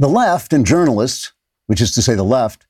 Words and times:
The 0.00 0.08
left 0.08 0.54
and 0.54 0.64
journalists, 0.64 1.32
which 1.66 1.82
is 1.82 1.92
to 1.92 2.00
say 2.00 2.14
the 2.14 2.22
left, 2.22 2.66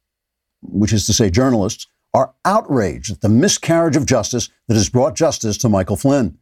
which 0.63 0.93
is 0.93 1.07
to 1.07 1.13
say 1.13 1.31
journalists, 1.31 1.87
are 2.13 2.35
outraged 2.45 3.13
at 3.13 3.21
the 3.21 3.29
miscarriage 3.29 3.95
of 3.95 4.05
justice 4.05 4.49
that 4.67 4.75
has 4.75 4.89
brought 4.89 5.15
justice 5.15 5.57
to 5.59 5.69
Michael 5.69 5.95
Flynn. 5.95 6.39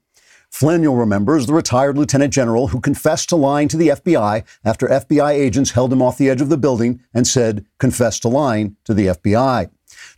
Flynn, 0.51 0.83
you'll 0.83 0.97
remember, 0.97 1.37
is 1.37 1.45
the 1.45 1.53
retired 1.53 1.99
lieutenant 1.99 2.33
general 2.33 2.69
who 2.69 2.81
confessed 2.81 3.29
to 3.29 3.37
lying 3.37 3.69
to 3.69 3.77
the 3.77 3.89
FBI 3.89 4.45
after 4.65 4.89
FBI 4.89 5.33
agents 5.33 5.73
held 5.73 5.93
him 5.93 6.01
off 6.01 6.17
the 6.17 6.31
edge 6.31 6.41
of 6.41 6.49
the 6.49 6.57
building 6.57 7.03
and 7.13 7.27
said, 7.27 7.67
confess 7.79 8.19
to 8.21 8.29
lying 8.29 8.79
to 8.85 8.95
the 8.95 9.09
FBI. 9.09 9.69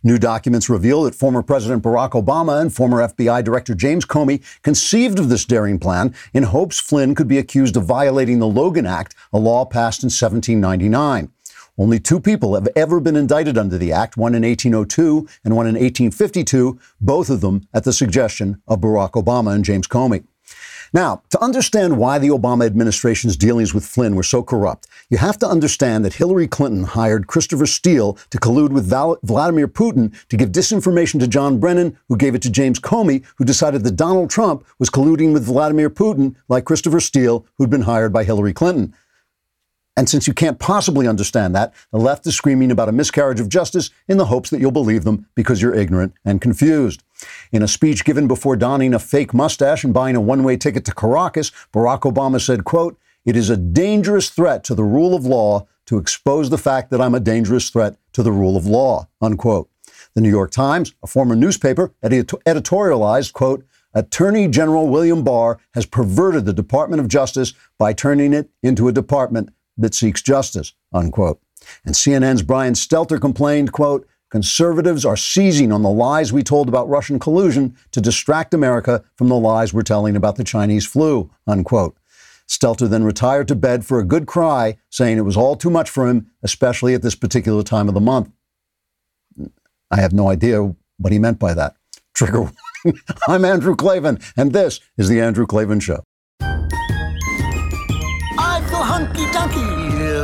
New 0.03 0.17
documents 0.17 0.67
reveal 0.67 1.03
that 1.03 1.13
former 1.13 1.43
President 1.43 1.83
Barack 1.83 2.11
Obama 2.11 2.59
and 2.59 2.73
former 2.73 3.07
FBI 3.07 3.43
Director 3.43 3.75
James 3.75 4.03
Comey 4.03 4.41
conceived 4.63 5.19
of 5.19 5.29
this 5.29 5.45
daring 5.45 5.77
plan 5.77 6.15
in 6.33 6.41
hopes 6.41 6.79
Flynn 6.79 7.13
could 7.13 7.27
be 7.27 7.37
accused 7.37 7.77
of 7.77 7.85
violating 7.85 8.39
the 8.39 8.47
Logan 8.47 8.87
Act, 8.87 9.13
a 9.31 9.37
law 9.37 9.63
passed 9.63 10.01
in 10.01 10.07
1799. 10.07 11.31
Only 11.77 11.99
two 11.99 12.19
people 12.19 12.55
have 12.55 12.67
ever 12.75 12.99
been 12.99 13.15
indicted 13.15 13.59
under 13.59 13.77
the 13.77 13.91
act, 13.91 14.17
one 14.17 14.33
in 14.33 14.41
1802 14.41 15.27
and 15.45 15.55
one 15.55 15.67
in 15.67 15.75
1852, 15.75 16.79
both 16.99 17.29
of 17.29 17.41
them 17.41 17.67
at 17.71 17.83
the 17.83 17.93
suggestion 17.93 18.59
of 18.67 18.79
Barack 18.79 19.11
Obama 19.11 19.53
and 19.53 19.63
James 19.63 19.87
Comey. 19.87 20.23
Now, 20.93 21.21
to 21.29 21.41
understand 21.41 21.97
why 21.97 22.19
the 22.19 22.27
Obama 22.27 22.65
administration's 22.65 23.37
dealings 23.37 23.73
with 23.73 23.85
Flynn 23.85 24.13
were 24.13 24.23
so 24.23 24.43
corrupt, 24.43 24.87
you 25.09 25.17
have 25.19 25.37
to 25.39 25.47
understand 25.47 26.03
that 26.03 26.15
Hillary 26.15 26.49
Clinton 26.49 26.83
hired 26.83 27.27
Christopher 27.27 27.65
Steele 27.65 28.17
to 28.29 28.37
collude 28.37 28.71
with 28.71 28.87
Val- 28.87 29.17
Vladimir 29.23 29.69
Putin 29.69 30.13
to 30.27 30.35
give 30.35 30.51
disinformation 30.51 31.17
to 31.21 31.27
John 31.27 31.59
Brennan, 31.59 31.97
who 32.09 32.17
gave 32.17 32.35
it 32.35 32.41
to 32.41 32.49
James 32.49 32.77
Comey, 32.77 33.23
who 33.37 33.45
decided 33.45 33.85
that 33.85 33.95
Donald 33.95 34.29
Trump 34.29 34.65
was 34.79 34.89
colluding 34.89 35.31
with 35.31 35.45
Vladimir 35.45 35.89
Putin, 35.89 36.35
like 36.49 36.65
Christopher 36.65 36.99
Steele, 36.99 37.45
who'd 37.57 37.69
been 37.69 37.83
hired 37.83 38.11
by 38.11 38.25
Hillary 38.25 38.53
Clinton. 38.53 38.93
And 39.97 40.07
since 40.07 40.25
you 40.25 40.33
can't 40.33 40.57
possibly 40.57 41.07
understand 41.07 41.53
that, 41.55 41.73
the 41.91 41.99
left 41.99 42.25
is 42.25 42.35
screaming 42.35 42.71
about 42.71 42.87
a 42.87 42.93
miscarriage 42.93 43.41
of 43.41 43.49
justice 43.49 43.89
in 44.07 44.17
the 44.17 44.25
hopes 44.25 44.49
that 44.49 44.61
you'll 44.61 44.71
believe 44.71 45.03
them 45.03 45.27
because 45.35 45.61
you're 45.61 45.75
ignorant 45.75 46.13
and 46.23 46.41
confused. 46.41 47.03
In 47.51 47.61
a 47.61 47.67
speech 47.67 48.05
given 48.05 48.27
before 48.27 48.55
donning 48.55 48.93
a 48.93 48.99
fake 48.99 49.33
mustache 49.33 49.83
and 49.83 49.93
buying 49.93 50.15
a 50.15 50.21
one-way 50.21 50.55
ticket 50.57 50.85
to 50.85 50.95
Caracas, 50.95 51.51
Barack 51.73 52.01
Obama 52.01 52.39
said, 52.39 52.63
quote, 52.63 52.97
it 53.25 53.35
is 53.35 53.49
a 53.49 53.57
dangerous 53.57 54.29
threat 54.29 54.63
to 54.63 54.75
the 54.75 54.83
rule 54.83 55.13
of 55.13 55.25
law 55.25 55.67
to 55.85 55.97
expose 55.97 56.49
the 56.49 56.57
fact 56.57 56.89
that 56.89 57.01
I'm 57.01 57.13
a 57.13 57.19
dangerous 57.19 57.69
threat 57.69 57.97
to 58.13 58.23
the 58.23 58.31
rule 58.31 58.55
of 58.55 58.65
law, 58.65 59.07
unquote. 59.21 59.69
The 60.15 60.21
New 60.21 60.29
York 60.29 60.51
Times, 60.51 60.93
a 61.03 61.07
former 61.07 61.35
newspaper, 61.35 61.93
editorialized, 62.03 63.33
quote, 63.33 63.65
Attorney 63.93 64.47
General 64.47 64.87
William 64.87 65.23
Barr 65.23 65.59
has 65.73 65.85
perverted 65.85 66.45
the 66.45 66.53
Department 66.53 67.01
of 67.01 67.09
Justice 67.09 67.53
by 67.77 67.91
turning 67.91 68.33
it 68.33 68.49
into 68.63 68.87
a 68.87 68.93
department 68.93 69.53
that 69.81 69.93
seeks 69.93 70.21
justice, 70.21 70.73
unquote. 70.93 71.39
And 71.85 71.95
CNN's 71.95 72.41
Brian 72.41 72.73
Stelter 72.73 73.19
complained, 73.19 73.71
quote, 73.71 74.07
conservatives 74.29 75.05
are 75.05 75.17
seizing 75.17 75.71
on 75.71 75.83
the 75.83 75.89
lies 75.89 76.31
we 76.31 76.41
told 76.41 76.69
about 76.69 76.89
Russian 76.89 77.19
collusion 77.19 77.75
to 77.91 78.01
distract 78.01 78.53
America 78.53 79.03
from 79.15 79.27
the 79.27 79.35
lies 79.35 79.73
we're 79.73 79.81
telling 79.81 80.15
about 80.15 80.37
the 80.37 80.43
Chinese 80.43 80.85
flu, 80.85 81.29
unquote. 81.45 81.97
Stelter 82.47 82.89
then 82.89 83.03
retired 83.03 83.47
to 83.49 83.55
bed 83.55 83.85
for 83.85 83.99
a 83.99 84.05
good 84.05 84.25
cry, 84.25 84.77
saying 84.89 85.17
it 85.17 85.21
was 85.21 85.37
all 85.37 85.55
too 85.55 85.69
much 85.69 85.89
for 85.89 86.07
him, 86.07 86.31
especially 86.43 86.93
at 86.93 87.01
this 87.01 87.15
particular 87.15 87.63
time 87.63 87.87
of 87.87 87.93
the 87.93 88.01
month. 88.01 88.29
I 89.89 89.97
have 89.97 90.13
no 90.13 90.29
idea 90.29 90.73
what 90.97 91.13
he 91.13 91.19
meant 91.19 91.39
by 91.39 91.53
that. 91.53 91.75
Trigger 92.13 92.41
warning. 92.41 92.57
I'm 93.27 93.45
Andrew 93.45 93.75
Klavan, 93.75 94.19
and 94.35 94.53
this 94.53 94.79
is 94.97 95.07
The 95.07 95.21
Andrew 95.21 95.45
Klavan 95.45 95.79
Show 95.79 96.03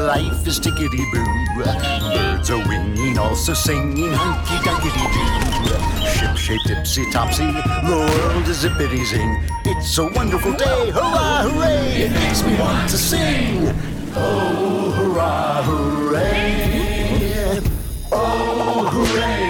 life 0.07 0.47
is 0.47 0.57
tickety 0.57 1.03
boo. 1.11 1.25
Birds 1.61 2.49
are 2.49 2.65
winging, 2.69 3.17
also 3.17 3.53
singing 3.53 4.13
hunky 4.13 4.55
dunky 4.65 4.89
doo. 4.95 5.77
Ship 6.07 6.37
shape 6.37 6.61
tipsy 6.65 7.03
topsy, 7.11 7.45
the 7.87 7.95
world 8.09 8.47
is 8.47 8.63
zippity 8.63 9.03
zing. 9.05 9.43
It's 9.65 9.97
a 9.97 10.05
wonderful 10.07 10.53
day, 10.53 10.91
hurrah, 10.91 11.43
hooray! 11.43 12.03
It 12.03 12.11
makes 12.13 12.41
me 12.41 12.57
want 12.57 12.89
to 12.89 12.97
sing. 12.97 13.75
Oh, 14.15 14.91
hurrah, 14.97 15.63
hooray! 15.63 17.59
Oh, 18.09 18.87
hooray, 18.93 19.46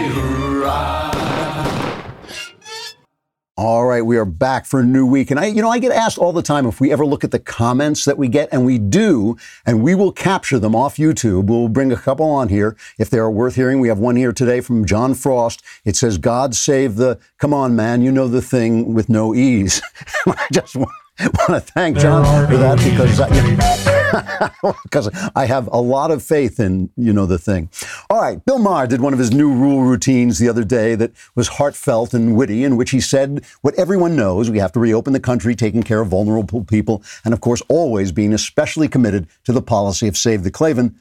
All 3.59 3.87
right, 3.87 4.03
we 4.03 4.19
are 4.19 4.25
back 4.25 4.67
for 4.67 4.81
a 4.81 4.85
new 4.85 5.03
week. 5.03 5.31
And 5.31 5.39
I, 5.39 5.47
you 5.47 5.63
know, 5.63 5.71
I 5.71 5.79
get 5.79 5.91
asked 5.91 6.19
all 6.19 6.31
the 6.31 6.43
time 6.43 6.67
if 6.67 6.79
we 6.79 6.91
ever 6.91 7.03
look 7.03 7.23
at 7.23 7.31
the 7.31 7.39
comments 7.39 8.05
that 8.05 8.15
we 8.15 8.27
get, 8.27 8.49
and 8.51 8.63
we 8.63 8.77
do, 8.77 9.35
and 9.65 9.81
we 9.81 9.95
will 9.95 10.11
capture 10.11 10.59
them 10.59 10.75
off 10.75 10.97
YouTube. 10.97 11.47
We'll 11.47 11.67
bring 11.67 11.91
a 11.91 11.95
couple 11.95 12.29
on 12.29 12.49
here 12.49 12.77
if 12.99 13.09
they 13.09 13.17
are 13.17 13.31
worth 13.31 13.55
hearing. 13.55 13.79
We 13.79 13.87
have 13.87 13.97
one 13.97 14.15
here 14.15 14.31
today 14.31 14.61
from 14.61 14.85
John 14.85 15.15
Frost. 15.15 15.63
It 15.85 15.95
says, 15.95 16.19
God 16.19 16.53
save 16.53 16.97
the, 16.97 17.17
come 17.39 17.51
on, 17.51 17.75
man, 17.75 18.03
you 18.03 18.11
know 18.11 18.27
the 18.27 18.43
thing 18.43 18.93
with 18.93 19.09
no 19.09 19.33
ease. 19.33 19.81
I 20.27 20.47
just 20.53 20.75
want 20.75 20.91
want 21.19 21.65
to 21.65 21.71
thank 21.73 21.97
John 21.97 22.47
for 22.47 22.57
that 22.57 22.77
because 22.77 23.19
I, 23.19 24.73
because 24.83 25.09
I 25.35 25.45
have 25.45 25.67
a 25.71 25.81
lot 25.81 26.11
of 26.11 26.21
faith 26.21 26.59
in 26.59 26.91
you 26.95 27.11
know 27.11 27.25
the 27.25 27.39
thing. 27.39 27.69
All 28.09 28.21
right, 28.21 28.43
Bill 28.45 28.59
Maher 28.59 28.85
did 28.85 29.01
one 29.01 29.13
of 29.13 29.19
his 29.19 29.31
new 29.31 29.51
rule 29.51 29.81
routines 29.81 30.37
the 30.37 30.47
other 30.47 30.63
day 30.63 30.93
that 30.93 31.11
was 31.33 31.47
heartfelt 31.47 32.13
and 32.13 32.35
witty, 32.35 32.63
in 32.63 32.77
which 32.77 32.91
he 32.91 33.01
said 33.01 33.43
what 33.61 33.73
everyone 33.79 34.15
knows: 34.15 34.51
we 34.51 34.59
have 34.59 34.71
to 34.73 34.79
reopen 34.79 35.13
the 35.13 35.19
country, 35.19 35.55
taking 35.55 35.81
care 35.81 36.01
of 36.01 36.09
vulnerable 36.09 36.63
people, 36.63 37.01
and 37.25 37.33
of 37.33 37.41
course, 37.41 37.63
always 37.67 38.11
being 38.11 38.31
especially 38.33 38.87
committed 38.87 39.27
to 39.45 39.51
the 39.51 39.61
policy 39.61 40.07
of 40.07 40.15
Save 40.15 40.43
the 40.43 40.51
Klavan. 40.51 40.95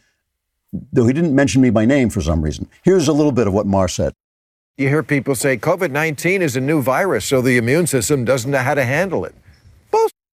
Though 0.92 1.06
he 1.06 1.12
didn't 1.12 1.34
mention 1.34 1.60
me 1.60 1.68
by 1.68 1.84
name 1.84 2.08
for 2.08 2.22
some 2.22 2.40
reason. 2.40 2.68
Here's 2.82 3.06
a 3.06 3.12
little 3.12 3.32
bit 3.32 3.46
of 3.46 3.52
what 3.52 3.66
Maher 3.66 3.88
said. 3.88 4.14
You 4.78 4.88
hear 4.88 5.02
people 5.02 5.34
say 5.34 5.58
COVID 5.58 5.90
19 5.90 6.40
is 6.40 6.56
a 6.56 6.60
new 6.60 6.80
virus, 6.80 7.26
so 7.26 7.42
the 7.42 7.58
immune 7.58 7.86
system 7.86 8.24
doesn't 8.24 8.50
know 8.50 8.58
how 8.58 8.74
to 8.74 8.84
handle 8.84 9.26
it. 9.26 9.34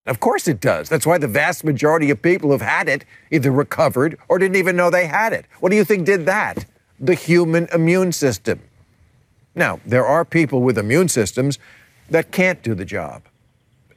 Of 0.05 0.19
course 0.19 0.47
it 0.47 0.59
does. 0.59 0.89
That's 0.89 1.05
why 1.05 1.17
the 1.17 1.27
vast 1.27 1.63
majority 1.63 2.09
of 2.09 2.21
people 2.21 2.51
who've 2.51 2.61
had 2.61 2.89
it 2.89 3.05
either 3.31 3.51
recovered 3.51 4.17
or 4.27 4.37
didn't 4.37 4.57
even 4.57 4.75
know 4.75 4.89
they 4.89 5.07
had 5.07 5.31
it. 5.31 5.45
What 5.59 5.69
do 5.69 5.77
you 5.77 5.85
think 5.85 6.05
did 6.05 6.25
that? 6.25 6.65
The 6.99 7.13
human 7.13 7.67
immune 7.73 8.11
system. 8.11 8.61
Now, 9.55 9.79
there 9.85 10.05
are 10.05 10.25
people 10.25 10.61
with 10.61 10.77
immune 10.77 11.07
systems 11.07 11.57
that 12.09 12.31
can't 12.31 12.61
do 12.61 12.75
the 12.75 12.85
job, 12.85 13.23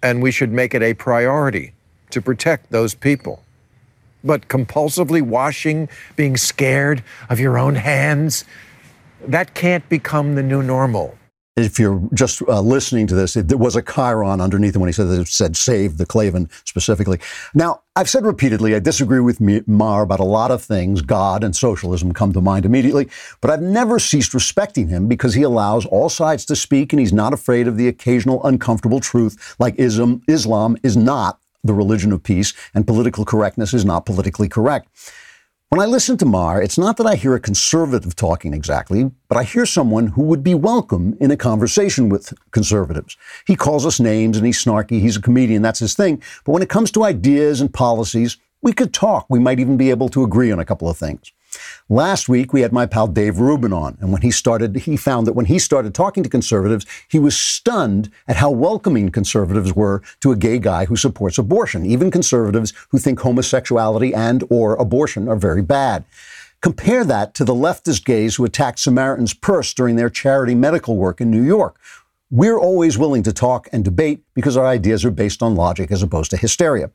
and 0.03 0.23
we 0.23 0.31
should 0.31 0.53
make 0.53 0.75
it 0.75 0.83
a 0.83 0.95
priority 0.95 1.73
to 2.11 2.23
protect 2.23 2.71
those 2.71 2.95
people. 2.95 3.43
But 4.23 4.49
compulsively 4.49 5.23
washing, 5.23 5.89
being 6.15 6.37
scared 6.37 7.03
of 7.29 7.41
your 7.41 7.59
own 7.59 7.75
hands, 7.75 8.45
that 9.27 9.55
can't 9.55 9.89
become 9.89 10.35
the 10.35 10.43
new 10.43 10.63
normal 10.63 11.19
if 11.57 11.79
you're 11.79 12.07
just 12.13 12.43
uh, 12.43 12.61
listening 12.61 13.07
to 13.07 13.15
this, 13.15 13.35
it, 13.35 13.49
there 13.49 13.57
was 13.57 13.77
a 13.77 13.83
chyron 13.83 14.43
underneath 14.43 14.75
him 14.75 14.81
when 14.83 14.89
he 14.89 14.93
said 14.93 15.09
that 15.09 15.21
it 15.21 15.29
said 15.29 15.57
save 15.57 15.97
the 15.97 16.05
Klavan 16.05 16.51
specifically. 16.65 17.19
Now, 17.55 17.81
I've 17.97 18.11
said 18.11 18.27
repeatedly, 18.27 18.75
I 18.75 18.79
disagree 18.79 19.21
with 19.21 19.41
Maher 19.41 20.03
about 20.03 20.21
a 20.21 20.25
lot 20.25 20.51
of 20.51 20.63
things. 20.63 21.01
God 21.01 21.43
and 21.43 21.57
socialism 21.57 22.13
come 22.13 22.35
to 22.35 22.43
mind 22.43 22.67
immediately, 22.67 23.09
but 23.41 23.51
I've 23.51 23.63
never 23.63 23.99
ceased 23.99 24.35
respecting 24.35 24.89
him 24.89 25.09
because 25.09 25.33
he 25.33 25.43
allows 25.43 25.87
all 25.87 26.11
sides 26.11 26.45
to 26.47 26.57
speak 26.57 26.93
and 26.93 27.01
he's 27.01 27.13
not 27.13 27.33
afraid 27.33 27.67
of 27.67 27.79
the 27.79 27.89
occasional 27.89 28.45
uncomfortable 28.45 29.01
truth, 29.01 29.57
like 29.59 29.75
Islam, 29.79 30.21
Islam 30.29 30.77
is 30.83 30.95
not 30.95 31.41
the 31.65 31.73
religion 31.73 32.13
of 32.13 32.23
peace 32.23 32.53
and 32.75 32.87
political 32.87 33.25
correctness 33.25 33.73
is 33.73 33.85
not 33.85 34.05
politically 34.05 34.49
correct. 34.49 34.89
When 35.71 35.81
I 35.81 35.87
listen 35.87 36.17
to 36.19 36.25
Maher, 36.25 36.63
it's 36.63 36.79
not 36.79 36.97
that 36.97 37.09
I 37.09 37.17
hear 37.17 37.35
a 37.35 37.41
conservative 37.41 38.15
talking 38.15 38.55
exactly, 38.55 39.11
but 39.27 39.37
I 39.37 39.43
hear 39.43 39.67
someone 39.67 40.07
who 40.07 40.23
would 40.23 40.45
be 40.45 40.55
welcome 40.55 41.17
in 41.19 41.33
a 41.33 41.37
conversation 41.37 42.09
with 42.09 42.33
conservatives. 42.53 43.17
He 43.49 43.57
calls 43.57 43.85
us 43.85 43.99
names 43.99 44.37
and 44.37 44.47
he's 44.47 44.65
snarky, 44.65 45.01
he's 45.01 45.17
a 45.17 45.21
comedian, 45.21 45.63
that's 45.63 45.81
his 45.81 45.95
thing. 45.95 46.23
But 46.45 46.53
when 46.53 46.63
it 46.63 46.69
comes 46.69 46.93
to 46.93 47.03
ideas 47.03 47.61
and 47.61 47.75
policies, 47.75 48.37
we 48.63 48.73
could 48.73 48.95
talk. 48.95 49.27
We 49.29 49.41
might 49.41 49.59
even 49.59 49.77
be 49.77 49.91
able 49.91 50.09
to 50.11 50.23
agree 50.23 50.53
on 50.53 50.61
a 50.61 50.65
couple 50.65 50.89
of 50.89 50.97
things. 50.97 51.33
Last 51.89 52.29
week, 52.29 52.53
we 52.53 52.63
had 52.63 52.73
my 52.73 52.87
pal 52.87 53.07
Dave 53.07 53.39
Rubin 53.39 53.73
on, 53.73 53.97
and 54.01 54.13
when 54.13 54.23
he 54.23 54.31
started, 54.31 54.77
he 54.77 54.97
found 54.97 55.27
that 55.27 55.35
when 55.35 55.47
he 55.47 55.59
started 55.59 55.95
talking 55.95 56.23
to 56.23 56.29
conservatives, 56.29 56.87
he 57.09 57.19
was 57.19 57.37
stunned 57.37 58.11
at 58.27 58.37
how 58.37 58.51
welcoming 58.51 59.11
conservatives 59.11 59.75
were 59.75 60.03
to 60.21 60.33
a 60.33 60.37
gay 60.37 60.59
guy 60.59 60.85
who 60.87 60.97
supports 60.97 61.39
abortion, 61.39 61.87
even 61.87 62.11
conservatives 62.11 62.73
who 62.91 62.99
think 62.99 63.21
homosexuality 63.21 64.13
and 64.15 64.45
or 64.51 64.75
abortion 64.77 65.29
are 65.29 65.37
very 65.37 65.63
bad. 65.63 66.05
Compare 66.61 67.05
that 67.05 67.35
to 67.35 67.45
the 67.45 67.55
leftist 67.55 68.05
gays 68.05 68.37
who 68.37 68.45
attacked 68.45 68.81
Samaritan's 68.81 69.35
Purse 69.35 69.73
during 69.73 69.97
their 69.97 70.11
charity 70.11 70.55
medical 70.55 70.97
work 70.97 71.21
in 71.21 71.31
New 71.31 71.43
York. 71.43 71.79
We're 72.31 72.59
always 72.59 72.99
willing 72.99 73.23
to 73.23 73.33
talk 73.33 73.69
and 73.73 73.85
debate 73.85 74.25
because 74.35 74.57
our 74.57 74.67
ideas 74.67 75.05
are 75.05 75.13
based 75.13 75.43
on 75.43 75.55
logic 75.55 75.93
as 75.93 76.03
opposed 76.03 76.33
to 76.33 76.37
hysteria. 76.37 76.91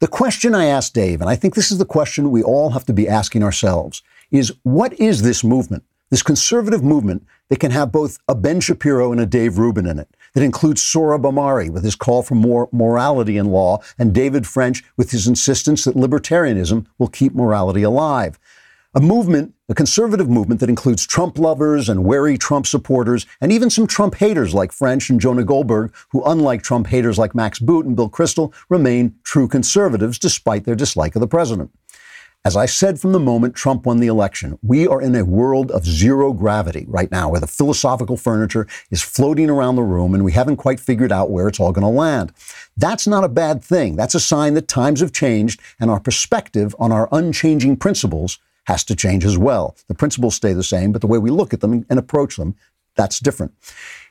The 0.00 0.08
question 0.08 0.54
I 0.54 0.66
asked 0.66 0.94
Dave, 0.94 1.20
and 1.20 1.30
I 1.30 1.36
think 1.36 1.54
this 1.54 1.70
is 1.70 1.78
the 1.78 1.84
question 1.84 2.30
we 2.30 2.42
all 2.42 2.70
have 2.70 2.84
to 2.86 2.92
be 2.92 3.08
asking 3.08 3.42
ourselves, 3.42 4.02
is 4.30 4.52
what 4.62 4.92
is 5.00 5.22
this 5.22 5.42
movement, 5.42 5.84
this 6.10 6.22
conservative 6.22 6.82
movement 6.82 7.26
that 7.48 7.60
can 7.60 7.70
have 7.70 7.92
both 7.92 8.18
a 8.28 8.34
Ben 8.34 8.60
Shapiro 8.60 9.10
and 9.10 9.20
a 9.20 9.26
Dave 9.26 9.56
Rubin 9.58 9.86
in 9.86 9.98
it? 9.98 10.08
that 10.36 10.42
includes 10.42 10.82
Sohrab 10.82 11.22
Ahmari 11.22 11.70
with 11.70 11.82
his 11.82 11.94
call 11.94 12.22
for 12.22 12.34
more 12.34 12.68
morality 12.70 13.38
in 13.38 13.46
law, 13.46 13.78
and 13.98 14.12
David 14.12 14.46
French 14.46 14.84
with 14.94 15.10
his 15.10 15.26
insistence 15.26 15.84
that 15.84 15.94
libertarianism 15.94 16.84
will 16.98 17.08
keep 17.08 17.34
morality 17.34 17.82
alive. 17.82 18.38
A 18.94 19.00
movement, 19.00 19.54
a 19.68 19.74
conservative 19.74 20.28
movement 20.28 20.60
that 20.60 20.68
includes 20.68 21.04
Trump 21.04 21.38
lovers 21.38 21.88
and 21.88 22.04
wary 22.04 22.38
Trump 22.38 22.66
supporters, 22.66 23.26
and 23.40 23.50
even 23.50 23.68
some 23.68 23.86
Trump 23.86 24.14
haters 24.14 24.54
like 24.54 24.70
French 24.70 25.10
and 25.10 25.20
Jonah 25.20 25.42
Goldberg, 25.42 25.92
who, 26.10 26.22
unlike 26.24 26.62
Trump 26.62 26.86
haters 26.86 27.18
like 27.18 27.34
Max 27.34 27.58
Boot 27.58 27.84
and 27.84 27.96
Bill 27.96 28.08
Kristol, 28.08 28.54
remain 28.68 29.16
true 29.24 29.48
conservatives 29.48 30.20
despite 30.20 30.64
their 30.64 30.76
dislike 30.76 31.16
of 31.16 31.20
the 31.20 31.26
president. 31.26 31.72
As 32.44 32.56
I 32.56 32.66
said 32.66 33.00
from 33.00 33.10
the 33.10 33.18
moment 33.18 33.56
Trump 33.56 33.86
won 33.86 33.98
the 33.98 34.06
election, 34.06 34.56
we 34.62 34.86
are 34.86 35.02
in 35.02 35.16
a 35.16 35.24
world 35.24 35.72
of 35.72 35.84
zero 35.84 36.32
gravity 36.32 36.84
right 36.86 37.10
now, 37.10 37.28
where 37.28 37.40
the 37.40 37.48
philosophical 37.48 38.16
furniture 38.16 38.68
is 38.92 39.02
floating 39.02 39.50
around 39.50 39.74
the 39.74 39.82
room 39.82 40.14
and 40.14 40.24
we 40.24 40.30
haven't 40.30 40.58
quite 40.58 40.78
figured 40.78 41.10
out 41.10 41.28
where 41.28 41.48
it's 41.48 41.58
all 41.58 41.72
going 41.72 41.82
to 41.82 41.88
land. 41.88 42.32
That's 42.76 43.08
not 43.08 43.24
a 43.24 43.28
bad 43.28 43.64
thing. 43.64 43.96
That's 43.96 44.14
a 44.14 44.20
sign 44.20 44.54
that 44.54 44.68
times 44.68 45.00
have 45.00 45.10
changed 45.10 45.60
and 45.80 45.90
our 45.90 45.98
perspective 45.98 46.72
on 46.78 46.92
our 46.92 47.08
unchanging 47.10 47.78
principles 47.78 48.38
has 48.66 48.84
to 48.84 48.96
change 48.96 49.24
as 49.24 49.38
well. 49.38 49.76
The 49.88 49.94
principles 49.94 50.34
stay 50.34 50.52
the 50.52 50.62
same, 50.62 50.92
but 50.92 51.00
the 51.00 51.06
way 51.06 51.18
we 51.18 51.30
look 51.30 51.52
at 51.52 51.60
them 51.60 51.86
and 51.88 51.98
approach 51.98 52.36
them, 52.36 52.54
that's 52.94 53.20
different. 53.20 53.52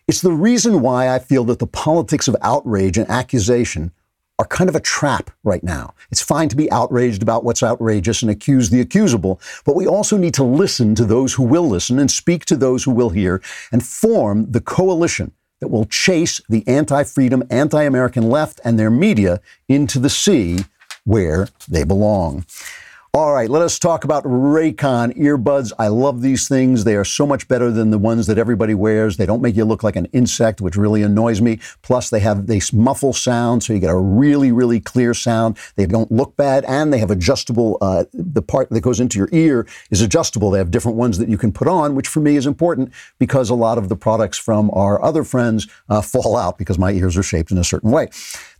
It's 0.07 0.21
the 0.21 0.31
reason 0.31 0.81
why 0.81 1.09
I 1.09 1.19
feel 1.19 1.43
that 1.45 1.59
the 1.59 1.67
politics 1.67 2.27
of 2.27 2.35
outrage 2.41 2.97
and 2.97 3.09
accusation 3.09 3.91
are 4.37 4.45
kind 4.45 4.69
of 4.69 4.75
a 4.75 4.81
trap 4.81 5.31
right 5.43 5.63
now. 5.63 5.93
It's 6.11 6.21
fine 6.21 6.49
to 6.49 6.55
be 6.55 6.71
outraged 6.71 7.21
about 7.21 7.43
what's 7.43 7.63
outrageous 7.63 8.21
and 8.21 8.29
accuse 8.29 8.69
the 8.69 8.81
accusable, 8.81 9.39
but 9.63 9.75
we 9.75 9.87
also 9.87 10.17
need 10.17 10.33
to 10.35 10.43
listen 10.43 10.93
to 10.95 11.05
those 11.05 11.33
who 11.33 11.43
will 11.43 11.67
listen 11.67 11.99
and 11.99 12.11
speak 12.11 12.45
to 12.45 12.57
those 12.57 12.83
who 12.83 12.91
will 12.91 13.09
hear 13.09 13.41
and 13.71 13.85
form 13.85 14.51
the 14.51 14.61
coalition 14.61 15.31
that 15.61 15.69
will 15.69 15.85
chase 15.85 16.41
the 16.49 16.67
anti 16.67 17.03
freedom, 17.03 17.43
anti 17.49 17.81
American 17.81 18.29
left 18.29 18.59
and 18.65 18.77
their 18.77 18.91
media 18.91 19.39
into 19.69 19.99
the 19.99 20.09
sea 20.09 20.59
where 21.05 21.47
they 21.69 21.83
belong. 21.83 22.45
All 23.15 23.31
right, 23.31 23.49
let 23.49 23.61
us 23.61 23.79
talk 23.79 24.03
about 24.03 24.25
Raycon 24.25 25.17
earbuds. 25.17 25.71
I 25.79 25.87
love 25.87 26.21
these 26.21 26.49
things. 26.49 26.83
They 26.83 26.97
are 26.97 27.05
so 27.05 27.25
much 27.25 27.47
better 27.47 27.71
than 27.71 27.89
the 27.89 27.97
ones 27.97 28.27
that 28.27 28.37
everybody 28.37 28.73
wears. 28.73 29.15
They 29.15 29.25
don't 29.25 29.41
make 29.41 29.55
you 29.55 29.63
look 29.63 29.83
like 29.83 29.95
an 29.95 30.07
insect, 30.07 30.59
which 30.59 30.75
really 30.75 31.01
annoys 31.01 31.39
me. 31.39 31.61
Plus, 31.81 32.09
they 32.09 32.19
have 32.19 32.47
they 32.47 32.59
muffle 32.73 33.13
sound, 33.13 33.63
so 33.63 33.71
you 33.71 33.79
get 33.79 33.89
a 33.89 33.97
really, 33.97 34.51
really 34.51 34.81
clear 34.81 35.13
sound. 35.13 35.57
They 35.77 35.85
don't 35.85 36.11
look 36.11 36.35
bad, 36.35 36.65
and 36.65 36.91
they 36.91 36.97
have 36.97 37.09
adjustable. 37.09 37.77
Uh, 37.79 38.03
the 38.11 38.41
part 38.41 38.69
that 38.71 38.81
goes 38.81 38.99
into 38.99 39.17
your 39.17 39.29
ear 39.31 39.65
is 39.91 40.01
adjustable. 40.01 40.51
They 40.51 40.59
have 40.59 40.69
different 40.69 40.97
ones 40.97 41.17
that 41.17 41.29
you 41.29 41.37
can 41.37 41.53
put 41.53 41.69
on, 41.69 41.95
which 41.95 42.09
for 42.09 42.19
me 42.19 42.35
is 42.35 42.45
important 42.45 42.91
because 43.17 43.49
a 43.49 43.55
lot 43.55 43.77
of 43.77 43.87
the 43.87 43.95
products 43.95 44.37
from 44.37 44.69
our 44.73 45.01
other 45.01 45.23
friends 45.23 45.69
uh, 45.87 46.01
fall 46.15 46.35
out 46.35 46.57
because 46.57 46.77
my 46.77 46.91
ears 46.91 47.15
are 47.15 47.23
shaped 47.23 47.49
in 47.49 47.57
a 47.59 47.63
certain 47.63 47.91
way. 47.91 48.09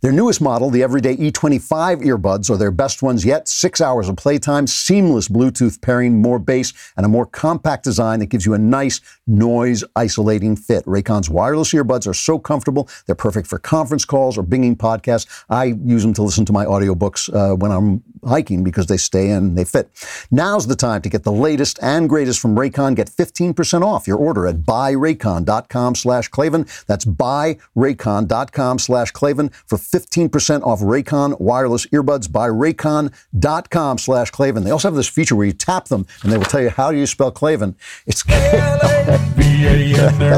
Their 0.00 0.12
newest 0.12 0.40
model, 0.40 0.70
the 0.70 0.82
Everyday 0.82 1.16
E25 1.16 2.02
earbuds, 2.02 2.48
are 2.48 2.56
their 2.56 2.70
best 2.70 3.02
ones 3.02 3.22
yet. 3.22 3.48
Six 3.48 3.82
hours 3.82 4.08
of 4.08 4.16
playtime, 4.16 4.45
seamless 4.68 5.28
Bluetooth 5.28 5.80
pairing, 5.80 6.20
more 6.20 6.38
bass, 6.38 6.72
and 6.96 7.04
a 7.04 7.08
more 7.08 7.26
compact 7.26 7.84
design 7.84 8.20
that 8.20 8.26
gives 8.26 8.46
you 8.46 8.54
a 8.54 8.58
nice 8.58 9.00
noise 9.26 9.84
isolating 9.94 10.56
fit. 10.56 10.84
Raycon's 10.84 11.28
wireless 11.28 11.72
earbuds 11.72 12.06
are 12.06 12.14
so 12.14 12.38
comfortable. 12.38 12.88
They're 13.06 13.14
perfect 13.14 13.46
for 13.46 13.58
conference 13.58 14.04
calls 14.04 14.38
or 14.38 14.44
binging 14.44 14.76
podcasts. 14.76 15.26
I 15.48 15.64
use 15.64 16.02
them 16.02 16.14
to 16.14 16.22
listen 16.22 16.44
to 16.46 16.52
my 16.52 16.64
audiobooks 16.64 17.32
uh, 17.34 17.56
when 17.56 17.70
I'm 17.70 18.02
hiking 18.26 18.64
because 18.64 18.86
they 18.86 18.96
stay 18.96 19.30
in, 19.30 19.54
they 19.54 19.64
fit. 19.64 19.90
Now's 20.30 20.66
the 20.66 20.76
time 20.76 21.02
to 21.02 21.08
get 21.08 21.22
the 21.24 21.32
latest 21.32 21.78
and 21.82 22.08
greatest 22.08 22.40
from 22.40 22.56
Raycon. 22.56 22.94
Get 22.94 23.08
15% 23.08 23.82
off 23.82 24.06
your 24.06 24.18
order 24.18 24.46
at 24.46 24.56
buyraycon.com 24.56 25.94
slash 25.94 26.28
Klavan. 26.28 26.66
That's 26.86 27.04
buyraycon.com 27.04 28.78
slash 28.78 29.10
Klavan 29.10 29.48
for 29.66 29.78
15% 29.78 30.62
off 30.62 30.80
Raycon 30.80 31.40
wireless 31.40 31.86
earbuds 31.86 32.30
by 32.30 32.48
raycon.com 32.48 33.98
slash 33.98 34.30
Klavan. 34.36 34.64
They 34.64 34.70
also 34.70 34.88
have 34.88 34.94
this 34.94 35.08
feature 35.08 35.34
where 35.34 35.46
you 35.46 35.54
tap 35.54 35.86
them 35.86 36.06
and 36.22 36.30
they 36.30 36.36
will 36.36 36.44
tell 36.44 36.60
you 36.60 36.68
how 36.68 36.92
do 36.92 36.98
you 36.98 37.06
spell 37.06 37.30
Klavan. 37.30 37.74
It's 38.06 38.22
That's 38.24 39.32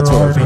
what 0.08 0.36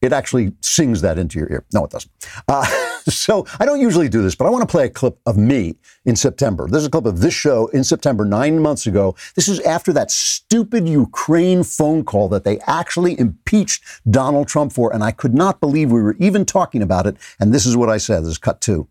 it 0.00 0.12
actually 0.12 0.52
sings 0.60 1.00
that 1.00 1.18
into 1.18 1.40
your 1.40 1.50
ear. 1.50 1.64
No, 1.74 1.84
it 1.84 1.90
doesn't. 1.90 2.12
Uh, 2.46 2.64
so 3.08 3.44
I 3.58 3.66
don't 3.66 3.80
usually 3.80 4.08
do 4.08 4.22
this, 4.22 4.36
but 4.36 4.46
I 4.46 4.50
want 4.50 4.62
to 4.62 4.70
play 4.70 4.84
a 4.84 4.88
clip 4.88 5.18
of 5.26 5.36
me 5.36 5.74
in 6.04 6.14
September. 6.14 6.68
This 6.68 6.82
is 6.82 6.86
a 6.86 6.90
clip 6.90 7.06
of 7.06 7.20
this 7.20 7.34
show 7.34 7.66
in 7.68 7.82
September, 7.82 8.24
nine 8.24 8.60
months 8.60 8.86
ago. 8.86 9.16
This 9.34 9.48
is 9.48 9.58
after 9.60 9.92
that 9.94 10.12
stupid 10.12 10.88
Ukraine 10.88 11.64
phone 11.64 12.04
call 12.04 12.28
that 12.28 12.44
they 12.44 12.60
actually 12.60 13.18
impeached 13.18 13.82
Donald 14.08 14.46
Trump 14.46 14.72
for, 14.72 14.94
and 14.94 15.02
I 15.02 15.10
could 15.10 15.34
not 15.34 15.60
believe 15.60 15.90
we 15.90 16.00
were 16.00 16.16
even 16.20 16.44
talking 16.44 16.82
about 16.82 17.06
it. 17.06 17.16
And 17.40 17.52
this 17.52 17.66
is 17.66 17.76
what 17.76 17.88
I 17.88 17.96
said. 17.96 18.22
This 18.22 18.30
is 18.30 18.38
cut 18.38 18.60
two. 18.60 18.86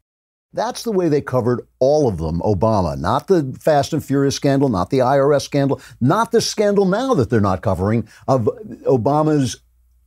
That's 0.55 0.83
the 0.83 0.91
way 0.93 1.09
they 1.09 1.19
covered 1.19 1.67
all 1.79 2.07
of 2.07 2.17
them, 2.17 2.39
Obama. 2.39 2.97
Not 2.97 3.27
the 3.27 3.53
Fast 3.59 3.91
and 3.91 4.03
Furious 4.03 4.35
scandal, 4.35 4.69
not 4.69 4.89
the 4.89 4.99
IRS 4.99 5.41
scandal, 5.41 5.81
not 5.99 6.31
the 6.31 6.39
scandal 6.39 6.85
now 6.85 7.13
that 7.13 7.29
they're 7.29 7.41
not 7.41 7.61
covering 7.61 8.07
of 8.29 8.49
Obama's 8.85 9.57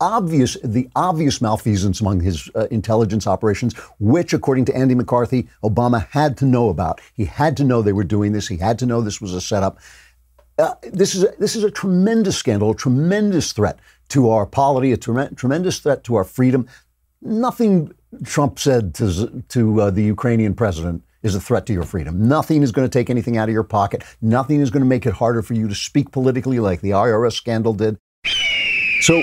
obvious, 0.00 0.56
the 0.64 0.88
obvious 0.96 1.42
malfeasance 1.42 2.00
among 2.00 2.20
his 2.20 2.48
uh, 2.54 2.66
intelligence 2.70 3.26
operations, 3.26 3.76
which, 3.98 4.32
according 4.32 4.64
to 4.64 4.74
Andy 4.74 4.94
McCarthy, 4.94 5.48
Obama 5.62 6.08
had 6.08 6.38
to 6.38 6.46
know 6.46 6.70
about. 6.70 7.02
He 7.12 7.26
had 7.26 7.54
to 7.58 7.64
know 7.64 7.82
they 7.82 7.92
were 7.92 8.02
doing 8.02 8.32
this. 8.32 8.48
He 8.48 8.56
had 8.56 8.78
to 8.78 8.86
know 8.86 9.02
this 9.02 9.20
was 9.20 9.34
a 9.34 9.42
setup. 9.42 9.78
Uh, 10.58 10.74
this 10.82 11.14
is 11.14 11.24
a, 11.24 11.34
this 11.38 11.56
is 11.56 11.62
a 11.62 11.70
tremendous 11.70 12.38
scandal, 12.38 12.70
a 12.70 12.74
tremendous 12.74 13.52
threat 13.52 13.78
to 14.08 14.30
our 14.30 14.46
polity, 14.46 14.92
a 14.92 14.96
tre- 14.96 15.28
tremendous 15.36 15.78
threat 15.78 16.04
to 16.04 16.14
our 16.14 16.24
freedom. 16.24 16.66
Nothing 17.20 17.92
Trump 18.24 18.58
said 18.58 18.94
to 18.94 19.42
to 19.48 19.80
uh, 19.80 19.90
the 19.90 20.02
Ukrainian 20.02 20.54
president 20.54 21.02
is 21.22 21.34
a 21.34 21.40
threat 21.40 21.66
to 21.66 21.72
your 21.72 21.82
freedom. 21.82 22.28
Nothing 22.28 22.62
is 22.62 22.72
going 22.72 22.88
to 22.88 22.92
take 22.98 23.10
anything 23.10 23.36
out 23.36 23.48
of 23.48 23.52
your 23.52 23.64
pocket. 23.64 24.04
Nothing 24.20 24.60
is 24.60 24.70
going 24.70 24.82
to 24.82 24.88
make 24.88 25.04
it 25.04 25.14
harder 25.14 25.42
for 25.42 25.54
you 25.54 25.68
to 25.68 25.74
speak 25.74 26.12
politically, 26.12 26.60
like 26.60 26.80
the 26.80 26.90
IRS 26.90 27.32
scandal 27.32 27.74
did. 27.74 27.98
So 29.02 29.22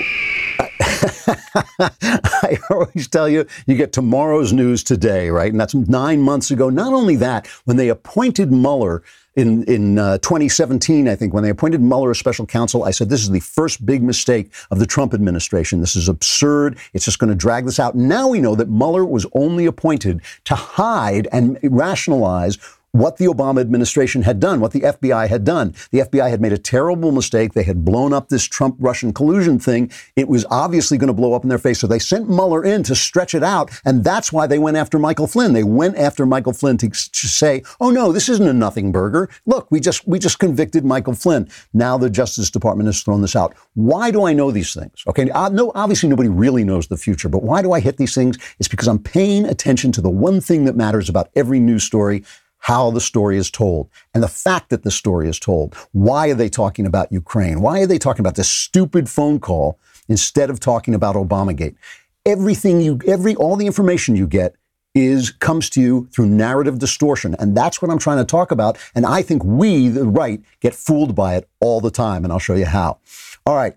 I 1.78 2.58
always 2.70 3.08
tell 3.08 3.28
you, 3.28 3.46
you 3.66 3.76
get 3.76 3.92
tomorrow's 3.92 4.52
news 4.52 4.84
today, 4.84 5.30
right? 5.30 5.50
And 5.50 5.60
that's 5.60 5.74
nine 5.74 6.20
months 6.20 6.50
ago. 6.50 6.70
Not 6.70 6.92
only 6.92 7.16
that, 7.16 7.46
when 7.64 7.76
they 7.76 7.88
appointed 7.88 8.52
Mueller 8.52 9.02
in 9.36 9.64
in 9.64 9.98
uh, 9.98 10.18
2017, 10.18 11.08
I 11.08 11.14
think, 11.14 11.34
when 11.34 11.42
they 11.42 11.50
appointed 11.50 11.82
Mueller 11.82 12.10
as 12.10 12.18
special 12.18 12.46
counsel, 12.46 12.84
I 12.84 12.90
said 12.90 13.10
this 13.10 13.22
is 13.22 13.30
the 13.30 13.40
first 13.40 13.84
big 13.84 14.02
mistake 14.02 14.52
of 14.70 14.78
the 14.78 14.86
Trump 14.86 15.12
administration. 15.12 15.80
This 15.80 15.94
is 15.94 16.08
absurd. 16.08 16.78
It's 16.94 17.04
just 17.04 17.18
going 17.18 17.30
to 17.30 17.36
drag 17.36 17.66
this 17.66 17.78
out. 17.78 17.94
Now 17.94 18.28
we 18.28 18.40
know 18.40 18.54
that 18.54 18.68
Mueller 18.68 19.04
was 19.04 19.26
only 19.34 19.66
appointed 19.66 20.22
to 20.44 20.54
hide 20.54 21.28
and 21.32 21.58
rationalize 21.62 22.58
what 22.98 23.18
the 23.18 23.26
Obama 23.26 23.60
administration 23.60 24.22
had 24.22 24.40
done, 24.40 24.60
what 24.60 24.72
the 24.72 24.80
FBI 24.80 25.28
had 25.28 25.44
done. 25.44 25.74
The 25.90 26.00
FBI 26.00 26.30
had 26.30 26.40
made 26.40 26.52
a 26.52 26.58
terrible 26.58 27.12
mistake. 27.12 27.52
They 27.52 27.62
had 27.62 27.84
blown 27.84 28.12
up 28.12 28.28
this 28.28 28.44
Trump 28.44 28.76
Russian 28.78 29.12
collusion 29.12 29.58
thing. 29.58 29.90
It 30.16 30.28
was 30.28 30.46
obviously 30.50 30.96
going 30.96 31.08
to 31.08 31.14
blow 31.14 31.34
up 31.34 31.42
in 31.42 31.48
their 31.48 31.58
face. 31.58 31.78
So 31.78 31.86
they 31.86 31.98
sent 31.98 32.28
Mueller 32.28 32.64
in 32.64 32.82
to 32.84 32.94
stretch 32.94 33.34
it 33.34 33.42
out. 33.42 33.70
And 33.84 34.02
that's 34.02 34.32
why 34.32 34.46
they 34.46 34.58
went 34.58 34.76
after 34.76 34.98
Michael 34.98 35.26
Flynn. 35.26 35.52
They 35.52 35.64
went 35.64 35.96
after 35.96 36.24
Michael 36.24 36.52
Flynn 36.52 36.78
to, 36.78 36.88
to 36.88 37.28
say, 37.28 37.62
oh 37.80 37.90
no, 37.90 38.12
this 38.12 38.28
isn't 38.28 38.46
a 38.46 38.52
nothing 38.52 38.92
burger. 38.92 39.28
Look, 39.44 39.70
we 39.70 39.80
just, 39.80 40.06
we 40.08 40.18
just 40.18 40.38
convicted 40.38 40.84
Michael 40.84 41.14
Flynn. 41.14 41.48
Now 41.74 41.98
the 41.98 42.08
Justice 42.08 42.50
Department 42.50 42.86
has 42.86 43.02
thrown 43.02 43.20
this 43.20 43.36
out. 43.36 43.54
Why 43.74 44.10
do 44.10 44.24
I 44.24 44.32
know 44.32 44.50
these 44.50 44.72
things? 44.72 45.02
Okay. 45.06 45.28
Uh, 45.30 45.50
no, 45.50 45.70
obviously 45.74 46.08
nobody 46.08 46.28
really 46.28 46.64
knows 46.64 46.88
the 46.88 46.96
future, 46.96 47.28
but 47.28 47.42
why 47.42 47.60
do 47.60 47.72
I 47.72 47.80
hit 47.80 47.98
these 47.98 48.14
things? 48.14 48.38
It's 48.58 48.68
because 48.68 48.88
I'm 48.88 48.98
paying 48.98 49.44
attention 49.44 49.92
to 49.92 50.00
the 50.00 50.10
one 50.10 50.40
thing 50.40 50.64
that 50.64 50.76
matters 50.76 51.08
about 51.08 51.30
every 51.34 51.60
news 51.60 51.84
story 51.84 52.24
how 52.58 52.90
the 52.90 53.00
story 53.00 53.36
is 53.36 53.50
told 53.50 53.88
and 54.14 54.22
the 54.22 54.28
fact 54.28 54.70
that 54.70 54.82
the 54.82 54.90
story 54.90 55.28
is 55.28 55.38
told. 55.38 55.74
Why 55.92 56.28
are 56.28 56.34
they 56.34 56.48
talking 56.48 56.86
about 56.86 57.12
Ukraine? 57.12 57.60
Why 57.60 57.80
are 57.80 57.86
they 57.86 57.98
talking 57.98 58.20
about 58.20 58.34
this 58.34 58.50
stupid 58.50 59.08
phone 59.08 59.38
call 59.38 59.78
instead 60.08 60.50
of 60.50 60.60
talking 60.60 60.94
about 60.94 61.16
Obamagate? 61.16 61.76
Everything 62.24 62.80
you, 62.80 63.00
every, 63.06 63.36
all 63.36 63.56
the 63.56 63.66
information 63.66 64.16
you 64.16 64.26
get 64.26 64.56
is 64.94 65.30
comes 65.30 65.68
to 65.70 65.80
you 65.80 66.08
through 66.12 66.26
narrative 66.26 66.78
distortion. 66.78 67.36
And 67.38 67.56
that's 67.56 67.80
what 67.80 67.90
I'm 67.90 67.98
trying 67.98 68.18
to 68.18 68.24
talk 68.24 68.50
about. 68.50 68.78
And 68.94 69.06
I 69.06 69.22
think 69.22 69.44
we, 69.44 69.88
the 69.88 70.04
right, 70.04 70.40
get 70.60 70.74
fooled 70.74 71.14
by 71.14 71.36
it 71.36 71.48
all 71.60 71.80
the 71.80 71.90
time. 71.90 72.24
And 72.24 72.32
I'll 72.32 72.38
show 72.38 72.54
you 72.54 72.66
how. 72.66 72.98
All 73.44 73.54
right 73.54 73.76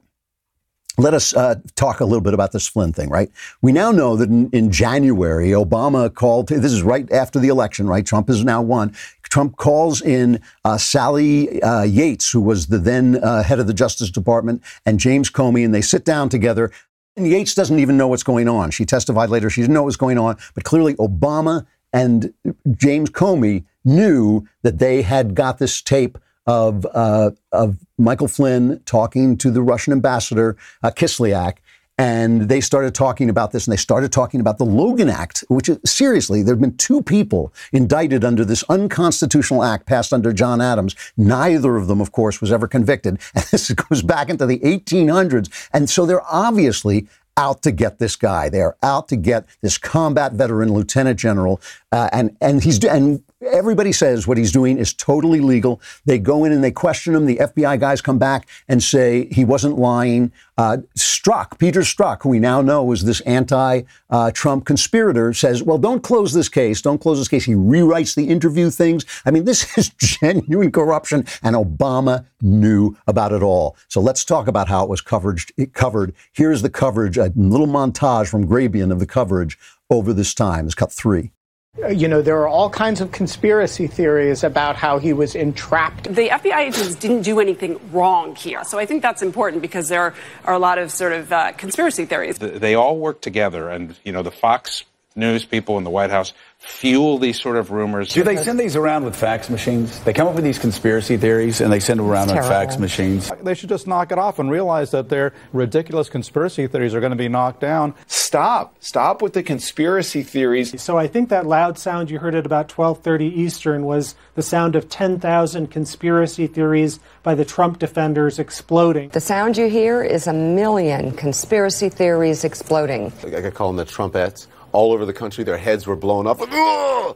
let 0.98 1.14
us 1.14 1.34
uh, 1.34 1.56
talk 1.76 2.00
a 2.00 2.06
little 2.06 2.22
bit 2.22 2.34
about 2.34 2.52
this 2.52 2.68
Flynn 2.68 2.92
thing, 2.92 3.10
right? 3.10 3.32
We 3.62 3.72
now 3.72 3.92
know 3.92 4.16
that 4.18 4.30
in, 4.30 4.50
in 4.50 4.72
January, 4.72 5.50
Obama 5.50 6.14
called, 6.14 6.50
this 6.50 6.74
is 6.74 6.84
right 6.84 7.10
after 7.12 7.40
the 7.40 7.48
election, 7.48 7.88
right? 7.88 8.06
Trump 8.06 8.28
has 8.28 8.44
now 8.44 8.62
won. 8.62 8.94
Trump 9.24 9.58
calls 9.58 10.02
in 10.02 10.42
uh, 10.66 10.78
Sally 10.78 11.62
uh, 11.62 11.84
Yates, 11.84 12.32
who 12.32 12.42
was 12.42 12.68
the 12.68 12.80
then 12.80 13.24
uh, 13.24 13.44
head 13.44 13.60
of 13.60 13.68
the 13.68 13.74
Justice 13.74 14.10
Department, 14.10 14.62
and 14.86 15.00
James 15.00 15.30
Comey, 15.30 15.64
and 15.64 15.74
they 15.74 15.82
sit 15.82 16.04
down 16.04 16.30
together. 16.30 16.72
And 17.16 17.28
Yates 17.28 17.54
doesn't 17.54 17.80
even 17.80 17.96
know 17.96 18.08
what's 18.08 18.24
going 18.24 18.50
on. 18.50 18.72
She 18.72 18.86
testified 18.86 19.30
later, 19.30 19.50
she 19.50 19.62
didn't 19.62 19.74
know 19.74 19.84
what 19.84 19.88
was 19.88 19.98
going 19.98 20.18
on, 20.18 20.38
but 20.56 20.64
clearly 20.64 20.96
Obama 20.96 21.66
and 21.94 22.34
James 22.76 23.10
Comey 23.10 23.66
knew 23.86 24.48
that 24.64 24.80
they 24.80 25.02
had 25.02 25.36
got 25.36 25.58
this 25.60 25.82
tape 25.82 26.18
of, 26.50 26.84
uh, 26.96 27.30
of 27.52 27.78
Michael 28.00 28.28
Flynn 28.28 28.82
talking 28.86 29.38
to 29.38 29.52
the 29.52 29.62
Russian 29.62 29.94
ambassador, 29.94 30.58
uh, 30.82 30.90
Kislyak, 30.90 31.58
And 32.00 32.50
they 32.50 32.60
started 32.60 32.96
talking 32.96 33.30
about 33.30 33.52
this 33.52 33.68
and 33.68 33.72
they 33.72 33.78
started 33.78 34.12
talking 34.12 34.40
about 34.40 34.58
the 34.58 34.66
Logan 34.66 35.10
Act, 35.10 35.44
which 35.50 35.70
is 35.70 35.78
seriously, 35.86 36.42
there 36.42 36.56
have 36.56 36.62
been 36.62 36.78
two 36.78 37.04
people 37.04 37.54
indicted 37.72 38.26
under 38.26 38.44
this 38.44 38.64
unconstitutional 38.68 39.64
act 39.64 39.86
passed 39.86 40.12
under 40.12 40.34
John 40.34 40.60
Adams. 40.60 40.96
Neither 41.18 41.76
of 41.76 41.86
them, 41.88 42.02
of 42.02 42.12
course, 42.12 42.42
was 42.42 42.52
ever 42.52 42.68
convicted. 42.68 43.20
And 43.36 43.46
this 43.52 43.70
goes 43.70 44.02
back 44.02 44.30
into 44.30 44.48
the 44.48 44.60
1800s. 44.60 45.50
And 45.72 45.88
so 45.88 46.08
they're 46.08 46.26
obviously 46.34 47.08
out 47.38 47.62
to 47.62 47.72
get 47.72 48.00
this 48.00 48.16
guy. 48.16 48.50
They 48.50 48.62
are 48.62 48.76
out 48.82 49.08
to 49.10 49.16
get 49.16 49.46
this 49.62 49.78
combat 49.78 50.34
veteran 50.34 50.74
lieutenant 50.74 51.18
general, 51.20 51.62
uh, 51.92 52.10
and 52.12 52.36
and 52.42 52.62
he's 52.62 52.84
and 52.84 53.24
everybody 53.42 53.92
says 53.92 54.28
what 54.28 54.38
he's 54.38 54.52
doing 54.52 54.78
is 54.78 54.94
totally 54.94 55.40
legal. 55.40 55.82
They 56.06 56.20
go 56.20 56.44
in 56.44 56.52
and 56.52 56.64
they 56.64 56.72
question 56.72 57.16
him. 57.16 57.26
The 57.26 57.38
FBI 57.38 57.80
guys 57.80 58.02
come 58.02 58.18
back 58.18 58.48
and 58.68 58.82
say 58.84 59.28
he 59.32 59.46
wasn't 59.46 59.78
lying. 59.78 60.32
Uh, 60.58 60.78
Strzok, 60.98 61.58
Peter 61.58 61.82
Strzok, 61.82 62.24
who 62.24 62.30
we 62.30 62.40
now 62.40 62.62
know 62.62 62.92
is 62.92 63.04
this 63.04 63.22
anti-Trump 63.22 64.66
conspirator, 64.66 65.34
says, 65.34 65.64
"Well, 65.64 65.78
don't 65.78 66.04
close 66.04 66.34
this 66.34 66.50
case. 66.50 66.82
Don't 66.82 67.00
close 67.00 67.18
this 67.18 67.28
case." 67.28 67.46
He 67.46 67.54
rewrites 67.54 68.16
the 68.16 68.28
interview 68.28 68.70
things. 68.70 69.06
I 69.26 69.32
mean, 69.32 69.46
this 69.46 69.66
is 69.78 69.90
genuine 69.90 70.72
corruption, 70.72 71.26
and 71.42 71.56
Obama 71.56 72.26
knew 72.42 72.98
about 73.08 73.32
it 73.32 73.42
all. 73.42 73.78
So 73.88 74.02
let's 74.02 74.26
talk 74.26 74.48
about 74.48 74.68
how 74.68 74.84
it 74.84 74.90
was 74.90 75.02
covered. 75.02 75.40
It 75.58 75.74
covered. 75.74 76.14
Here's 76.34 76.62
the 76.62 76.70
coverage. 76.70 77.18
A 77.18 77.32
little 77.36 77.68
montage 77.68 78.28
from 78.28 78.48
Grabien 78.48 78.92
of 78.92 79.00
the 79.00 79.06
coverage 79.06 79.58
over 79.90 80.14
this 80.14 80.34
time. 80.34 80.66
It's 80.66 80.76
cut 80.76 80.92
three. 80.92 81.32
You 81.78 82.08
know, 82.08 82.22
there 82.22 82.38
are 82.40 82.48
all 82.48 82.70
kinds 82.70 83.00
of 83.00 83.12
conspiracy 83.12 83.88
theories 83.88 84.44
about 84.44 84.76
how 84.76 84.98
he 84.98 85.14
was 85.14 85.36
entrapped. 85.36 86.04
The 86.06 86.30
FBI 86.30 86.58
agents 86.58 86.96
didn't 86.96 87.22
do 87.22 87.40
anything 87.40 87.80
wrong 87.92 88.36
here. 88.36 88.64
So 88.64 88.80
I 88.80 88.86
think 88.86 89.02
that's 89.02 89.22
important 89.22 89.62
because 89.62 89.88
there 89.88 90.14
are 90.46 90.54
a 90.54 90.60
lot 90.60 90.78
of 90.78 90.92
sort 90.92 91.14
of 91.14 91.32
uh, 91.32 91.52
conspiracy 91.54 92.06
theories. 92.06 92.38
They 92.38 92.76
all 92.76 92.98
work 92.98 93.22
together. 93.22 93.70
And, 93.70 93.96
you 94.04 94.12
know, 94.12 94.24
the 94.24 94.32
Fox 94.32 94.84
News 95.16 95.46
people 95.46 95.78
in 95.78 95.84
the 95.84 95.90
White 95.90 96.10
House 96.10 96.34
fuel 96.60 97.18
these 97.18 97.40
sort 97.40 97.56
of 97.56 97.72
rumors. 97.72 98.14
Do 98.14 98.24
they 98.24 98.36
send 98.36 98.60
these 98.60 98.76
around 98.76 99.06
with 99.06 99.16
fax 99.16 99.50
machines? 99.50 100.00
They 100.04 100.14
come 100.14 100.28
up 100.28 100.36
with 100.36 100.44
these 100.44 100.60
conspiracy 100.60 101.16
theories 101.16 101.62
and 101.62 101.72
they 101.72 101.80
send 101.80 102.00
them 102.00 102.08
around 102.08 102.30
on 102.30 102.38
fax 102.38 102.78
machines. 102.78 103.32
They 103.42 103.54
should 103.54 103.70
just 103.70 103.88
knock 103.88 104.12
it 104.12 104.18
off 104.18 104.40
and 104.40 104.52
realize 104.52 104.92
that 104.92 105.10
their 105.10 105.34
ridiculous 105.54 106.10
conspiracy 106.10 106.68
theories 106.68 106.94
are 106.94 107.00
going 107.00 107.12
to 107.12 107.18
be 107.18 107.30
knocked 107.30 107.62
down. 107.62 107.96
Stop. 108.08 108.76
Stop 108.82 109.22
with 109.22 109.34
the 109.34 109.42
conspiracy 109.44 110.22
theories. 110.22 110.82
So 110.82 110.98
I 110.98 111.08
think 111.08 111.30
that 111.30 111.46
loud 111.46 111.78
sound 111.78 112.12
you 112.12 112.20
heard 112.20 112.36
at 112.36 112.46
about 112.46 112.68
12:30 112.68 113.38
Eastern 113.38 113.86
was 113.86 114.16
the 114.36 114.42
sound 114.42 114.76
of 114.76 114.90
10,000 114.90 115.68
conspiracy 115.68 116.48
theories 116.48 117.00
by 117.24 117.36
the 117.36 117.46
Trump 117.46 117.80
defenders 117.80 118.38
exploding. 118.38 119.10
The 119.10 119.22
sound 119.22 119.58
you 119.58 119.70
hear 119.70 120.04
is 120.04 120.28
a 120.28 120.34
million 120.34 121.12
conspiracy 121.14 121.90
theories 121.90 122.44
exploding. 122.44 123.14
I 123.26 123.42
could 123.42 123.54
call 123.54 123.68
them 123.72 123.78
the 123.78 123.86
Trumpettes 123.86 124.48
all 124.72 124.92
over 124.92 125.06
the 125.06 125.14
country. 125.14 125.44
Their 125.44 125.58
heads 125.58 125.88
were 125.88 125.96
blown 125.96 126.28
up. 126.28 126.40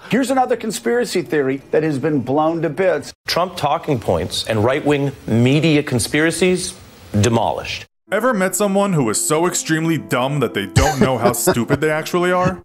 Here's 0.10 0.32
another 0.32 0.56
conspiracy 0.56 1.22
theory 1.22 1.58
that 1.72 1.84
has 1.84 2.00
been 2.00 2.22
blown 2.22 2.62
to 2.62 2.70
bits. 2.70 3.14
Trump 3.28 3.56
talking 3.56 4.00
points 4.00 4.46
and 4.48 4.64
right 4.64 4.84
wing 4.84 5.12
media 5.28 5.84
conspiracies 5.84 6.76
demolished. 7.22 7.86
Ever 8.12 8.34
met 8.34 8.56
someone 8.56 8.94
who 8.94 9.10
is 9.10 9.26
so 9.26 9.48
extremely 9.48 9.98
dumb 9.98 10.40
that 10.40 10.54
they 10.54 10.68
don't 10.68 11.00
know 11.00 11.18
how 11.18 11.34
stupid 11.48 11.82
they 11.82 11.90
actually 11.90 12.32
are? 12.32 12.64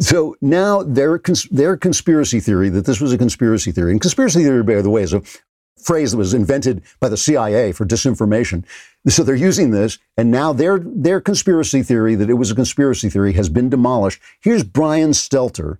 So 0.00 0.34
now 0.40 0.82
their 0.82 1.18
cons- 1.18 1.48
their 1.50 1.76
conspiracy 1.76 2.40
theory 2.40 2.70
that 2.70 2.86
this 2.86 3.00
was 3.00 3.12
a 3.12 3.18
conspiracy 3.18 3.72
theory, 3.72 3.92
and 3.92 4.00
conspiracy 4.00 4.42
theory, 4.42 4.62
by 4.62 4.80
the 4.80 4.88
way, 4.88 5.02
is 5.02 5.12
a 5.12 5.22
phrase 5.78 6.12
that 6.12 6.18
was 6.18 6.34
invented 6.34 6.82
by 7.00 7.08
the 7.08 7.16
CIA 7.16 7.72
for 7.72 7.86
disinformation. 7.86 8.64
So 9.08 9.22
they're 9.22 9.34
using 9.34 9.70
this, 9.70 9.98
and 10.16 10.30
now 10.30 10.52
their 10.52 10.80
their 10.80 11.20
conspiracy 11.20 11.82
theory 11.82 12.14
that 12.16 12.30
it 12.30 12.34
was 12.34 12.50
a 12.50 12.54
conspiracy 12.54 13.08
theory 13.08 13.34
has 13.34 13.48
been 13.48 13.68
demolished. 13.68 14.20
Here's 14.40 14.64
Brian 14.64 15.10
Stelter 15.10 15.78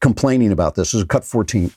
complaining 0.00 0.50
about 0.50 0.74
this. 0.74 0.88
This 0.88 0.94
is 0.94 1.02
a 1.02 1.06
cut 1.06 1.24
14. 1.24 1.70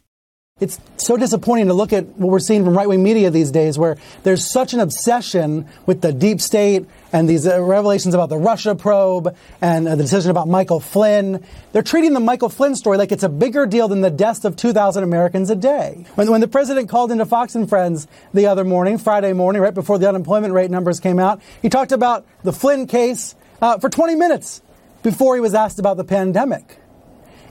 It's 0.59 0.79
so 0.97 1.17
disappointing 1.17 1.67
to 1.67 1.75
look 1.75 1.93
at 1.93 2.05
what 2.17 2.31
we're 2.31 2.39
seeing 2.39 2.65
from 2.65 2.75
right 2.75 2.89
wing 2.89 3.03
media 3.03 3.29
these 3.29 3.51
days, 3.51 3.77
where 3.77 3.95
there's 4.23 4.43
such 4.43 4.73
an 4.73 4.79
obsession 4.79 5.67
with 5.85 6.01
the 6.01 6.11
deep 6.11 6.41
state 6.41 6.87
and 7.13 7.29
these 7.29 7.45
uh, 7.45 7.61
revelations 7.61 8.15
about 8.15 8.29
the 8.29 8.39
Russia 8.39 8.73
probe 8.73 9.35
and 9.61 9.87
uh, 9.87 9.95
the 9.95 10.01
decision 10.01 10.31
about 10.31 10.47
Michael 10.47 10.79
Flynn. 10.79 11.45
They're 11.73 11.83
treating 11.83 12.13
the 12.13 12.19
Michael 12.19 12.49
Flynn 12.49 12.75
story 12.75 12.97
like 12.97 13.11
it's 13.11 13.21
a 13.21 13.29
bigger 13.29 13.67
deal 13.67 13.87
than 13.87 14.01
the 14.01 14.09
deaths 14.09 14.45
of 14.45 14.55
2,000 14.55 15.03
Americans 15.03 15.51
a 15.51 15.55
day. 15.55 16.07
When, 16.15 16.31
when 16.31 16.41
the 16.41 16.47
president 16.47 16.89
called 16.89 17.11
into 17.11 17.27
Fox 17.27 17.53
and 17.53 17.69
Friends 17.69 18.07
the 18.33 18.47
other 18.47 18.63
morning, 18.63 18.97
Friday 18.97 19.33
morning, 19.33 19.61
right 19.61 19.75
before 19.75 19.99
the 19.99 20.09
unemployment 20.09 20.53
rate 20.53 20.71
numbers 20.71 20.99
came 20.99 21.19
out, 21.19 21.39
he 21.61 21.69
talked 21.69 21.91
about 21.91 22.25
the 22.41 22.51
Flynn 22.51 22.87
case 22.87 23.35
uh, 23.61 23.77
for 23.77 23.89
20 23.89 24.15
minutes 24.15 24.63
before 25.03 25.35
he 25.35 25.41
was 25.41 25.53
asked 25.53 25.77
about 25.77 25.97
the 25.97 26.03
pandemic. 26.03 26.79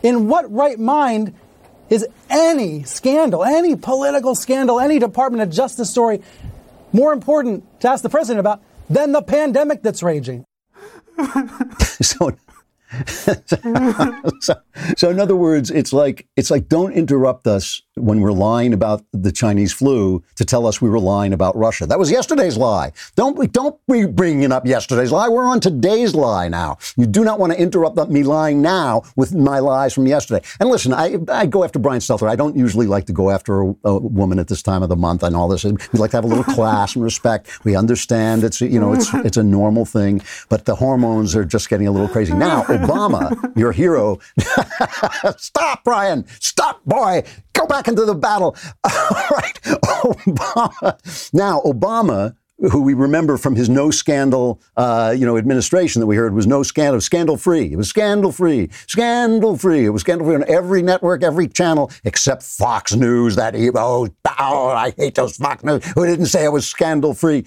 In 0.03 0.27
what 0.27 0.53
right 0.53 0.79
mind 0.79 1.35
is 1.90 2.07
any 2.28 2.83
scandal, 2.83 3.45
any 3.45 3.76
political 3.76 4.35
scandal, 4.35 4.81
any 4.81 4.99
Department 4.99 5.43
of 5.43 5.50
Justice 5.50 5.90
story 5.90 6.23
more 6.93 7.12
important 7.12 7.64
to 7.81 7.88
ask 7.88 8.02
the 8.02 8.09
president 8.09 8.40
about 8.40 8.62
than 8.88 9.12
the 9.12 9.23
pandemic 9.23 9.83
that's 9.83 10.02
raging? 10.02 10.45
so, 12.00 12.33
so, 14.40 14.55
so, 14.97 15.11
in 15.11 15.19
other 15.19 15.37
words, 15.37 15.71
it's 15.71 15.93
like 15.93 16.26
it's 16.37 16.50
like 16.50 16.69
don't 16.69 16.93
interrupt 16.93 17.47
us 17.47 17.83
when 17.95 18.21
we're 18.21 18.33
lying 18.33 18.73
about 18.73 19.05
the 19.12 19.33
Chinese 19.33 19.73
flu 19.73 20.23
to 20.37 20.45
tell 20.45 20.66
us 20.66 20.81
we 20.81 20.88
were 20.88 21.00
lying 21.00 21.33
about 21.33 21.57
Russia. 21.57 21.87
That 21.87 21.99
was 21.99 22.11
yesterday's 22.11 22.57
lie. 22.57 22.93
Don't 23.16 23.52
don't 23.52 23.78
be 23.87 24.07
bringing 24.07 24.52
up 24.52 24.66
yesterday's 24.66 25.11
lie. 25.11 25.28
We're 25.28 25.47
on 25.47 25.61
today's 25.61 26.14
lie 26.14 26.49
now. 26.49 26.78
You 26.97 27.07
do 27.07 27.25
not 27.25 27.40
want 27.40 27.52
to 27.52 27.59
interrupt 27.61 27.97
me 28.11 28.23
lying 28.23 28.62
now 28.62 29.02
with 29.16 29.35
my 29.35 29.59
lies 29.59 29.93
from 29.93 30.07
yesterday. 30.07 30.47
And 30.61 30.69
listen, 30.69 30.93
I, 30.93 31.19
I 31.28 31.47
go 31.47 31.64
after 31.64 31.78
Brian 31.78 32.00
Stelter. 32.00 32.28
I 32.28 32.37
don't 32.37 32.57
usually 32.57 32.87
like 32.87 33.07
to 33.07 33.12
go 33.12 33.31
after 33.31 33.62
a, 33.62 33.75
a 33.85 33.99
woman 33.99 34.38
at 34.38 34.49
this 34.49 34.62
time 34.62 34.83
of 34.83 34.88
the 34.88 34.97
month 34.97 35.23
and 35.23 35.35
all 35.35 35.49
this. 35.49 35.64
We 35.64 35.76
like 35.95 36.12
to 36.12 36.19
have 36.19 36.25
a 36.25 36.28
little 36.28 36.45
class 36.45 36.95
and 36.95 37.02
respect. 37.05 37.64
We 37.64 37.75
understand 37.75 38.45
it's 38.45 38.61
you 38.61 38.78
know 38.78 38.93
it's 38.93 39.12
it's 39.14 39.37
a 39.37 39.43
normal 39.43 39.85
thing, 39.85 40.23
but 40.49 40.66
the 40.66 40.76
hormones 40.76 41.35
are 41.35 41.45
just 41.45 41.69
getting 41.69 41.88
a 41.88 41.90
little 41.90 42.09
crazy 42.09 42.33
now. 42.33 42.64
Obama, 42.80 43.56
your 43.56 43.73
hero. 43.73 44.18
Stop, 45.37 45.85
Brian. 45.85 46.26
Stop, 46.40 46.85
boy. 46.85 47.23
Go 47.52 47.66
back 47.66 47.88
into 47.88 48.04
the 48.04 48.14
battle. 48.14 48.56
All 48.85 49.26
right. 49.30 49.61
Obama. 49.62 51.33
Now, 51.33 51.61
Obama 51.61 52.37
who 52.59 52.80
we 52.80 52.95
remember 52.95 53.37
from 53.37 53.54
his 53.54 53.68
no 53.68 53.90
scandal, 53.90 54.61
uh, 54.76 55.14
you 55.16 55.26
know, 55.26 55.37
administration 55.37 56.00
that 56.00 56.06
we 56.06 56.16
heard 56.16 56.35
was 56.35 56.47
no 56.47 56.62
scandal, 56.62 57.00
scandal 57.00 57.37
free. 57.37 57.73
It 57.73 57.76
was 57.76 57.88
scandal 57.88 58.33
free, 58.33 58.71
scandal 58.87 59.56
free. 59.56 59.85
It 59.85 59.90
was 59.90 60.00
scandal 60.02 60.26
free 60.26 60.37
on 60.37 60.45
every 60.49 60.83
network, 60.83 61.23
every 61.23 61.49
channel 61.49 61.90
except 62.04 62.42
Fox 62.42 62.95
News. 62.95 63.37
That 63.37 63.54
oh, 63.54 64.09
oh, 64.38 64.68
I 64.68 64.92
hate 64.97 65.14
those 65.16 65.37
Fox 65.37 65.64
News 65.64 65.85
who 65.92 66.06
didn't 66.06 66.26
say 66.26 66.45
it 66.45 66.52
was 66.52 66.66
scandal 66.66 67.12
free. 67.12 67.45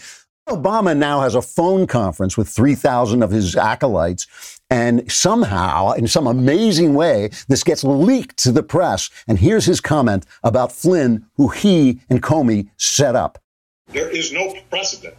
Obama 0.49 0.97
now 0.97 1.21
has 1.21 1.35
a 1.35 1.41
phone 1.41 1.87
conference 1.87 2.37
with 2.37 2.49
3,000 2.49 3.23
of 3.23 3.31
his 3.31 3.55
acolytes 3.55 4.59
and 4.71 5.11
somehow, 5.11 5.93
in 5.93 6.07
some 6.07 6.27
amazing 6.27 6.93
way, 6.93 7.31
this 7.47 7.63
gets 7.63 7.83
leaked 7.83 8.37
to 8.37 8.51
the 8.51 8.61
press. 8.61 9.09
And 9.27 9.39
here's 9.39 9.65
his 9.65 9.81
comment 9.81 10.25
about 10.43 10.71
Flynn, 10.71 11.25
who 11.37 11.47
he 11.47 12.01
and 12.09 12.21
Comey 12.21 12.69
set 12.77 13.15
up. 13.15 13.41
There 13.87 14.09
is 14.09 14.31
no 14.31 14.55
precedent 14.69 15.15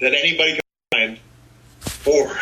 that 0.00 0.14
anybody 0.14 0.60
can 0.92 1.18
find 1.18 1.18
for 1.80 2.36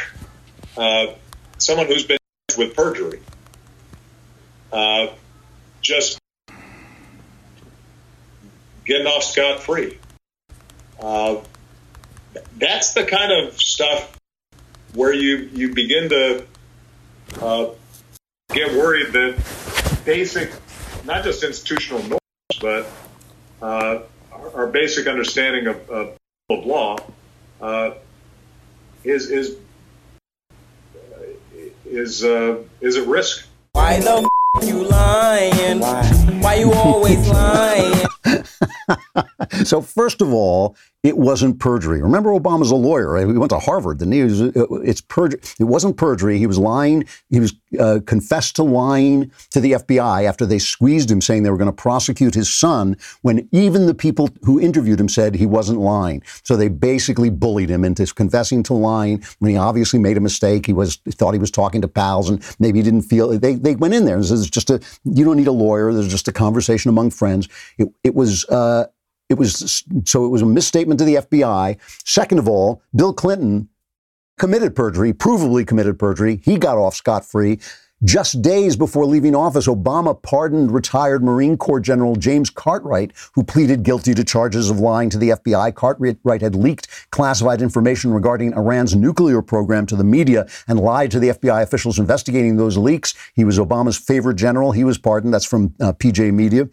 uh, 0.76 1.14
someone 1.57 1.87
who's 1.87 2.05
been 2.05 2.19
with 2.59 2.75
perjury. 2.75 3.21
Uh, 4.71 5.09
just 5.81 6.19
getting 8.85 9.07
off 9.07 9.23
scot 9.23 9.61
free. 9.61 9.99
Uh, 11.00 11.40
that's 12.59 12.92
the 12.92 13.04
kind 13.04 13.33
of 13.33 13.61
stuff 13.61 14.16
where 14.95 15.12
you 15.12 15.49
you 15.52 15.73
begin 15.73 16.09
to 16.11 16.47
uh, 17.40 17.71
get 18.52 18.73
worried 18.73 19.12
that 19.12 20.02
basic, 20.04 20.52
not 21.04 21.25
just 21.25 21.42
institutional 21.42 22.02
norms, 22.02 22.21
but 22.61 22.90
uh, 23.62 24.02
our 24.54 24.66
basic 24.66 25.07
understanding 25.07 25.66
of, 25.69 25.90
of, 25.90 26.16
of 26.50 26.66
law 26.66 26.99
uh, 27.61 27.92
is 29.04 29.30
is 29.30 29.57
is 31.87 32.25
uh, 32.25 32.62
is 32.80 32.97
at 32.97 33.07
risk. 33.07 33.47
Why 33.73 34.00
the 34.00 34.28
f- 34.57 34.69
you 34.69 34.85
lying? 34.85 35.80
Why? 35.80 36.02
Why 36.40 36.54
you 36.57 36.73
always 36.73 37.26
lying? 37.28 38.04
so 39.64 39.80
first 39.80 40.20
of 40.20 40.32
all, 40.32 40.76
it 41.02 41.16
wasn't 41.16 41.59
perjury. 41.59 42.02
Remember, 42.02 42.30
Obama's 42.30 42.70
a 42.70 42.76
lawyer. 42.76 43.16
He 43.16 43.25
went 43.25 43.50
to 43.50 43.59
Harvard. 43.59 43.99
Didn't 43.99 44.12
he? 44.12 44.20
It 44.20 44.25
was, 44.25 44.40
it's 44.87 45.00
perjury. 45.00 45.40
It 45.59 45.64
wasn't 45.64 45.97
perjury. 45.97 46.37
He 46.37 46.47
was 46.47 46.59
lying. 46.59 47.06
He 47.30 47.40
was 47.40 47.54
uh, 47.78 48.00
confessed 48.04 48.56
to 48.56 48.64
lying 48.64 49.30
to 49.50 49.61
the 49.61 49.73
FBI 49.73 50.25
after 50.25 50.44
they 50.44 50.59
squeezed 50.59 51.11
him, 51.11 51.23
saying 51.23 51.42
they 51.42 51.50
were 51.50 51.56
going 51.56 51.70
to 51.70 51.73
prosecute 51.73 52.35
his 52.35 52.52
son. 52.52 52.99
When 53.23 53.49
even 53.50 53.87
the 53.87 53.94
people 53.94 54.28
who 54.42 54.61
interviewed 54.61 55.00
him 55.00 55.09
said 55.09 55.35
he 55.35 55.47
wasn't 55.47 55.80
lying. 55.80 56.23
So 56.42 56.54
they 56.54 56.68
basically 56.68 57.30
bullied 57.30 57.70
him 57.70 57.82
into 57.82 58.04
confessing 58.12 58.62
to 58.64 58.75
lying 58.75 59.25
when 59.38 59.50
he 59.50 59.56
obviously 59.56 59.99
made 59.99 60.18
a 60.18 60.20
mistake. 60.20 60.66
He 60.66 60.75
was 60.75 60.99
he 61.06 61.12
thought 61.12 61.32
he 61.32 61.40
was 61.40 61.50
talking 61.50 61.80
to 61.80 61.88
pals, 61.88 62.28
and 62.28 62.44
maybe 62.59 62.78
he 62.78 62.82
didn't 62.82 63.02
feel. 63.02 63.38
They 63.38 63.54
they 63.54 63.75
went 63.75 63.94
in 63.94 64.04
there 64.04 64.16
and 64.16 64.26
said, 64.26 64.38
"It's 64.38 64.50
just 64.50 64.68
a. 64.68 64.80
You 65.04 65.25
don't 65.25 65.38
need 65.38 65.47
a 65.47 65.52
lawyer. 65.52 65.94
There's 65.94 66.11
just 66.11 66.28
a 66.28 66.32
conversation 66.32 66.90
among 66.90 67.12
friends." 67.12 67.49
It 67.78 67.88
it 68.04 68.14
was. 68.14 68.44
Uh, 68.50 68.80
it 69.31 69.39
was 69.39 69.85
so 70.05 70.27
it 70.27 70.29
was 70.29 70.43
a 70.43 70.47
misstatement 70.47 70.99
to 70.99 71.05
the 71.05 71.15
FBI. 71.15 71.79
Second 72.05 72.39
of 72.39 72.49
all, 72.49 72.83
Bill 72.95 73.15
Clinton 73.15 73.69
committed 74.39 74.75
perjury, 74.75 75.13
provably 75.13 75.67
committed 75.67 75.99
perjury. 75.99 76.41
He 76.45 76.59
got 76.59 76.77
off 76.77 76.95
scot 76.95 77.25
free. 77.25 77.61
Just 78.03 78.41
days 78.41 78.77
before 78.77 79.05
leaving 79.05 79.35
office, 79.37 79.67
Obama 79.67 80.21
pardoned 80.23 80.73
retired 80.73 81.23
Marine 81.23 81.59
Corps 81.59 81.81
General 81.81 82.17
James 82.17 82.49
Cartwright, 82.49 83.13
who 83.35 83.45
pleaded 83.45 83.83
guilty 83.83 84.15
to 84.15 84.25
charges 84.25 84.71
of 84.71 84.81
lying 84.81 85.11
to 85.11 85.19
the 85.19 85.29
FBI. 85.31 85.75
Cartwright 85.75 86.41
had 86.41 86.55
leaked 86.55 86.89
classified 87.11 87.61
information 87.61 88.11
regarding 88.15 88.55
Iran's 88.55 88.97
nuclear 88.97 89.43
program 89.43 89.85
to 89.85 89.97
the 89.97 90.05
media 90.05 90.47
and 90.67 90.81
lied 90.81 91.11
to 91.11 91.21
the 91.21 91.29
FBI 91.29 91.63
officials 91.63 91.99
investigating 91.99 92.57
those 92.57 92.79
leaks. 92.79 93.13
He 93.35 93.45
was 93.45 93.59
Obama's 93.59 93.99
favorite 93.99 94.37
general. 94.37 94.73
He 94.73 94.83
was 94.83 94.97
pardoned. 94.97 95.35
That's 95.35 95.45
from 95.45 95.75
uh, 95.79 95.93
PJ 95.93 96.33
Media. 96.33 96.71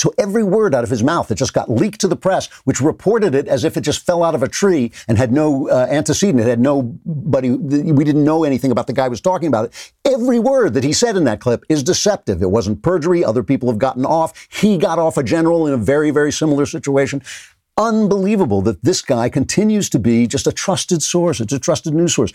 So 0.00 0.14
every 0.16 0.42
word 0.42 0.74
out 0.74 0.82
of 0.82 0.88
his 0.88 1.02
mouth 1.02 1.28
that 1.28 1.34
just 1.34 1.52
got 1.52 1.70
leaked 1.70 2.00
to 2.00 2.08
the 2.08 2.16
press, 2.16 2.46
which 2.64 2.80
reported 2.80 3.34
it 3.34 3.46
as 3.46 3.64
if 3.64 3.76
it 3.76 3.82
just 3.82 4.06
fell 4.06 4.22
out 4.22 4.34
of 4.34 4.42
a 4.42 4.48
tree 4.48 4.92
and 5.06 5.18
had 5.18 5.30
no 5.30 5.68
uh, 5.68 5.86
antecedent, 5.90 6.40
it 6.40 6.46
had 6.46 6.58
nobody, 6.58 7.50
we 7.50 8.02
didn't 8.02 8.24
know 8.24 8.44
anything 8.44 8.70
about 8.70 8.86
the 8.86 8.94
guy 8.94 9.08
was 9.08 9.20
talking 9.20 9.48
about 9.48 9.66
it. 9.66 9.92
Every 10.06 10.38
word 10.38 10.72
that 10.72 10.84
he 10.84 10.94
said 10.94 11.16
in 11.16 11.24
that 11.24 11.40
clip 11.40 11.64
is 11.68 11.82
deceptive. 11.82 12.40
It 12.40 12.50
wasn't 12.50 12.82
perjury. 12.82 13.22
Other 13.22 13.42
people 13.42 13.68
have 13.68 13.78
gotten 13.78 14.06
off. 14.06 14.48
He 14.50 14.78
got 14.78 14.98
off 14.98 15.18
a 15.18 15.22
general 15.22 15.66
in 15.66 15.74
a 15.74 15.76
very, 15.76 16.10
very 16.10 16.32
similar 16.32 16.64
situation. 16.64 17.22
Unbelievable 17.76 18.62
that 18.62 18.82
this 18.82 19.02
guy 19.02 19.28
continues 19.28 19.90
to 19.90 19.98
be 19.98 20.26
just 20.26 20.46
a 20.46 20.52
trusted 20.52 21.02
source. 21.02 21.40
It's 21.40 21.52
a 21.52 21.58
trusted 21.58 21.94
news 21.94 22.14
source. 22.14 22.32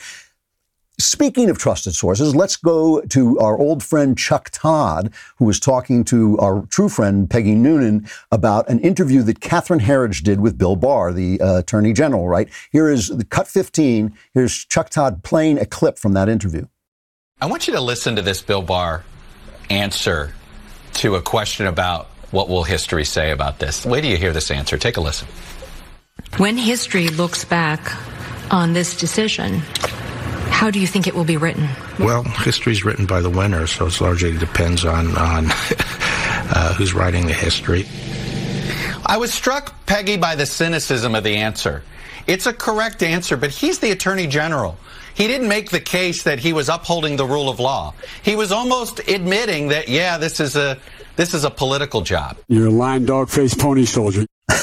Speaking 0.98 1.50
of 1.50 1.58
trusted 1.58 1.94
sources, 1.94 2.34
let's 2.34 2.56
go 2.56 3.02
to 3.02 3.38
our 3.40 3.58
old 3.58 3.84
friend 3.84 4.18
Chuck 4.18 4.50
Todd, 4.52 5.14
who 5.38 5.46
was 5.46 5.60
talking 5.60 6.06
to 6.06 6.38
our 6.40 6.66
true 6.68 6.88
friend 6.88 7.30
Peggy 7.30 7.54
Noonan 7.54 8.08
about 8.32 8.70
an 8.70 8.80
interview 8.80 9.22
that 9.24 9.42
Catherine 9.42 9.82
Herridge 9.82 10.24
did 10.24 10.40
with 10.40 10.58
Bill 10.58 10.78
Barr, 10.78 11.12
the 11.12 11.42
uh, 11.42 11.60
Attorney 11.60 11.92
General, 11.92 12.30
right? 12.30 12.48
Here 12.72 12.90
is 12.90 13.10
the 13.10 13.26
cut 13.26 13.48
15. 13.48 14.18
Here's 14.34 14.66
Chuck 14.66 14.90
Todd 14.90 15.22
playing 15.24 15.58
a 15.60 15.66
clip 15.66 16.00
from 16.00 16.14
that 16.14 16.30
interview. 16.30 16.66
I 17.42 17.48
want 17.48 17.68
you 17.68 17.74
to 17.74 17.82
listen 17.82 18.16
to 18.16 18.22
this 18.22 18.42
Bill 18.42 18.62
Barr 18.62 19.04
answer 19.70 20.34
to 20.94 21.16
a 21.16 21.22
question 21.22 21.68
about 21.68 22.06
what 22.32 22.48
will 22.48 22.64
history 22.64 23.04
say 23.04 23.32
about 23.32 23.60
this. 23.60 23.86
Wait 23.86 24.02
till 24.02 24.12
you 24.12 24.18
hear 24.18 24.32
this 24.32 24.50
answer. 24.50 24.78
Take 24.78 24.96
a 24.96 25.02
listen. 25.02 25.28
When 26.38 26.56
history 26.56 27.10
looks 27.10 27.44
back 27.44 27.82
on 28.52 28.72
this 28.72 28.96
decision, 28.96 29.62
how 30.50 30.72
do 30.72 30.80
you 30.80 30.88
think 30.88 31.08
it 31.08 31.16
will 31.16 31.26
be 31.26 31.38
written? 31.38 31.68
Well, 32.00 32.24
history 32.24 32.74
is 32.74 32.84
written 32.84 33.06
by 33.06 33.22
the 33.22 33.30
winner, 33.30 33.68
so 33.68 33.88
it 33.88 34.02
largely 34.02 34.38
depends 34.38 34.86
on 34.86 35.18
on 35.18 35.46
uh, 35.50 36.74
who's 36.74 36.94
writing 36.94 37.28
the 37.28 37.34
history. 37.34 37.86
I 39.06 39.18
was 39.18 39.34
struck, 39.34 39.86
Peggy, 39.86 40.18
by 40.18 40.36
the 40.36 40.46
cynicism 40.46 41.14
of 41.14 41.24
the 41.24 41.36
answer. 41.36 41.84
It's 42.28 42.48
a 42.48 42.54
correct 42.54 43.04
answer, 43.04 43.38
but 43.38 43.52
he's 43.52 43.80
the 43.80 43.92
attorney 43.92 44.26
general. 44.26 44.78
He 45.14 45.28
didn't 45.28 45.48
make 45.48 45.70
the 45.70 45.80
case 45.80 46.24
that 46.24 46.40
he 46.40 46.54
was 46.54 46.68
upholding 46.70 47.16
the 47.16 47.26
rule 47.26 47.48
of 47.48 47.60
law. 47.60 47.94
He 48.24 48.36
was 48.36 48.52
almost 48.52 49.00
admitting 49.08 49.70
that, 49.70 49.88
yeah, 49.88 50.18
this 50.18 50.40
is 50.40 50.56
a 50.56 50.78
this 51.16 51.34
is 51.34 51.46
a 51.46 51.52
political 51.52 52.02
job. 52.02 52.38
You're 52.50 52.68
a 52.68 52.72
lying 52.72 53.06
dog-faced 53.06 53.60
pony 53.60 53.86
soldier. 53.86 54.26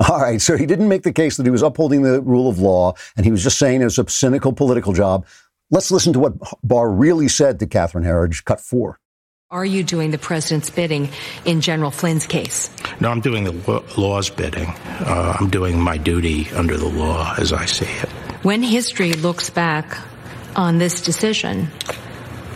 All 0.08 0.20
right. 0.20 0.40
So 0.40 0.56
he 0.56 0.66
didn't 0.66 0.88
make 0.88 1.02
the 1.02 1.12
case 1.12 1.36
that 1.36 1.46
he 1.46 1.50
was 1.50 1.62
upholding 1.62 2.02
the 2.02 2.20
rule 2.20 2.48
of 2.48 2.58
law, 2.58 2.94
and 3.16 3.24
he 3.24 3.32
was 3.32 3.42
just 3.42 3.58
saying 3.58 3.80
it 3.80 3.84
was 3.84 3.98
a 3.98 4.08
cynical 4.08 4.52
political 4.52 4.92
job. 4.92 5.26
Let's 5.70 5.90
listen 5.90 6.12
to 6.14 6.18
what 6.18 6.34
Barr 6.62 6.90
really 6.90 7.28
said 7.28 7.58
to 7.60 7.66
Catherine 7.66 8.04
Herridge, 8.04 8.44
cut 8.44 8.60
four. 8.60 8.98
Are 9.50 9.64
you 9.64 9.82
doing 9.82 10.10
the 10.10 10.18
president's 10.18 10.68
bidding 10.68 11.08
in 11.46 11.62
General 11.62 11.90
Flynn's 11.90 12.26
case? 12.26 12.70
No, 13.00 13.10
I'm 13.10 13.22
doing 13.22 13.44
the 13.44 13.82
law's 13.96 14.28
bidding. 14.28 14.68
Uh, 14.68 15.36
I'm 15.40 15.48
doing 15.48 15.80
my 15.80 15.96
duty 15.96 16.50
under 16.50 16.76
the 16.76 16.88
law 16.88 17.34
as 17.38 17.52
I 17.52 17.64
see 17.64 17.86
it. 17.86 18.08
When 18.44 18.62
history 18.62 19.14
looks 19.14 19.48
back 19.48 19.98
on 20.54 20.76
this 20.76 21.00
decision, 21.00 21.68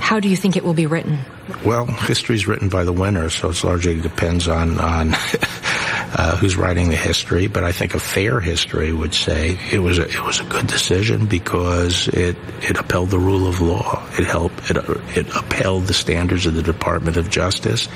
how 0.03 0.19
do 0.19 0.29
you 0.29 0.37
think 0.37 0.57
it 0.57 0.65
will 0.65 0.75
be 0.75 0.87
written? 0.87 1.21
Well, 1.65 1.87
history 1.87 2.35
is 2.35 2.49
written 2.49 2.69
by 2.69 2.83
the 2.83 2.93
winner, 2.93 3.31
so 3.31 3.51
it 3.51 3.63
largely 3.63 4.01
depends 4.01 4.49
on 4.49 4.81
on 4.81 5.15
uh, 5.15 6.37
who's 6.39 6.57
writing 6.57 6.91
the 6.91 6.97
history. 6.97 7.47
But 7.47 7.63
I 7.63 7.71
think 7.71 7.95
a 7.95 8.01
fair 8.01 8.41
history 8.41 8.93
would 8.93 9.15
say 9.15 9.59
it 9.71 9.79
was 9.79 9.99
a, 9.99 10.09
it 10.09 10.23
was 10.25 10.41
a 10.41 10.45
good 10.45 10.67
decision 10.67 11.27
because 11.27 12.09
it 12.09 12.37
it 12.63 12.77
upheld 12.79 13.11
the 13.11 13.19
rule 13.19 13.47
of 13.47 13.61
law. 13.61 14.05
It 14.19 14.25
helped 14.25 14.71
it 14.71 14.77
it 15.17 15.29
upheld 15.37 15.85
the 15.85 15.95
standards 15.95 16.47
of 16.47 16.55
the 16.55 16.63
Department 16.65 17.17
of 17.17 17.31
Justice, 17.31 17.89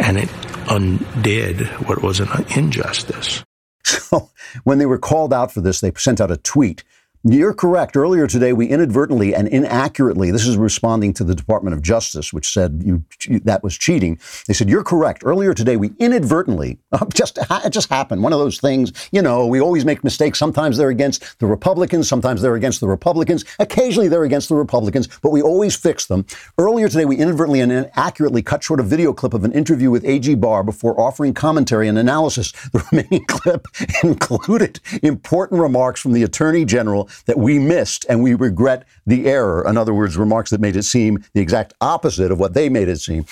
and 0.00 0.18
it 0.18 0.28
undid 0.68 1.68
what 1.86 2.02
was 2.02 2.18
an 2.18 2.28
injustice. 2.56 3.44
So 3.84 4.30
when 4.62 4.78
they 4.78 4.86
were 4.86 4.98
called 4.98 5.34
out 5.34 5.52
for 5.52 5.60
this, 5.60 5.80
they 5.80 5.92
sent 5.96 6.20
out 6.20 6.30
a 6.30 6.38
tweet 6.38 6.84
you're 7.24 7.54
correct. 7.54 7.96
Earlier 7.96 8.26
today, 8.26 8.52
we 8.52 8.66
inadvertently 8.66 9.34
and 9.34 9.48
inaccurately, 9.48 10.30
this 10.30 10.46
is 10.46 10.58
responding 10.58 11.14
to 11.14 11.24
the 11.24 11.34
Department 11.34 11.74
of 11.74 11.80
Justice, 11.80 12.34
which 12.34 12.52
said 12.52 12.82
you, 12.84 13.02
that 13.44 13.62
was 13.62 13.78
cheating. 13.78 14.18
They 14.46 14.52
said, 14.52 14.68
You're 14.68 14.84
correct. 14.84 15.22
Earlier 15.24 15.54
today, 15.54 15.76
we 15.78 15.92
inadvertently, 15.98 16.78
just, 17.14 17.38
it 17.50 17.70
just 17.70 17.88
happened. 17.88 18.22
One 18.22 18.34
of 18.34 18.38
those 18.38 18.60
things, 18.60 18.92
you 19.10 19.22
know, 19.22 19.46
we 19.46 19.58
always 19.58 19.86
make 19.86 20.04
mistakes. 20.04 20.38
Sometimes 20.38 20.76
they're 20.76 20.90
against 20.90 21.38
the 21.38 21.46
Republicans, 21.46 22.08
sometimes 22.08 22.42
they're 22.42 22.56
against 22.56 22.80
the 22.80 22.88
Republicans. 22.88 23.44
Occasionally 23.58 24.08
they're 24.08 24.24
against 24.24 24.50
the 24.50 24.54
Republicans, 24.54 25.08
but 25.22 25.30
we 25.30 25.40
always 25.40 25.74
fix 25.74 26.04
them. 26.04 26.26
Earlier 26.58 26.90
today, 26.90 27.06
we 27.06 27.16
inadvertently 27.16 27.60
and 27.60 27.72
inaccurately 27.72 28.42
cut 28.42 28.62
short 28.62 28.80
a 28.80 28.82
video 28.82 29.14
clip 29.14 29.32
of 29.32 29.44
an 29.44 29.52
interview 29.52 29.90
with 29.90 30.04
A.G. 30.04 30.34
Barr 30.34 30.62
before 30.62 31.00
offering 31.00 31.32
commentary 31.32 31.88
and 31.88 31.96
analysis. 31.96 32.52
The 32.72 32.84
remaining 32.92 33.24
clip 33.28 33.66
included 34.02 34.80
important 35.02 35.62
remarks 35.62 36.02
from 36.02 36.12
the 36.12 36.22
Attorney 36.22 36.66
General 36.66 37.08
that 37.26 37.38
we 37.38 37.58
missed 37.58 38.06
and 38.08 38.22
we 38.22 38.34
regret 38.34 38.84
the 39.06 39.26
error. 39.26 39.66
In 39.68 39.76
other 39.76 39.94
words, 39.94 40.16
remarks 40.16 40.50
that 40.50 40.60
made 40.60 40.76
it 40.76 40.84
seem 40.84 41.24
the 41.32 41.40
exact 41.40 41.74
opposite 41.80 42.30
of 42.30 42.38
what 42.38 42.54
they 42.54 42.68
made 42.68 42.88
it 42.88 43.00
seem. 43.00 43.24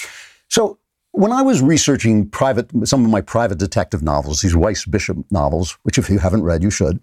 So 0.48 0.78
when 1.12 1.32
I 1.32 1.42
was 1.42 1.60
researching 1.60 2.28
private, 2.28 2.70
some 2.84 3.04
of 3.04 3.10
my 3.10 3.20
private 3.20 3.58
detective 3.58 4.02
novels, 4.02 4.40
these 4.40 4.56
Weiss 4.56 4.86
Bishop 4.86 5.18
novels, 5.30 5.78
which 5.82 5.98
if 5.98 6.08
you 6.08 6.18
haven't 6.18 6.42
read, 6.42 6.62
you 6.62 6.70
should, 6.70 7.00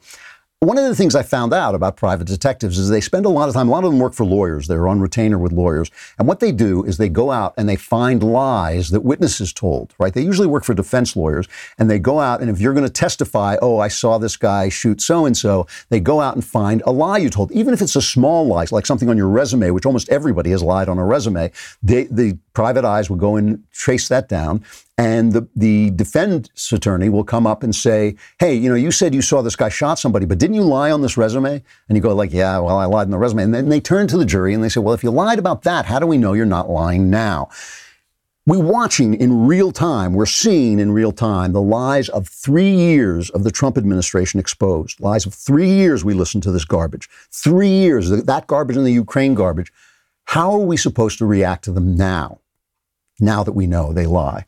one 0.62 0.78
of 0.78 0.84
the 0.84 0.96
things 0.96 1.16
I 1.16 1.24
found 1.24 1.54
out 1.54 1.74
about 1.74 1.96
private 1.96 2.28
detectives 2.28 2.78
is 2.78 2.90
they 2.90 3.00
spend 3.00 3.26
a 3.26 3.30
lot 3.30 3.48
of 3.48 3.56
time, 3.56 3.70
a 3.70 3.72
lot 3.72 3.86
of 3.86 3.92
them 3.92 4.00
work 4.00 4.14
for 4.14 4.26
lawyers. 4.26 4.68
They're 4.68 4.90
on 4.90 5.00
retainer 5.00 5.38
with 5.38 5.54
lawyers. 5.54 5.90
And 6.18 6.28
what 6.28 6.42
they 6.42 6.52
do 6.52 6.84
is 6.84 6.98
they 6.98 7.08
go 7.08 7.32
out 7.32 7.54
and 7.56 7.70
they 7.70 7.78
find 7.78 8.22
lies 8.22 8.90
that 8.90 9.00
witnesses 9.00 9.54
told, 9.54 9.94
right? 10.00 10.14
They 10.14 10.22
usually 10.22 10.50
work 10.50 10.66
for 10.66 10.74
defense 10.74 11.16
lawyers 11.16 11.48
and 11.78 11.90
they 11.90 11.98
go 11.98 12.20
out 12.20 12.42
and 12.42 12.50
if 12.50 12.60
you're 12.60 12.74
going 12.74 12.86
to 12.86 12.92
testify, 12.92 13.56
oh, 13.62 13.80
I 13.80 13.88
saw 13.88 14.18
this 14.18 14.36
guy 14.36 14.68
shoot 14.68 15.00
so 15.00 15.26
and 15.26 15.38
so, 15.38 15.66
they 15.88 16.02
go 16.02 16.20
out 16.20 16.36
and 16.36 16.44
find 16.44 16.84
a 16.86 16.92
lie 16.92 17.20
you 17.20 17.30
told. 17.30 17.54
Even 17.54 17.74
if 17.74 17.82
it's 17.82 17.96
a 17.96 18.02
small 18.02 18.46
lie, 18.46 18.66
like 18.70 18.86
something 18.86 19.08
on 19.08 19.16
your 19.16 19.30
resume, 19.30 19.72
which 19.72 19.86
almost 19.86 20.10
everybody 20.10 20.52
has 20.52 20.62
lied 20.62 20.90
on 20.90 20.98
a 20.98 21.06
resume, 21.06 21.50
they, 21.82 22.04
the 22.04 22.38
private 22.52 22.84
eyes 22.84 23.10
will 23.10 23.16
go 23.16 23.38
and 23.38 23.64
trace 23.72 24.10
that 24.10 24.28
down 24.28 24.66
and 25.00 25.32
the, 25.32 25.48
the 25.56 25.92
defense 25.92 26.74
attorney 26.74 27.08
will 27.08 27.24
come 27.24 27.48
up 27.48 27.64
and 27.64 27.74
say, 27.74 28.18
hey, 28.38 28.54
you 28.54 28.68
know, 28.68 28.76
you 28.76 28.92
said 28.92 29.16
you 29.16 29.22
saw 29.22 29.42
this 29.42 29.56
guy 29.56 29.70
shot 29.70 29.98
somebody, 29.98 30.26
but 30.26 30.40
didn't 30.40 30.58
you 30.58 30.64
lie 30.64 30.92
on 30.92 31.02
this 31.02 31.16
resume? 31.16 31.64
And 31.88 31.98
you 31.98 32.02
go 32.02 32.14
like, 32.14 32.34
yeah, 32.34 32.60
well, 32.60 32.78
I 32.78 32.84
lied 32.84 33.06
on 33.06 33.12
the 33.12 33.18
resume. 33.18 33.44
And 33.44 33.54
then 33.54 33.70
they 33.70 33.80
turn 33.80 34.08
to 34.08 34.18
the 34.18 34.26
jury 34.26 34.54
and 34.54 34.62
they 34.62 34.68
say, 34.68 34.82
well, 34.82 34.94
if 34.94 35.02
you 35.02 35.10
lied 35.10 35.40
about 35.40 35.62
that, 35.62 35.86
how 35.86 36.00
do 36.00 36.06
we 36.06 36.18
know 36.18 36.34
you're 36.34 36.46
not 36.46 36.70
lying 36.70 37.10
now? 37.10 37.48
We're 38.46 38.60
watching 38.60 39.14
in 39.14 39.48
real 39.48 39.72
time, 39.72 40.16
we're 40.16 40.26
seeing 40.26 40.80
in 40.80 40.92
real 40.92 41.14
time 41.14 41.54
the 41.54 41.62
lies 41.62 42.10
of 42.10 42.28
three 42.28 42.76
years 42.76 43.30
of 43.30 43.46
the 43.46 43.52
Trump 43.52 43.78
administration 43.78 44.38
exposed. 44.38 45.00
Lies 45.00 45.26
of 45.26 45.34
three 45.34 45.70
years 45.70 46.04
we 46.04 46.14
listened 46.14 46.44
to 46.44 46.52
this 46.52 46.66
garbage. 46.66 47.08
Three 47.32 47.70
years, 47.70 48.10
that 48.10 48.48
garbage 48.48 48.76
and 48.76 48.86
the 48.86 48.92
Ukraine 48.92 49.34
garbage. 49.34 49.72
How 50.26 50.52
are 50.52 50.66
we 50.66 50.76
supposed 50.76 51.20
to 51.20 51.26
react 51.26 51.64
to 51.66 51.72
them 51.72 51.96
now? 51.96 52.42
Now 53.22 53.46
that 53.46 53.54
we 53.54 53.66
know 53.66 53.94
they 53.94 54.06
lie. 54.06 54.46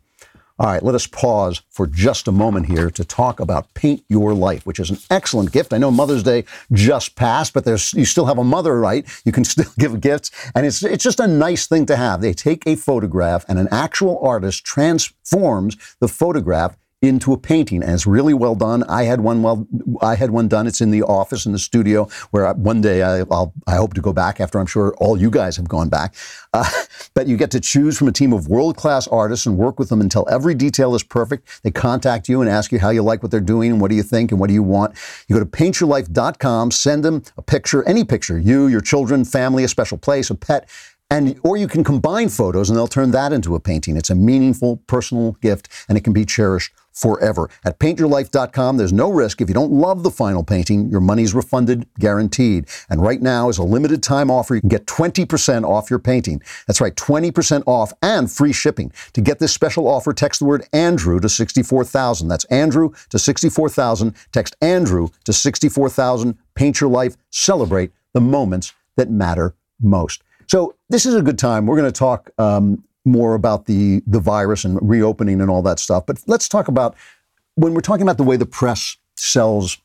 All 0.62 0.68
right, 0.68 0.84
let 0.84 0.94
us 0.94 1.08
pause 1.08 1.64
for 1.72 1.88
just 1.88 2.28
a 2.28 2.32
moment 2.32 2.68
here 2.68 2.92
to 2.92 3.04
talk 3.04 3.40
about 3.40 3.74
Paint 3.74 4.04
Your 4.10 4.32
Life, 4.36 4.64
which 4.64 4.80
is 4.80 4.92
an 4.92 5.00
excellent 5.10 5.52
gift. 5.52 5.74
I 5.74 5.80
know 5.80 5.90
Mother's 5.90 6.22
Day 6.22 6.46
just 6.72 7.16
passed, 7.16 7.52
but 7.52 7.66
there's 7.66 7.92
you 7.94 8.06
still 8.06 8.28
have 8.28 8.38
a 8.38 8.44
mother, 8.44 8.80
right? 8.80 9.04
You 9.26 9.32
can 9.32 9.44
still 9.44 9.72
give 9.80 10.02
gifts, 10.02 10.30
and 10.54 10.66
it's 10.66 10.84
it's 10.84 11.04
just 11.04 11.20
a 11.20 11.26
nice 11.26 11.66
thing 11.66 11.88
to 11.88 11.96
have. 11.96 12.22
They 12.22 12.34
take 12.34 12.68
a 12.68 12.76
photograph, 12.76 13.44
and 13.48 13.58
an 13.58 13.70
actual 13.72 14.20
artist 14.20 14.64
transforms 14.64 15.78
the 16.00 16.08
photograph 16.08 16.78
into 17.02 17.34
a 17.34 17.38
painting 17.38 17.82
and 17.82 17.92
it's 17.94 18.06
really 18.06 18.34
well 18.34 18.54
done. 18.54 18.84
I 18.84 19.04
had 19.04 19.22
one 19.22 19.42
well, 19.42 19.68
I 20.02 20.16
had 20.16 20.30
one 20.30 20.48
done. 20.48 20.68
It's 20.68 20.82
in 20.82 20.92
the 20.92 21.02
office 21.02 21.48
in 21.48 21.52
the 21.52 21.60
studio 21.60 22.08
where 22.30 22.46
I, 22.46 22.52
one 22.52 22.80
day 22.80 23.02
I, 23.02 23.24
will 23.24 23.54
I 23.66 23.76
hope 23.76 23.96
to 23.96 24.02
go 24.02 24.14
back 24.14 24.40
after 24.40 24.60
I'm 24.60 24.68
sure 24.68 24.94
all 24.98 25.18
you 25.18 25.32
guys 25.32 25.58
have 25.58 25.68
gone 25.68 25.90
back. 25.90 26.14
Uh, 26.54 26.70
but 27.16 27.28
you 27.28 27.38
get 27.38 27.50
to 27.52 27.60
choose 27.60 27.98
from 27.98 28.08
a 28.08 28.12
team 28.12 28.34
of 28.34 28.48
world 28.48 28.78
class 28.78 29.08
artists 29.08 29.48
and 29.48 29.58
work 29.58 29.80
with 29.80 29.90
them 29.90 30.00
until 30.00 30.28
every 30.30 30.54
detail 30.54 30.94
is 30.94 31.02
perfect. 31.02 31.64
They 31.64 31.72
contact 31.72 32.30
you 32.30 32.42
and 32.42 32.50
ask 32.50 32.72
you 32.72 32.78
how 32.78 32.92
you 32.92 33.02
like 33.02 33.24
what 33.24 33.32
they're 33.32 33.40
doing 33.40 33.72
and 33.72 33.82
what 33.82 33.90
do 33.90 33.96
you 33.96 34.04
think 34.04 34.32
and 34.32 34.40
what 34.40 34.48
do 34.48 34.54
you 34.54 34.64
want. 34.64 34.96
You 35.28 35.36
go 35.36 35.40
to 35.40 35.50
paintyourlife.com, 35.50 36.70
send 36.70 37.04
them 37.04 37.24
a 37.36 37.42
picture, 37.42 37.84
any 37.88 38.04
picture, 38.04 38.38
you, 38.38 38.68
your 38.68 38.82
children, 38.82 39.26
family, 39.26 39.64
a 39.64 39.68
special 39.68 39.98
place, 39.98 40.30
a 40.30 40.36
pet 40.36 40.70
and 41.10 41.38
or 41.44 41.58
you 41.58 41.68
can 41.68 41.84
combine 41.84 42.30
photos 42.30 42.70
and 42.70 42.78
they'll 42.78 42.88
turn 42.88 43.12
that 43.12 43.34
into 43.34 43.54
a 43.54 43.60
painting. 43.60 43.98
It's 43.98 44.10
a 44.10 44.16
meaningful 44.16 44.78
personal 44.88 45.34
gift 45.34 45.68
and 45.90 45.98
it 45.98 46.06
can 46.06 46.14
be 46.14 46.26
cherished 46.26 46.72
forever. 46.92 47.50
At 47.66 47.80
paintyourlife.com, 47.80 48.78
there's 48.78 48.94
no 48.94 49.12
risk. 49.12 49.42
If 49.42 49.48
you 49.48 49.54
don't 49.54 49.72
love 49.72 50.04
the 50.04 50.12
final 50.12 50.44
painting, 50.44 50.90
your 50.90 51.02
money's 51.02 51.34
refunded, 51.34 51.88
guaranteed. 52.00 52.68
And 52.90 53.02
right 53.02 53.22
now 53.22 53.50
is 53.50 53.58
a 53.58 53.64
limited 53.64 54.04
time 54.04 54.30
offer. 54.30 54.56
You 54.56 54.62
can 54.62 54.70
get 54.70 54.86
20% 54.86 55.64
off 55.64 55.90
your 55.90 56.00
painting. 56.00 56.42
That's 56.68 56.82
right, 56.82 56.96
20% 56.96 57.64
off 57.66 57.94
and 58.02 58.32
free 58.32 58.54
shipping. 58.54 58.92
To 59.14 59.22
get 59.22 59.40
this 59.40 59.54
special 59.54 59.88
offer, 59.88 60.14
text 60.14 60.40
the 60.40 60.46
word 60.46 60.68
Andrew 60.74 61.20
to 61.20 61.30
64,000. 61.30 62.28
That's 62.28 62.46
Andrew 62.46 62.92
to 63.10 63.20
64,000. 63.20 64.16
Text 64.32 64.56
Andrew 64.62 65.10
to 65.26 65.34
64,000. 65.34 66.38
Paint 66.56 66.82
your 66.82 66.90
life. 66.90 67.16
Celebrate 67.30 67.92
the 68.14 68.22
moments 68.22 68.74
that 68.98 69.10
matter 69.10 69.56
most. 69.82 70.24
So 70.48 70.76
this 70.90 71.06
is 71.06 71.16
a 71.16 71.22
good 71.22 71.40
time. 71.40 71.66
We're 71.66 71.78
going 71.78 71.92
to 71.92 71.98
talk 71.98 72.30
um, 72.38 72.84
more 73.06 73.34
about 73.36 73.66
the 73.66 74.02
the 74.06 74.20
virus 74.20 74.64
and 74.64 74.78
reopening 74.82 75.42
and 75.42 75.50
all 75.50 75.62
that 75.64 75.80
stuff. 75.80 76.06
But 76.06 76.22
let's 76.28 76.48
talk 76.48 76.68
about 76.68 76.96
when 77.56 77.74
we're 77.74 77.82
talking 77.82 78.04
about 78.04 78.18
the 78.18 78.24
way 78.24 78.38
the 78.38 78.46
press 78.46 78.98
sells 79.16 79.78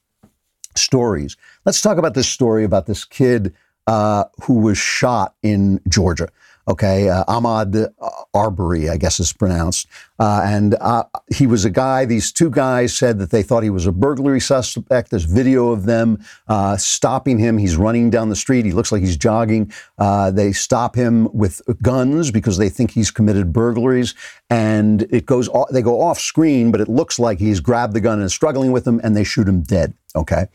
stories. 0.74 1.36
Let's 1.64 1.80
talk 1.80 1.98
about 1.98 2.14
this 2.14 2.28
story 2.28 2.64
about 2.64 2.86
this 2.86 3.04
kid 3.04 3.54
uh, 3.86 4.24
who 4.42 4.54
was 4.54 4.78
shot 4.78 5.34
in 5.42 5.80
Georgia. 5.88 6.28
Okay, 6.68 7.08
uh, 7.08 7.24
Ahmaud 7.26 7.92
Arbery, 8.34 8.88
I 8.88 8.96
guess 8.96 9.20
is 9.20 9.32
pronounced. 9.32 9.86
Uh, 10.18 10.42
and 10.44 10.74
uh, 10.80 11.04
he 11.32 11.46
was 11.46 11.64
a 11.64 11.70
guy, 11.70 12.04
these 12.04 12.32
two 12.32 12.50
guys 12.50 12.92
said 12.92 13.20
that 13.20 13.30
they 13.30 13.44
thought 13.44 13.62
he 13.62 13.70
was 13.70 13.86
a 13.86 13.92
burglary 13.92 14.40
suspect. 14.40 15.10
There's 15.10 15.24
video 15.24 15.70
of 15.70 15.84
them 15.84 16.24
uh, 16.48 16.76
stopping 16.76 17.38
him. 17.38 17.56
He's 17.56 17.76
running 17.76 18.10
down 18.10 18.30
the 18.30 18.36
street. 18.36 18.64
He 18.64 18.72
looks 18.72 18.90
like 18.90 19.00
he's 19.00 19.16
jogging. 19.16 19.72
Uh, 19.96 20.32
they 20.32 20.52
stop 20.52 20.96
him 20.96 21.32
with 21.32 21.62
guns 21.82 22.32
because 22.32 22.58
they 22.58 22.68
think 22.68 22.90
he's 22.90 23.12
committed 23.12 23.52
burglaries. 23.52 24.14
And 24.50 25.02
it 25.10 25.24
goes, 25.24 25.48
off, 25.48 25.68
they 25.70 25.82
go 25.82 26.00
off 26.00 26.18
screen, 26.18 26.72
but 26.72 26.80
it 26.80 26.88
looks 26.88 27.18
like 27.18 27.38
he's 27.38 27.60
grabbed 27.60 27.94
the 27.94 28.00
gun 28.00 28.18
and 28.18 28.26
is 28.26 28.32
struggling 28.32 28.72
with 28.72 28.84
them, 28.84 29.00
and 29.04 29.16
they 29.16 29.24
shoot 29.24 29.46
him 29.46 29.62
dead. 29.62 29.94
Okay. 30.16 30.46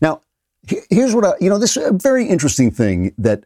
Now, 0.00 0.22
here's 0.88 1.14
what 1.14 1.24
I, 1.24 1.32
you 1.40 1.50
know, 1.50 1.58
this 1.58 1.76
is 1.76 1.86
a 1.86 1.92
very 1.92 2.26
interesting 2.26 2.70
thing 2.70 3.12
that 3.18 3.44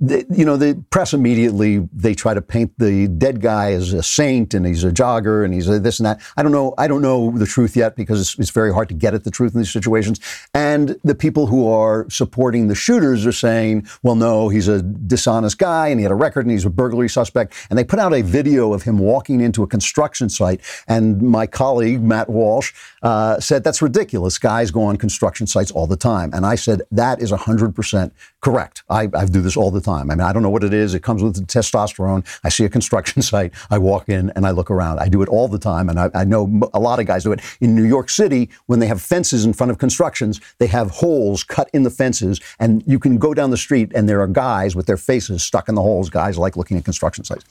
the, 0.00 0.24
you 0.30 0.46
know, 0.46 0.56
the 0.56 0.82
press 0.88 1.12
immediately 1.12 1.86
they 1.92 2.14
try 2.14 2.32
to 2.32 2.40
paint 2.40 2.72
the 2.78 3.06
dead 3.06 3.42
guy 3.42 3.72
as 3.72 3.92
a 3.92 4.02
saint 4.02 4.54
and 4.54 4.64
he's 4.64 4.82
a 4.82 4.90
jogger 4.90 5.44
and 5.44 5.52
he's 5.52 5.68
a 5.68 5.78
this 5.78 5.98
and 5.98 6.06
that. 6.06 6.22
I 6.38 6.42
don't 6.42 6.52
know. 6.52 6.74
I 6.78 6.88
don't 6.88 7.02
know 7.02 7.30
the 7.36 7.46
truth 7.46 7.76
yet 7.76 7.96
because 7.96 8.20
it's, 8.20 8.38
it's, 8.38 8.50
very 8.50 8.72
hard 8.72 8.88
to 8.88 8.94
get 8.94 9.14
at 9.14 9.24
the 9.24 9.30
truth 9.30 9.54
in 9.54 9.60
these 9.60 9.70
situations. 9.70 10.18
And 10.54 10.98
the 11.04 11.14
people 11.14 11.46
who 11.46 11.70
are 11.70 12.08
supporting 12.08 12.68
the 12.68 12.74
shooters 12.74 13.26
are 13.26 13.32
saying, 13.32 13.86
well, 14.02 14.14
no, 14.14 14.48
he's 14.48 14.68
a 14.68 14.82
dishonest 14.82 15.58
guy 15.58 15.88
and 15.88 16.00
he 16.00 16.02
had 16.02 16.10
a 16.10 16.16
record 16.16 16.46
and 16.46 16.50
he's 16.50 16.64
a 16.64 16.70
burglary 16.70 17.08
suspect. 17.08 17.54
And 17.68 17.78
they 17.78 17.84
put 17.84 17.98
out 17.98 18.14
a 18.14 18.22
video 18.22 18.72
of 18.72 18.82
him 18.82 18.98
walking 18.98 19.40
into 19.40 19.62
a 19.62 19.66
construction 19.66 20.30
site. 20.30 20.62
And 20.88 21.20
my 21.20 21.46
colleague 21.46 22.02
Matt 22.02 22.30
Walsh 22.30 22.72
uh, 23.02 23.38
said 23.38 23.62
that's 23.62 23.82
ridiculous. 23.82 24.38
Guys 24.38 24.70
go 24.70 24.82
on 24.82 24.96
construction 24.96 25.46
sites 25.46 25.70
all 25.70 25.86
the 25.86 25.96
time. 25.96 26.30
And 26.32 26.46
I 26.46 26.54
said 26.54 26.82
that 26.90 27.20
is 27.20 27.30
hundred 27.30 27.74
percent 27.74 28.12
correct. 28.40 28.82
I, 28.88 29.08
I 29.14 29.26
do 29.26 29.42
this 29.42 29.56
all 29.56 29.70
the 29.70 29.80
time 29.80 29.89
time. 29.90 30.10
I 30.10 30.14
mean, 30.14 30.26
I 30.26 30.32
don't 30.32 30.42
know 30.42 30.50
what 30.50 30.64
it 30.64 30.74
is. 30.74 30.94
It 30.94 31.02
comes 31.02 31.22
with 31.22 31.34
the 31.34 31.42
testosterone. 31.42 32.24
I 32.44 32.48
see 32.48 32.64
a 32.64 32.68
construction 32.68 33.22
site, 33.30 33.52
I 33.70 33.78
walk 33.78 34.08
in 34.08 34.30
and 34.36 34.46
I 34.46 34.50
look 34.50 34.70
around. 34.70 34.98
I 35.00 35.08
do 35.08 35.22
it 35.22 35.28
all 35.28 35.48
the 35.48 35.58
time, 35.58 35.88
and 35.88 35.98
I, 35.98 36.10
I 36.14 36.24
know 36.24 36.42
a 36.72 36.80
lot 36.80 37.00
of 37.00 37.06
guys 37.06 37.24
do 37.24 37.32
it. 37.32 37.40
In 37.60 37.74
New 37.74 37.84
York 37.84 38.10
City, 38.10 38.50
when 38.66 38.78
they 38.80 38.86
have 38.86 39.00
fences 39.02 39.44
in 39.44 39.52
front 39.52 39.70
of 39.70 39.78
constructions, 39.78 40.40
they 40.58 40.66
have 40.68 40.90
holes 40.90 41.42
cut 41.42 41.68
in 41.72 41.82
the 41.82 41.90
fences, 41.90 42.40
and 42.58 42.82
you 42.86 42.98
can 42.98 43.18
go 43.18 43.34
down 43.34 43.50
the 43.50 43.56
street 43.56 43.92
and 43.94 44.08
there 44.08 44.20
are 44.20 44.26
guys 44.26 44.76
with 44.76 44.86
their 44.86 44.96
faces 44.96 45.42
stuck 45.42 45.68
in 45.68 45.74
the 45.74 45.82
holes. 45.82 46.10
Guys 46.10 46.38
like 46.38 46.56
looking 46.56 46.76
at 46.76 46.84
construction 46.84 47.24
sites. 47.24 47.44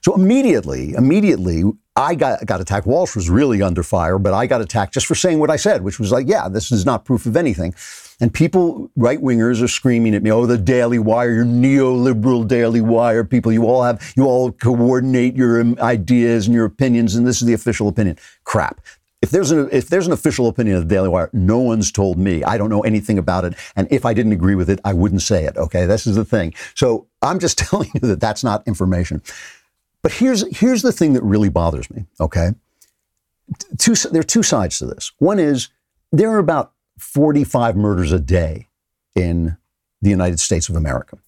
So 0.00 0.14
immediately, 0.14 0.94
immediately, 0.94 1.64
I 1.98 2.14
got, 2.14 2.46
got 2.46 2.60
attacked. 2.60 2.86
Walsh 2.86 3.16
was 3.16 3.28
really 3.28 3.60
under 3.60 3.82
fire, 3.82 4.18
but 4.18 4.32
I 4.32 4.46
got 4.46 4.60
attacked 4.60 4.94
just 4.94 5.06
for 5.06 5.16
saying 5.16 5.40
what 5.40 5.50
I 5.50 5.56
said, 5.56 5.82
which 5.82 5.98
was 5.98 6.12
like, 6.12 6.28
yeah, 6.28 6.48
this 6.48 6.70
is 6.70 6.86
not 6.86 7.04
proof 7.04 7.26
of 7.26 7.36
anything. 7.36 7.74
And 8.20 8.32
people, 8.32 8.88
right 8.94 9.18
wingers, 9.18 9.60
are 9.62 9.68
screaming 9.68 10.14
at 10.14 10.22
me, 10.22 10.30
oh, 10.30 10.46
the 10.46 10.58
Daily 10.58 11.00
Wire, 11.00 11.34
your 11.34 11.44
neoliberal 11.44 12.46
Daily 12.46 12.80
Wire 12.80 13.24
people, 13.24 13.52
you 13.52 13.64
all 13.64 13.82
have, 13.82 14.12
you 14.16 14.26
all 14.26 14.52
coordinate 14.52 15.34
your 15.34 15.60
um, 15.60 15.76
ideas 15.80 16.46
and 16.46 16.54
your 16.54 16.66
opinions, 16.66 17.16
and 17.16 17.26
this 17.26 17.40
is 17.42 17.48
the 17.48 17.52
official 17.52 17.88
opinion. 17.88 18.16
Crap. 18.44 18.80
If 19.20 19.30
there's 19.30 19.50
an 19.50 19.68
if 19.72 19.88
there's 19.88 20.06
an 20.06 20.12
official 20.12 20.46
opinion 20.46 20.76
of 20.76 20.88
the 20.88 20.94
Daily 20.94 21.08
Wire, 21.08 21.28
no 21.32 21.58
one's 21.58 21.90
told 21.90 22.18
me. 22.18 22.44
I 22.44 22.56
don't 22.56 22.70
know 22.70 22.82
anything 22.82 23.18
about 23.18 23.44
it, 23.44 23.54
and 23.74 23.88
if 23.90 24.06
I 24.06 24.14
didn't 24.14 24.30
agree 24.30 24.54
with 24.54 24.70
it, 24.70 24.78
I 24.84 24.92
wouldn't 24.92 25.22
say 25.22 25.44
it. 25.44 25.56
Okay, 25.56 25.86
this 25.86 26.06
is 26.06 26.14
the 26.14 26.24
thing. 26.24 26.54
So 26.76 27.08
I'm 27.20 27.40
just 27.40 27.58
telling 27.68 27.90
you 27.94 28.00
that 28.00 28.20
that's 28.20 28.44
not 28.44 28.66
information. 28.68 29.20
But 30.02 30.12
here's 30.12 30.44
here's 30.56 30.82
the 30.82 30.92
thing 30.92 31.12
that 31.14 31.22
really 31.22 31.48
bothers 31.48 31.90
me. 31.90 32.06
Okay, 32.20 32.50
two, 33.78 33.94
there 33.94 34.20
are 34.20 34.24
two 34.24 34.42
sides 34.42 34.78
to 34.78 34.86
this. 34.86 35.12
One 35.18 35.38
is 35.38 35.68
there 36.12 36.30
are 36.30 36.38
about 36.38 36.72
45 36.98 37.76
murders 37.76 38.12
a 38.12 38.18
day 38.18 38.68
in 39.14 39.56
the 40.00 40.10
United 40.10 40.40
States 40.40 40.68
of 40.68 40.76
America. 40.76 41.18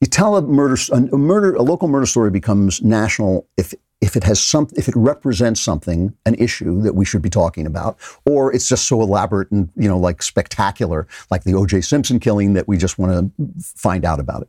You 0.00 0.08
tell 0.08 0.36
a 0.36 0.42
murder, 0.42 0.76
a 0.92 1.00
murder, 1.16 1.54
a 1.54 1.62
local 1.62 1.86
murder 1.86 2.06
story 2.06 2.30
becomes 2.30 2.82
national 2.82 3.46
if 3.56 3.74
if 4.00 4.16
it 4.16 4.24
has 4.24 4.42
some, 4.42 4.66
if 4.74 4.88
it 4.88 4.96
represents 4.96 5.60
something, 5.60 6.12
an 6.26 6.34
issue 6.34 6.82
that 6.82 6.96
we 6.96 7.04
should 7.04 7.22
be 7.22 7.30
talking 7.30 7.66
about, 7.66 7.96
or 8.26 8.52
it's 8.52 8.68
just 8.68 8.88
so 8.88 9.00
elaborate 9.00 9.48
and 9.52 9.70
you 9.76 9.88
know 9.88 9.96
like 9.96 10.22
spectacular, 10.22 11.06
like 11.30 11.44
the 11.44 11.54
O.J. 11.54 11.82
Simpson 11.82 12.18
killing 12.18 12.54
that 12.54 12.66
we 12.66 12.76
just 12.76 12.98
want 12.98 13.32
to 13.38 13.44
find 13.62 14.04
out 14.04 14.18
about 14.18 14.42
it. 14.42 14.48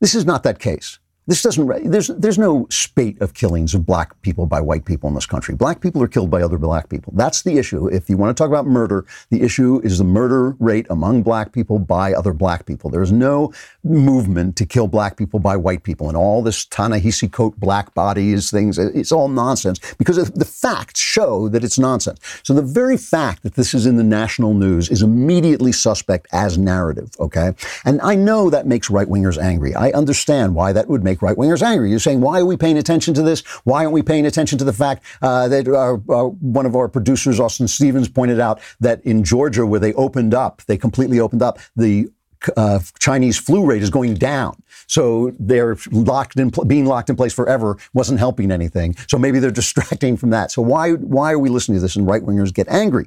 This 0.00 0.14
is 0.14 0.24
not 0.24 0.44
that 0.44 0.58
case. 0.58 0.98
This 1.26 1.42
doesn't, 1.42 1.90
there's, 1.90 2.08
there's 2.08 2.38
no 2.38 2.66
spate 2.70 3.20
of 3.20 3.34
killings 3.34 3.74
of 3.74 3.86
black 3.86 4.20
people 4.22 4.46
by 4.46 4.60
white 4.60 4.84
people 4.84 5.08
in 5.08 5.14
this 5.14 5.26
country. 5.26 5.54
Black 5.54 5.80
people 5.80 6.02
are 6.02 6.08
killed 6.08 6.30
by 6.30 6.42
other 6.42 6.58
black 6.58 6.88
people. 6.88 7.12
That's 7.16 7.42
the 7.42 7.58
issue. 7.58 7.86
If 7.86 8.10
you 8.10 8.16
want 8.16 8.36
to 8.36 8.40
talk 8.40 8.48
about 8.48 8.66
murder, 8.66 9.06
the 9.30 9.42
issue 9.42 9.80
is 9.82 9.98
the 9.98 10.04
murder 10.04 10.56
rate 10.58 10.86
among 10.90 11.22
black 11.22 11.52
people 11.52 11.78
by 11.78 12.12
other 12.12 12.32
black 12.32 12.66
people. 12.66 12.90
There's 12.90 13.12
no 13.12 13.52
movement 13.82 14.56
to 14.56 14.66
kill 14.66 14.86
black 14.86 15.16
people 15.16 15.40
by 15.40 15.56
white 15.56 15.82
people 15.82 16.08
and 16.08 16.16
all 16.16 16.42
this 16.42 16.66
Ta-Nehisi 16.66 17.30
Coates 17.30 17.56
black 17.58 17.94
bodies 17.94 18.50
things. 18.50 18.78
It's 18.78 19.12
all 19.12 19.28
nonsense 19.28 19.80
because 19.96 20.16
the 20.30 20.44
facts 20.44 21.00
show 21.00 21.48
that 21.48 21.64
it's 21.64 21.78
nonsense. 21.78 22.20
So 22.42 22.54
the 22.54 22.62
very 22.62 22.96
fact 22.96 23.42
that 23.42 23.54
this 23.54 23.74
is 23.74 23.86
in 23.86 23.96
the 23.96 24.04
national 24.04 24.54
news 24.54 24.90
is 24.90 25.02
immediately 25.02 25.72
suspect 25.72 26.26
as 26.32 26.58
narrative. 26.58 27.10
Okay. 27.18 27.54
And 27.84 28.00
I 28.02 28.14
know 28.14 28.50
that 28.50 28.66
makes 28.66 28.90
right 28.90 29.08
wingers 29.08 29.40
angry. 29.40 29.74
I 29.74 29.90
understand 29.90 30.54
why 30.54 30.72
that 30.72 30.88
would 30.88 31.02
make 31.04 31.13
make 31.14 31.22
right 31.22 31.36
wingers 31.36 31.62
angry. 31.62 31.90
You're 31.90 31.98
saying, 31.98 32.20
why 32.20 32.40
are 32.40 32.46
we 32.46 32.56
paying 32.56 32.78
attention 32.78 33.14
to 33.14 33.22
this? 33.22 33.40
Why 33.64 33.84
aren't 33.84 33.92
we 33.92 34.02
paying 34.02 34.26
attention 34.26 34.58
to 34.58 34.64
the 34.64 34.72
fact 34.72 35.04
uh, 35.22 35.48
that 35.48 35.68
our, 35.68 35.94
uh, 36.08 36.28
one 36.28 36.66
of 36.66 36.74
our 36.74 36.88
producers, 36.88 37.40
Austin 37.40 37.68
Stevens, 37.68 38.08
pointed 38.08 38.40
out 38.40 38.60
that 38.80 39.04
in 39.04 39.24
Georgia, 39.24 39.64
where 39.64 39.80
they 39.80 39.92
opened 39.94 40.34
up, 40.34 40.62
they 40.66 40.76
completely 40.76 41.20
opened 41.20 41.42
up, 41.42 41.58
the 41.76 42.08
uh, 42.56 42.78
Chinese 42.98 43.38
flu 43.38 43.64
rate 43.64 43.82
is 43.82 43.90
going 43.90 44.14
down. 44.14 44.60
So 44.86 45.32
they're 45.38 45.76
locked 45.90 46.38
in, 46.38 46.50
being 46.66 46.84
locked 46.84 47.08
in 47.08 47.16
place 47.16 47.32
forever 47.32 47.78
wasn't 47.94 48.18
helping 48.18 48.50
anything. 48.50 48.96
So 49.08 49.18
maybe 49.18 49.38
they're 49.38 49.50
distracting 49.62 50.16
from 50.16 50.30
that. 50.30 50.50
So 50.50 50.60
why, 50.60 50.92
why 50.92 51.32
are 51.32 51.38
we 51.38 51.48
listening 51.48 51.78
to 51.78 51.82
this? 51.82 51.96
And 51.96 52.06
right 52.06 52.22
wingers 52.22 52.52
get 52.52 52.68
angry. 52.68 53.06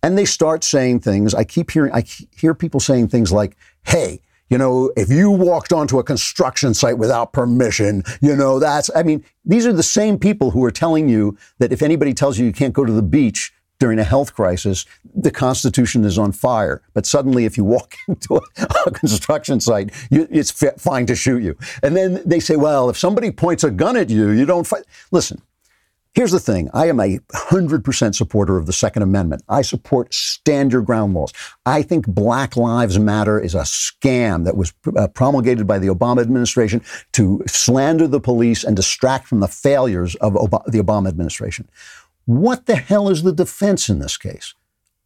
And 0.00 0.16
they 0.16 0.26
start 0.26 0.62
saying 0.62 1.00
things. 1.00 1.34
I 1.34 1.42
keep 1.42 1.72
hearing, 1.72 1.92
I 1.92 2.04
hear 2.36 2.54
people 2.54 2.78
saying 2.78 3.08
things 3.08 3.32
like, 3.32 3.56
hey, 3.84 4.20
you 4.50 4.58
know, 4.58 4.92
if 4.96 5.10
you 5.10 5.30
walked 5.30 5.72
onto 5.72 5.98
a 5.98 6.04
construction 6.04 6.74
site 6.74 6.98
without 6.98 7.32
permission, 7.32 8.02
you 8.20 8.34
know, 8.34 8.58
that's, 8.58 8.90
I 8.94 9.02
mean, 9.02 9.24
these 9.44 9.66
are 9.66 9.72
the 9.72 9.82
same 9.82 10.18
people 10.18 10.50
who 10.50 10.64
are 10.64 10.70
telling 10.70 11.08
you 11.08 11.36
that 11.58 11.72
if 11.72 11.82
anybody 11.82 12.14
tells 12.14 12.38
you 12.38 12.46
you 12.46 12.52
can't 12.52 12.72
go 12.72 12.84
to 12.84 12.92
the 12.92 13.02
beach 13.02 13.52
during 13.78 13.98
a 13.98 14.04
health 14.04 14.34
crisis, 14.34 14.86
the 15.14 15.30
Constitution 15.30 16.04
is 16.04 16.18
on 16.18 16.32
fire. 16.32 16.82
But 16.94 17.06
suddenly, 17.06 17.44
if 17.44 17.56
you 17.56 17.64
walk 17.64 17.94
into 18.08 18.36
a, 18.36 18.66
a 18.86 18.90
construction 18.90 19.60
site, 19.60 19.90
you, 20.10 20.26
it's 20.30 20.50
fine 20.50 21.06
to 21.06 21.14
shoot 21.14 21.42
you. 21.42 21.56
And 21.82 21.96
then 21.96 22.22
they 22.24 22.40
say, 22.40 22.56
well, 22.56 22.90
if 22.90 22.98
somebody 22.98 23.30
points 23.30 23.64
a 23.64 23.70
gun 23.70 23.96
at 23.96 24.10
you, 24.10 24.30
you 24.30 24.46
don't 24.46 24.66
fight. 24.66 24.84
Listen, 25.12 25.40
Here's 26.14 26.32
the 26.32 26.40
thing. 26.40 26.68
I 26.74 26.86
am 26.86 26.98
a 27.00 27.18
100% 27.18 28.14
supporter 28.14 28.56
of 28.56 28.66
the 28.66 28.72
Second 28.72 29.02
Amendment. 29.02 29.42
I 29.48 29.62
support 29.62 30.12
stand 30.12 30.72
your 30.72 30.82
ground 30.82 31.14
laws. 31.14 31.32
I 31.64 31.82
think 31.82 32.06
Black 32.06 32.56
Lives 32.56 32.98
Matter 32.98 33.38
is 33.38 33.54
a 33.54 33.60
scam 33.60 34.44
that 34.44 34.56
was 34.56 34.72
uh, 34.96 35.08
promulgated 35.08 35.66
by 35.66 35.78
the 35.78 35.88
Obama 35.88 36.20
administration 36.20 36.82
to 37.12 37.42
slander 37.46 38.08
the 38.08 38.20
police 38.20 38.64
and 38.64 38.74
distract 38.74 39.28
from 39.28 39.40
the 39.40 39.48
failures 39.48 40.14
of 40.16 40.36
Ob- 40.36 40.64
the 40.66 40.82
Obama 40.82 41.08
administration. 41.08 41.68
What 42.24 42.66
the 42.66 42.76
hell 42.76 43.08
is 43.08 43.22
the 43.22 43.32
defense 43.32 43.88
in 43.88 44.00
this 44.00 44.16
case? 44.16 44.54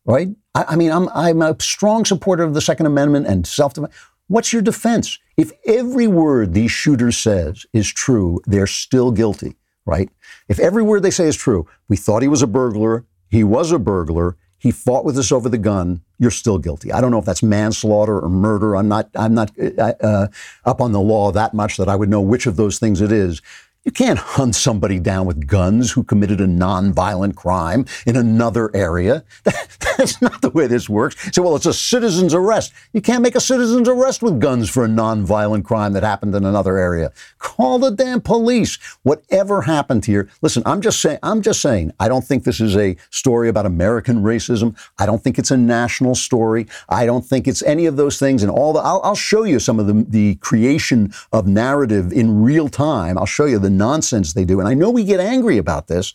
Right? 0.05 0.31
I, 0.55 0.65
I 0.71 0.77
mean, 0.77 0.91
I'm, 0.91 1.09
I'm 1.15 1.43
a 1.43 1.57
strong 1.61 2.05
supporter 2.05 2.43
of 2.43 2.55
the 2.55 2.61
Second 2.61 2.87
Amendment 2.87 3.27
and 3.27 3.47
self 3.47 3.75
defense. 3.75 3.95
What's 4.29 4.53
your 4.53 4.63
defense? 4.63 5.19
If 5.37 5.53
every 5.67 6.07
word 6.07 6.55
these 6.55 6.71
shooters 6.71 7.19
says 7.19 7.67
is 7.73 7.93
true, 7.93 8.41
they're 8.47 8.67
still 8.67 9.11
guilty, 9.13 9.57
right? 9.85 10.09
If 10.49 10.59
every 10.59 10.83
word 10.83 11.03
they 11.03 11.11
say 11.11 11.27
is 11.27 11.37
true, 11.37 11.67
we 11.89 11.97
thought 11.97 12.23
he 12.23 12.29
was 12.29 12.43
a 12.43 12.47
burglar, 12.47 13.05
he 13.31 13.45
was 13.45 13.73
a 13.73 13.79
burglar, 13.79 14.37
he 14.59 14.71
fought 14.71 15.05
with 15.05 15.19
us 15.19 15.33
over 15.33 15.49
the 15.49 15.59
gun, 15.59 16.03
you're 16.19 16.31
still 16.31 16.59
guilty. 16.59 16.93
I 16.93 17.01
don't 17.01 17.11
know 17.11 17.19
if 17.19 17.25
that's 17.25 17.43
manslaughter 17.43 18.21
or 18.21 18.29
murder. 18.29 18.77
I'm 18.77 18.87
not, 18.87 19.11
I'm 19.17 19.35
not 19.35 19.51
uh, 19.59 19.95
uh, 20.01 20.29
up 20.65 20.81
on 20.81 20.93
the 20.93 21.01
law 21.01 21.33
that 21.33 21.53
much 21.53 21.79
that 21.79 21.89
I 21.89 21.97
would 21.97 22.09
know 22.09 22.21
which 22.21 22.47
of 22.47 22.55
those 22.55 22.79
things 22.79 23.01
it 23.01 23.11
is. 23.11 23.43
You 23.85 23.91
can't 23.91 24.19
hunt 24.19 24.55
somebody 24.55 25.01
down 25.01 25.27
with 25.27 25.49
guns 25.49 25.91
who 25.91 26.05
committed 26.05 26.41
a 26.41 26.47
nonviolent 26.47 27.35
crime 27.35 27.85
in 28.07 28.15
another 28.15 28.71
area. 28.77 29.25
That's 29.99 30.23
not 30.23 30.41
the 30.41 30.51
way 30.51 30.69
this 30.69 30.89
works. 30.89 31.17
So, 31.35 31.43
well, 31.43 31.57
it's 31.57 31.67
a 31.67 31.75
citizen's 31.75 32.33
arrest. 32.33 32.73
You 32.93 33.01
can't 33.01 33.25
make 33.25 33.35
a 33.35 33.41
citizen's 33.41 33.89
arrest 33.89 34.23
with 34.23 34.39
guns 34.39 34.71
for 34.71 34.85
a 34.85 34.89
nonviolent 34.89 35.65
crime 35.65 35.95
that 35.95 36.05
happened 36.05 36.33
in 36.37 36.45
another 36.45 36.79
area. 36.79 37.13
Call 37.39 37.81
the 37.81 37.91
damn 37.91 38.21
police. 38.21 38.79
Whatever 39.03 39.63
happened 39.63 40.05
here, 40.05 40.31
listen, 40.43 40.63
I'm 40.65 40.81
just 40.81 41.01
saying, 41.01 41.19
I'm 41.25 41.43
just 41.43 41.61
saying, 41.61 41.93
I 41.99 42.07
don't 42.07 42.25
think 42.25 42.45
this 42.45 42.61
is 42.61 42.77
a 42.77 42.97
story 43.11 43.49
about 43.49 43.67
American 43.67 44.23
racism. 44.23 44.79
I 45.01 45.07
don't 45.07 45.25
think 45.25 45.41
it's 45.41 45.51
a 45.51 45.57
national 45.57 46.15
story. 46.15 46.69
I 46.89 47.05
don't 47.05 47.27
think 47.27 47.49
it's 47.49 47.63
any 47.65 47.87
of 47.87 47.97
those 47.97 48.21
things. 48.21 48.45
And 48.45 48.51
all 48.51 48.73
the, 48.73 48.81
I'll, 48.81 49.01
I'll 49.03 49.17
show 49.17 49.43
you 49.43 49.59
some 49.59 49.81
of 49.81 49.89
the, 49.89 50.07
the 50.09 50.37
creation 50.37 51.13
of 51.33 51.49
narrative 51.49 52.13
in 52.13 52.45
real 52.45 52.69
time. 52.69 53.19
I'll 53.19 53.27
show 53.27 53.47
you 53.47 53.59
the 53.59 53.72
nonsense 53.77 54.33
they 54.33 54.45
do. 54.45 54.61
And 54.61 54.69
I 54.69 54.75
know 54.75 54.91
we 54.91 55.05
get 55.05 55.21
angry 55.21 55.59
about 55.59 55.89
this, 55.89 56.15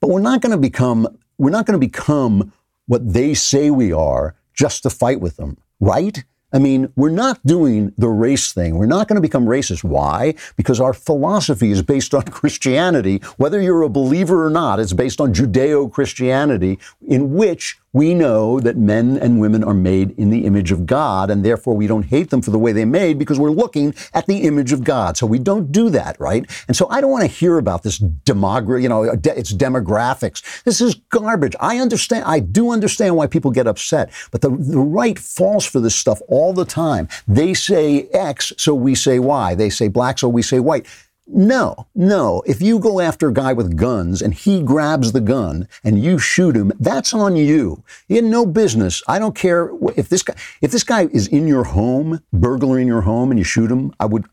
but 0.00 0.10
we're 0.10 0.20
not 0.20 0.40
going 0.40 0.52
to 0.52 0.58
become 0.58 1.08
we're 1.38 1.50
not 1.50 1.66
going 1.66 1.80
to 1.80 1.86
become 1.86 2.52
what 2.86 3.12
they 3.12 3.32
say 3.32 3.70
we 3.70 3.92
are 3.92 4.34
just 4.52 4.82
to 4.82 4.90
fight 4.90 5.20
with 5.20 5.36
them, 5.36 5.56
right? 5.78 6.24
I 6.52 6.58
mean, 6.58 6.90
we're 6.96 7.10
not 7.10 7.44
doing 7.44 7.92
the 7.98 8.08
race 8.08 8.52
thing. 8.52 8.76
We're 8.76 8.86
not 8.86 9.06
going 9.06 9.16
to 9.16 9.22
become 9.22 9.44
racist. 9.44 9.84
Why? 9.84 10.34
Because 10.56 10.80
our 10.80 10.94
philosophy 10.94 11.70
is 11.70 11.82
based 11.82 12.14
on 12.14 12.22
Christianity. 12.38 13.18
Whether 13.36 13.60
you're 13.60 13.82
a 13.82 13.90
believer 13.90 14.46
or 14.46 14.50
not, 14.50 14.80
it's 14.80 14.94
based 14.94 15.20
on 15.20 15.34
Judeo 15.34 15.92
Christianity, 15.92 16.78
in 17.06 17.34
which 17.34 17.78
we 17.92 18.12
know 18.12 18.60
that 18.60 18.76
men 18.76 19.16
and 19.16 19.40
women 19.40 19.64
are 19.64 19.74
made 19.74 20.10
in 20.18 20.30
the 20.30 20.44
image 20.44 20.70
of 20.70 20.84
God, 20.84 21.30
and 21.30 21.44
therefore 21.44 21.74
we 21.74 21.86
don't 21.86 22.04
hate 22.04 22.30
them 22.30 22.42
for 22.42 22.50
the 22.50 22.58
way 22.58 22.72
they're 22.72 22.86
made 22.86 23.18
because 23.18 23.38
we're 23.38 23.50
looking 23.50 23.94
at 24.12 24.26
the 24.26 24.38
image 24.42 24.72
of 24.72 24.84
God. 24.84 25.16
So 25.16 25.26
we 25.26 25.38
don't 25.38 25.72
do 25.72 25.88
that, 25.90 26.18
right? 26.20 26.48
And 26.68 26.76
so 26.76 26.86
I 26.90 27.00
don't 27.00 27.10
want 27.10 27.22
to 27.22 27.30
hear 27.30 27.56
about 27.56 27.82
this 27.82 27.98
demography, 27.98 28.82
you 28.82 28.88
know, 28.88 29.04
it's 29.04 29.52
demographics. 29.52 30.62
This 30.64 30.80
is 30.80 30.96
garbage. 31.08 31.56
I 31.60 31.78
understand, 31.78 32.24
I 32.24 32.40
do 32.40 32.70
understand 32.72 33.16
why 33.16 33.26
people 33.26 33.50
get 33.50 33.66
upset, 33.66 34.12
but 34.30 34.42
the, 34.42 34.50
the 34.50 34.78
right 34.78 35.18
falls 35.18 35.64
for 35.64 35.80
this 35.80 35.94
stuff 35.94 36.20
all 36.28 36.52
the 36.52 36.66
time. 36.66 37.08
They 37.26 37.54
say 37.54 38.08
X, 38.12 38.52
so 38.58 38.74
we 38.74 38.94
say 38.94 39.18
Y. 39.18 39.54
They 39.54 39.70
say 39.70 39.88
black, 39.88 40.18
so 40.18 40.28
we 40.28 40.42
say 40.42 40.60
white. 40.60 40.86
No, 41.30 41.86
no. 41.94 42.42
If 42.46 42.62
you 42.62 42.78
go 42.78 43.00
after 43.00 43.28
a 43.28 43.32
guy 43.34 43.52
with 43.52 43.76
guns 43.76 44.22
and 44.22 44.32
he 44.32 44.62
grabs 44.62 45.12
the 45.12 45.20
gun 45.20 45.68
and 45.84 46.02
you 46.02 46.18
shoot 46.18 46.56
him, 46.56 46.72
that's 46.80 47.12
on 47.12 47.36
you. 47.36 47.84
You 48.08 48.16
had 48.16 48.24
no 48.24 48.46
business. 48.46 49.02
I 49.06 49.18
don't 49.18 49.34
care 49.34 49.70
if 49.94 50.08
this 50.08 50.22
guy 50.22 50.34
if 50.62 50.70
this 50.70 50.84
guy 50.84 51.06
is 51.12 51.28
in 51.28 51.46
your 51.46 51.64
home, 51.64 52.22
burglaring 52.32 52.86
your 52.86 53.02
home, 53.02 53.30
and 53.30 53.38
you 53.38 53.44
shoot 53.44 53.70
him. 53.70 53.92
I 54.00 54.06
would, 54.06 54.24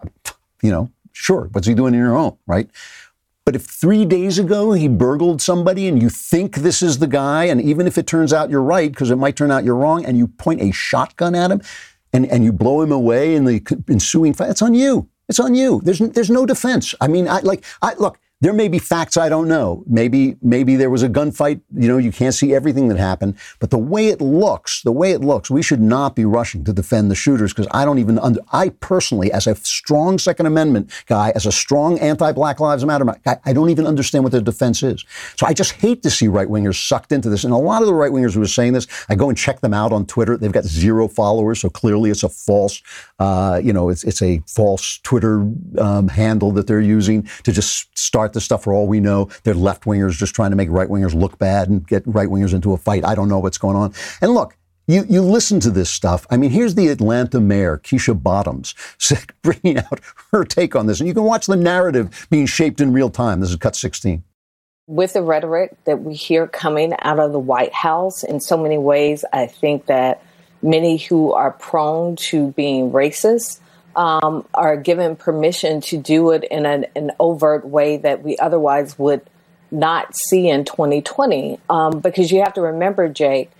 you 0.62 0.72
know, 0.72 0.90
sure. 1.12 1.50
What's 1.52 1.68
he 1.68 1.74
doing 1.74 1.94
in 1.94 2.00
your 2.00 2.14
home, 2.14 2.38
right? 2.48 2.70
But 3.44 3.58
if 3.58 3.66
three 3.66 4.06
days 4.06 4.40
ago 4.40 4.72
he 4.72 4.88
burgled 4.88 5.42
somebody 5.42 5.90
and 5.90 6.02
you 6.02 6.10
think 6.10 6.56
this 6.56 6.82
is 6.82 7.00
the 7.00 7.08
guy, 7.08 7.44
and 7.44 7.62
even 7.62 7.88
if 7.88 7.98
it 7.98 8.08
turns 8.08 8.32
out 8.32 8.50
you're 8.50 8.62
right, 8.62 8.90
because 8.90 9.12
it 9.12 9.18
might 9.18 9.36
turn 9.36 9.52
out 9.52 9.66
you're 9.66 9.76
wrong, 9.76 10.06
and 10.06 10.18
you 10.18 10.28
point 10.28 10.62
a 10.62 10.72
shotgun 10.72 11.36
at 11.36 11.52
him 11.52 11.62
and, 12.14 12.26
and 12.28 12.46
you 12.46 12.54
blow 12.54 12.82
him 12.82 12.94
away 12.94 13.36
in 13.36 13.44
the 13.44 13.84
ensuing 13.90 14.34
fight, 14.34 14.50
it's 14.50 14.62
on 14.62 14.74
you. 14.74 15.10
It's 15.28 15.40
on 15.40 15.56
you. 15.56 15.82
There's 15.84 16.00
there's 16.00 16.30
no 16.30 16.46
defense. 16.46 16.94
I 17.02 17.08
mean, 17.08 17.28
I 17.28 17.40
like 17.40 17.64
I 17.82 17.94
look. 17.96 18.20
There 18.46 18.54
may 18.54 18.68
be 18.68 18.78
facts 18.78 19.18
I 19.18 19.28
don't 19.28 19.48
know. 19.48 19.84
Maybe 19.88 20.36
maybe 20.40 20.76
there 20.76 20.92
was 20.92 21.02
a 21.02 21.10
gunfight. 21.10 21.62
You 21.76 21.88
know, 21.88 21.98
you 21.98 22.12
can't 22.12 22.36
see 22.36 22.54
everything 22.54 22.90
that 22.90 22.98
happened. 23.00 23.38
But 23.58 23.72
the 23.72 23.80
way 23.80 24.10
it 24.10 24.22
looks, 24.22 24.84
the 24.84 24.92
way 24.92 25.14
it 25.14 25.22
looks, 25.22 25.50
we 25.50 25.64
should 25.64 25.82
not 25.82 26.16
be 26.16 26.26
rushing 26.26 26.64
to 26.66 26.72
defend 26.72 27.10
the 27.10 27.16
shooters 27.16 27.54
because 27.54 27.68
I 27.72 27.86
don't 27.86 27.98
even. 27.98 28.20
Under, 28.20 28.42
I 28.52 28.70
personally, 28.70 29.32
as 29.32 29.48
a 29.48 29.56
strong 29.56 30.20
Second 30.20 30.46
Amendment 30.46 30.92
guy, 31.08 31.32
as 31.34 31.48
a 31.48 31.52
strong 31.52 31.98
anti-Black 31.98 32.60
Lives 32.60 32.86
Matter 32.86 33.06
guy, 33.26 33.40
I 33.46 33.52
don't 33.52 33.72
even 33.72 33.88
understand 33.88 34.24
what 34.24 34.32
the 34.32 34.42
defense 34.42 34.84
is. 34.84 35.04
So 35.38 35.48
I 35.48 35.54
just 35.54 35.72
hate 35.72 36.04
to 36.04 36.12
see 36.12 36.28
right 36.28 36.48
wingers 36.48 36.88
sucked 36.88 37.12
into 37.12 37.32
this. 37.32 37.46
And 37.46 37.52
a 37.52 37.58
lot 37.58 37.82
of 37.82 37.88
the 37.88 37.96
right 37.96 38.12
wingers 38.12 38.36
who 38.36 38.44
are 38.44 38.48
saying 38.48 38.74
this, 38.74 38.86
I 39.10 39.16
go 39.16 39.28
and 39.28 39.36
check 39.36 39.62
them 39.62 39.74
out 39.74 39.92
on 39.92 40.06
Twitter. 40.06 40.38
They've 40.38 40.52
got 40.52 40.66
zero 40.66 41.08
followers, 41.08 41.62
so 41.62 41.72
clearly 41.72 42.12
it's 42.12 42.22
a 42.22 42.30
false. 42.30 42.84
Uh, 43.18 43.60
you 43.64 43.74
know, 43.74 43.90
it's 43.90 44.04
it's 44.04 44.22
a 44.22 44.44
false 44.46 45.00
Twitter 45.00 45.52
um, 45.80 46.10
handle 46.10 46.52
that 46.52 46.68
they're 46.68 46.80
using 46.80 47.28
to 47.42 47.52
just 47.52 47.98
start 47.98 48.35
the 48.36 48.42
stuff. 48.42 48.64
For 48.64 48.74
all 48.74 48.88
we 48.88 49.00
know, 49.00 49.30
they're 49.44 49.56
left 49.56 49.86
wingers 49.86 50.12
just 50.12 50.36
trying 50.36 50.52
to 50.52 50.56
make 50.56 50.70
right 50.70 50.88
wingers 50.88 51.16
look 51.16 51.40
bad 51.40 51.70
and 51.70 51.86
get 51.88 52.04
right 52.06 52.30
wingers 52.30 52.54
into 52.54 52.74
a 52.74 52.78
fight. 52.78 53.04
I 53.04 53.16
don't 53.16 53.28
know 53.28 53.40
what's 53.40 53.58
going 53.58 53.76
on. 53.76 53.94
And 54.22 54.34
look, 54.34 54.56
you, 54.88 55.04
you 55.10 55.22
listen 55.22 55.60
to 55.62 55.72
this 55.72 55.90
stuff. 55.90 56.28
I 56.30 56.38
mean, 56.38 56.52
here's 56.52 56.76
the 56.76 56.90
Atlanta 56.90 57.40
mayor, 57.40 57.80
Keisha 57.80 58.22
Bottoms, 58.22 58.76
bringing 59.42 59.80
out 59.80 60.00
her 60.32 60.44
take 60.44 60.76
on 60.76 60.86
this. 60.86 61.00
And 61.00 61.08
you 61.08 61.14
can 61.16 61.24
watch 61.24 61.48
the 61.48 61.56
narrative 61.56 62.28
being 62.30 62.46
shaped 62.46 62.80
in 62.80 62.94
real 62.94 63.10
time. 63.10 63.40
This 63.40 63.50
is 63.50 63.56
cut 63.56 63.76
16. 63.76 64.24
With 64.88 65.14
the 65.14 65.24
rhetoric 65.24 65.76
that 65.86 66.04
we 66.04 66.14
hear 66.14 66.46
coming 66.46 66.94
out 67.00 67.20
of 67.20 67.32
the 67.32 67.40
White 67.40 67.74
House, 67.74 68.24
in 68.24 68.40
so 68.40 68.56
many 68.56 68.78
ways, 68.78 69.26
I 69.34 69.48
think 69.48 69.88
that 69.88 70.24
many 70.62 70.98
who 70.98 71.34
are 71.34 71.52
prone 71.52 72.16
to 72.16 72.52
being 72.52 72.92
racist 72.92 73.60
um, 73.96 74.46
are 74.54 74.78
given 74.78 75.16
permission 75.16 75.82
to 75.82 75.98
do 75.98 76.32
it 76.32 76.44
in 76.46 76.66
an, 76.66 76.86
an, 76.96 77.12
overt 77.20 77.66
way 77.66 77.98
that 77.98 78.24
we 78.24 78.38
otherwise 78.38 79.00
would 79.00 79.22
not 79.72 80.16
see 80.16 80.50
in 80.50 80.66
2020. 80.66 81.60
Um, 81.70 82.00
because 82.00 82.32
you 82.32 82.40
have 82.40 82.54
to 82.54 82.62
remember, 82.62 83.08
Jake, 83.08 83.52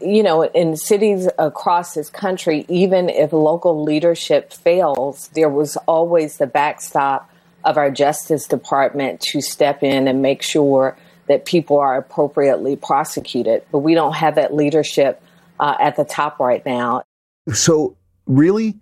you 0.00 0.22
know, 0.22 0.42
in 0.42 0.76
cities 0.76 1.28
across 1.38 1.94
this 1.94 2.10
country, 2.10 2.64
even 2.68 3.08
if 3.08 3.32
local 3.32 3.82
leadership 3.82 4.52
fails, 4.52 5.28
there 5.34 5.48
was 5.48 5.76
always 5.86 6.36
the 6.38 6.46
backstop 6.46 7.30
of 7.64 7.76
our 7.76 7.90
Justice 7.90 8.46
Department 8.46 9.20
to 9.20 9.40
step 9.40 9.82
in 9.82 10.08
and 10.08 10.22
make 10.22 10.42
sure 10.42 10.96
that 11.28 11.44
people 11.44 11.78
are 11.78 11.96
appropriately 11.96 12.76
prosecuted. 12.76 13.62
But 13.70 13.78
we 13.78 13.94
don't 13.94 14.14
have 14.14 14.34
that 14.34 14.54
leadership 14.54 15.22
uh, 15.58 15.76
at 15.80 15.96
the 15.96 16.04
top 16.04 16.40
right 16.40 16.64
now. 16.64 17.02
So, 17.52 17.96
really? 18.26 18.78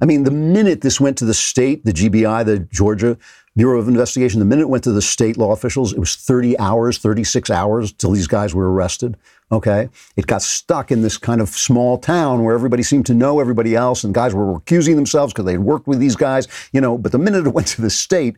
I 0.00 0.06
mean, 0.06 0.24
the 0.24 0.30
minute 0.30 0.80
this 0.80 1.00
went 1.00 1.16
to 1.18 1.24
the 1.24 1.34
state, 1.34 1.84
the 1.84 1.92
GBI, 1.92 2.44
the 2.44 2.58
Georgia 2.58 3.16
Bureau 3.56 3.78
of 3.78 3.86
Investigation, 3.86 4.40
the 4.40 4.44
minute 4.44 4.62
it 4.62 4.68
went 4.68 4.84
to 4.84 4.92
the 4.92 5.02
state 5.02 5.36
law 5.36 5.52
officials, 5.52 5.92
it 5.92 5.98
was 5.98 6.16
30 6.16 6.58
hours, 6.58 6.98
36 6.98 7.50
hours 7.50 7.92
till 7.92 8.10
these 8.10 8.26
guys 8.26 8.54
were 8.54 8.72
arrested. 8.72 9.16
Okay. 9.52 9.88
It 10.16 10.26
got 10.26 10.42
stuck 10.42 10.90
in 10.90 11.02
this 11.02 11.16
kind 11.16 11.40
of 11.40 11.48
small 11.50 11.98
town 11.98 12.42
where 12.42 12.54
everybody 12.54 12.82
seemed 12.82 13.06
to 13.06 13.14
know 13.14 13.38
everybody 13.38 13.76
else 13.76 14.02
and 14.02 14.12
guys 14.12 14.34
were 14.34 14.56
accusing 14.56 14.96
themselves 14.96 15.32
because 15.32 15.44
they 15.44 15.52
had 15.52 15.60
worked 15.60 15.86
with 15.86 16.00
these 16.00 16.16
guys, 16.16 16.48
you 16.72 16.80
know, 16.80 16.98
but 16.98 17.12
the 17.12 17.18
minute 17.18 17.46
it 17.46 17.54
went 17.54 17.68
to 17.68 17.82
the 17.82 17.90
state, 17.90 18.36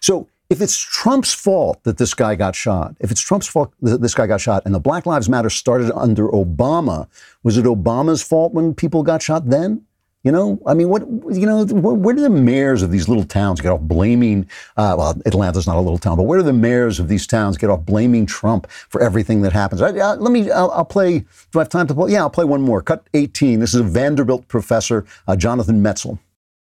so 0.00 0.28
if 0.50 0.62
it's 0.62 0.78
Trump's 0.78 1.34
fault 1.34 1.82
that 1.84 1.98
this 1.98 2.14
guy 2.14 2.34
got 2.34 2.54
shot, 2.54 2.96
if 3.00 3.10
it's 3.10 3.20
Trump's 3.20 3.46
fault 3.46 3.72
that 3.82 4.00
this 4.00 4.14
guy 4.14 4.26
got 4.26 4.40
shot, 4.40 4.62
and 4.64 4.74
the 4.74 4.80
Black 4.80 5.04
Lives 5.04 5.28
Matter 5.28 5.50
started 5.50 5.92
under 5.94 6.28
Obama, 6.28 7.06
was 7.42 7.58
it 7.58 7.66
Obama's 7.66 8.22
fault 8.22 8.54
when 8.54 8.74
people 8.74 9.02
got 9.02 9.20
shot 9.20 9.50
then? 9.50 9.84
You 10.28 10.32
know, 10.32 10.60
I 10.66 10.74
mean, 10.74 10.90
what 10.90 11.08
you 11.30 11.46
know, 11.46 11.64
where 11.64 12.14
do 12.14 12.20
the 12.20 12.28
mayors 12.28 12.82
of 12.82 12.90
these 12.90 13.08
little 13.08 13.24
towns 13.24 13.62
get 13.62 13.72
off 13.72 13.80
blaming? 13.80 14.46
Uh, 14.76 14.94
well, 14.98 15.18
Atlanta's 15.24 15.66
not 15.66 15.76
a 15.76 15.80
little 15.80 15.96
town, 15.96 16.18
but 16.18 16.24
where 16.24 16.38
do 16.38 16.44
the 16.44 16.52
mayors 16.52 17.00
of 17.00 17.08
these 17.08 17.26
towns 17.26 17.56
get 17.56 17.70
off 17.70 17.86
blaming 17.86 18.26
Trump 18.26 18.70
for 18.70 19.00
everything 19.00 19.40
that 19.40 19.54
happens? 19.54 19.80
I, 19.80 19.88
uh, 19.88 20.16
let 20.16 20.30
me. 20.30 20.50
I'll, 20.50 20.70
I'll, 20.72 20.84
play. 20.84 21.20
Do 21.20 21.58
I 21.58 21.60
have 21.60 21.70
time 21.70 21.86
to 21.86 21.94
play? 21.94 22.12
Yeah, 22.12 22.20
I'll 22.20 22.28
play 22.28 22.44
one 22.44 22.60
more. 22.60 22.82
Cut 22.82 23.06
18. 23.14 23.58
This 23.58 23.72
is 23.72 23.80
a 23.80 23.84
Vanderbilt 23.84 24.46
professor, 24.48 25.06
uh, 25.26 25.34
Jonathan 25.34 25.82
Metzl. 25.82 26.18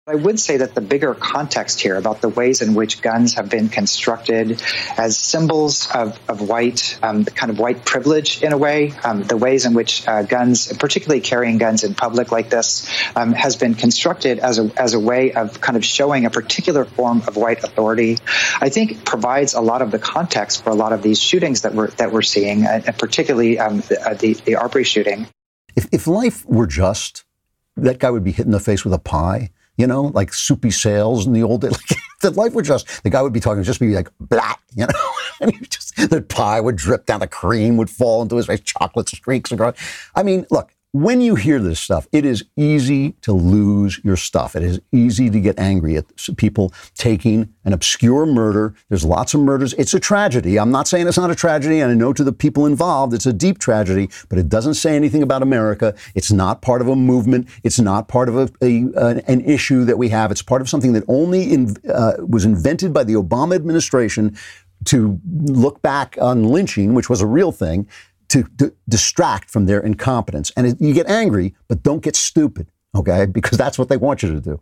I 0.10 0.16
would 0.16 0.40
say 0.40 0.58
that 0.58 0.74
the 0.74 0.82
bigger 0.82 1.14
context 1.14 1.80
here 1.80 1.96
about 1.96 2.20
the 2.20 2.30
ways 2.30 2.64
in 2.64 2.74
which 2.74 3.00
guns 3.00 3.36
have 3.36 3.48
been 3.48 3.70
constructed 3.70 4.60
as 4.98 5.16
symbols 5.20 5.88
of, 5.92 6.20
of 6.28 6.42
white, 6.42 6.98
um, 7.04 7.26
kind 7.26 7.52
of 7.52 7.60
white 7.60 7.86
privilege 7.86 8.42
in 8.42 8.52
a 8.52 8.58
way, 8.58 8.92
um, 9.04 9.22
the 9.22 9.38
ways 9.38 9.68
in 9.68 9.76
which 9.76 10.08
uh, 10.08 10.24
guns, 10.24 10.74
particularly 10.74 11.22
carrying 11.22 11.60
guns 11.60 11.84
in 11.84 11.94
public 11.94 12.32
like 12.32 12.50
this, 12.50 12.90
um, 13.16 13.34
has 13.34 13.56
been 13.56 13.76
constructed 13.76 14.40
as 14.40 14.58
a, 14.58 14.72
as 14.82 14.96
a 14.96 15.00
way 15.00 15.34
of 15.34 15.62
kind 15.62 15.78
of 15.78 15.86
showing 15.86 16.26
a 16.26 16.32
particular 16.32 16.86
form 16.86 17.22
of 17.28 17.36
white 17.36 17.64
authority, 17.64 18.18
I 18.60 18.70
think 18.70 19.06
provides 19.06 19.54
a 19.54 19.62
lot 19.62 19.84
of 19.84 19.92
the 19.92 20.00
context 20.00 20.64
for 20.64 20.72
a 20.72 20.76
lot 20.76 20.92
of 20.92 21.04
these 21.04 21.22
shootings 21.22 21.62
that 21.62 21.76
we're, 21.76 21.92
that 21.92 22.12
we're 22.12 22.24
seeing, 22.24 22.66
uh, 22.66 22.82
and 22.84 22.98
particularly 22.98 23.60
um, 23.60 23.82
the, 23.82 24.02
uh, 24.04 24.16
the, 24.16 24.34
the 24.34 24.56
Arbery 24.56 24.86
shooting. 24.86 25.28
If, 25.76 25.88
if 25.92 26.08
life 26.08 26.48
were 26.48 26.66
just, 26.66 27.26
that 27.78 28.00
guy 28.00 28.10
would 28.10 28.24
be 28.24 28.32
hit 28.32 28.48
in 28.48 28.52
the 28.52 28.60
face 28.60 28.84
with 28.84 28.96
a 28.96 28.98
pie 29.00 29.52
you 29.80 29.88
know, 29.88 30.12
like 30.14 30.34
soupy 30.34 30.72
sales 30.72 31.26
in 31.26 31.32
the 31.34 31.42
old 31.42 31.62
days. 31.62 31.72
Like, 32.22 32.34
the 32.34 32.42
life 32.42 32.54
would 32.54 32.66
just, 32.66 33.02
the 33.04 33.10
guy 33.10 33.22
would 33.22 33.32
be 33.32 33.40
talking, 33.40 33.64
just 33.64 33.80
be 33.80 33.96
like, 33.96 34.10
blah, 34.20 34.56
you 34.76 34.86
know, 34.86 35.12
and 35.40 35.56
he 35.56 35.66
just, 35.66 35.96
the 36.10 36.22
pie 36.22 36.60
would 36.60 36.76
drip 36.76 37.06
down, 37.06 37.22
the 37.22 37.28
cream 37.28 37.78
would 37.78 37.90
fall 37.90 38.22
into 38.22 38.36
his 38.36 38.46
face, 38.46 38.60
chocolate 38.60 39.08
streaks 39.08 39.54
across. 39.54 39.78
I 40.16 40.24
mean, 40.24 40.46
look, 40.52 40.76
when 40.92 41.22
you 41.22 41.36
hear 41.36 41.60
this 41.60 41.80
stuff, 41.80 42.08
it 42.12 42.26
is 42.26 42.44
easy 42.56 43.12
to 43.22 43.32
lose 43.32 44.00
your 44.04 44.16
stuff. 44.16 44.56
It 44.56 44.64
is 44.64 44.82
easy 44.92 45.30
to 45.30 45.40
get 45.40 45.60
angry 45.60 45.98
at 45.98 46.06
people 46.36 46.74
taking 46.96 47.54
an 47.64 47.74
obscure 47.74 48.26
murder. 48.26 48.74
There's 48.90 49.06
lots 49.06 49.36
of 49.36 49.42
murders. 49.42 49.74
It's 49.74 49.94
a 49.94 50.00
tragedy. 50.00 50.58
I'm 50.58 50.72
not 50.72 50.88
saying 50.88 51.08
it's 51.08 51.18
not 51.18 51.30
a 51.30 51.36
tragedy, 51.36 51.80
and 51.80 51.92
I 51.92 51.94
know 51.94 52.12
to 52.14 52.24
the 52.24 52.34
people 52.34 52.66
involved, 52.66 53.14
it's 53.14 53.28
a 53.28 53.34
deep 53.34 53.60
tragedy, 53.60 54.10
but 54.30 54.40
it 54.40 54.50
doesn't 54.50 54.74
say 54.74 54.96
anything 54.96 55.22
about 55.22 55.44
America. 55.44 55.94
It's 56.16 56.32
not 56.32 56.64
part 56.64 56.82
of 56.82 56.88
a 56.88 56.96
movement. 56.96 57.50
It's 57.64 57.80
not 57.80 58.08
part 58.08 58.28
of 58.28 58.36
a, 58.36 58.50
a 58.64 58.90
an 59.28 59.42
issue 59.42 59.86
that 59.86 60.00
we 60.00 60.10
have. 60.10 60.32
It's 60.32 60.42
part 60.42 60.62
of 60.62 60.70
something 60.70 60.94
that 60.94 61.04
only 61.08 61.54
in, 61.54 61.76
uh, 61.88 62.14
was 62.28 62.46
invented 62.46 62.94
by 62.94 63.04
the 63.04 63.14
Obama 63.14 63.54
administration 63.54 64.36
to 64.86 65.20
look 65.28 65.82
back 65.82 66.18
on 66.22 66.46
lynching, 66.46 66.94
which 66.94 67.10
was 67.10 67.22
a 67.22 67.28
real 67.28 67.52
thing, 67.52 67.88
to, 68.30 68.44
to 68.58 68.74
distract 68.88 69.50
from 69.50 69.66
their 69.66 69.80
incompetence. 69.80 70.52
And 70.56 70.76
you 70.80 70.94
get 70.94 71.08
angry, 71.08 71.56
but 71.68 71.84
don't 71.84 72.02
get 72.02 72.16
stupid, 72.16 72.68
okay? 72.96 73.26
Because 73.40 73.58
that's 73.58 73.78
what 73.78 73.90
they 73.90 73.98
want 73.98 74.24
you 74.24 74.32
to 74.34 74.42
do. 74.42 74.60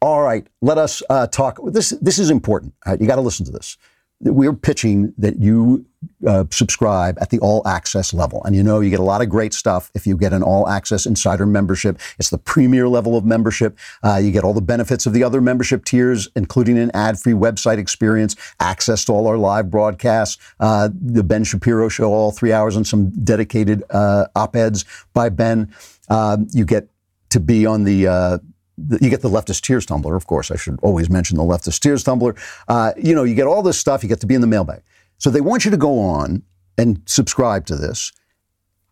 All 0.00 0.22
right, 0.22 0.46
let 0.60 0.78
us 0.78 1.02
uh, 1.08 1.28
talk. 1.28 1.58
This 1.64 1.90
this 1.90 2.18
is 2.18 2.30
important. 2.30 2.74
Right, 2.86 3.00
you 3.00 3.06
got 3.06 3.16
to 3.16 3.22
listen 3.22 3.46
to 3.46 3.52
this 3.52 3.76
we're 4.22 4.52
pitching 4.52 5.12
that 5.18 5.38
you 5.38 5.84
uh, 6.26 6.44
subscribe 6.50 7.18
at 7.20 7.30
the 7.30 7.38
all 7.40 7.66
access 7.66 8.12
level. 8.12 8.42
And 8.44 8.54
you 8.54 8.62
know, 8.62 8.80
you 8.80 8.90
get 8.90 9.00
a 9.00 9.04
lot 9.04 9.22
of 9.22 9.28
great 9.28 9.52
stuff 9.52 9.90
if 9.94 10.06
you 10.06 10.16
get 10.16 10.32
an 10.32 10.42
all 10.42 10.68
access 10.68 11.06
insider 11.06 11.46
membership. 11.46 11.98
It's 12.18 12.30
the 12.30 12.38
premier 12.38 12.88
level 12.88 13.16
of 13.16 13.24
membership. 13.24 13.78
Uh, 14.02 14.16
you 14.16 14.30
get 14.30 14.44
all 14.44 14.54
the 14.54 14.60
benefits 14.60 15.06
of 15.06 15.12
the 15.12 15.24
other 15.24 15.40
membership 15.40 15.84
tiers, 15.84 16.28
including 16.36 16.78
an 16.78 16.90
ad 16.94 17.18
free 17.18 17.32
website 17.32 17.78
experience, 17.78 18.36
access 18.60 19.04
to 19.06 19.12
all 19.12 19.26
our 19.26 19.38
live 19.38 19.70
broadcasts, 19.70 20.38
uh, 20.60 20.88
the 20.92 21.24
Ben 21.24 21.44
Shapiro 21.44 21.88
show, 21.88 22.12
all 22.12 22.30
three 22.30 22.52
hours, 22.52 22.76
and 22.76 22.86
some 22.86 23.10
dedicated 23.24 23.82
uh, 23.90 24.26
op 24.34 24.56
eds 24.56 24.84
by 25.12 25.28
Ben. 25.28 25.72
Uh, 26.08 26.38
you 26.50 26.64
get 26.64 26.88
to 27.30 27.40
be 27.40 27.64
on 27.64 27.84
the 27.84 28.06
uh, 28.06 28.38
you 28.76 29.10
get 29.10 29.20
the 29.20 29.28
leftist 29.28 29.62
tears 29.62 29.86
tumbler, 29.86 30.16
of 30.16 30.26
course. 30.26 30.50
I 30.50 30.56
should 30.56 30.78
always 30.82 31.10
mention 31.10 31.36
the 31.36 31.44
leftist 31.44 31.80
tears 31.80 32.02
tumbler. 32.02 32.34
Uh, 32.68 32.92
you 32.96 33.14
know, 33.14 33.24
you 33.24 33.34
get 33.34 33.46
all 33.46 33.62
this 33.62 33.78
stuff. 33.78 34.02
You 34.02 34.08
get 34.08 34.20
to 34.20 34.26
be 34.26 34.34
in 34.34 34.40
the 34.40 34.46
mailbag. 34.46 34.82
So 35.18 35.30
they 35.30 35.40
want 35.40 35.64
you 35.64 35.70
to 35.70 35.76
go 35.76 36.00
on 36.00 36.42
and 36.78 37.02
subscribe 37.06 37.66
to 37.66 37.76
this 37.76 38.12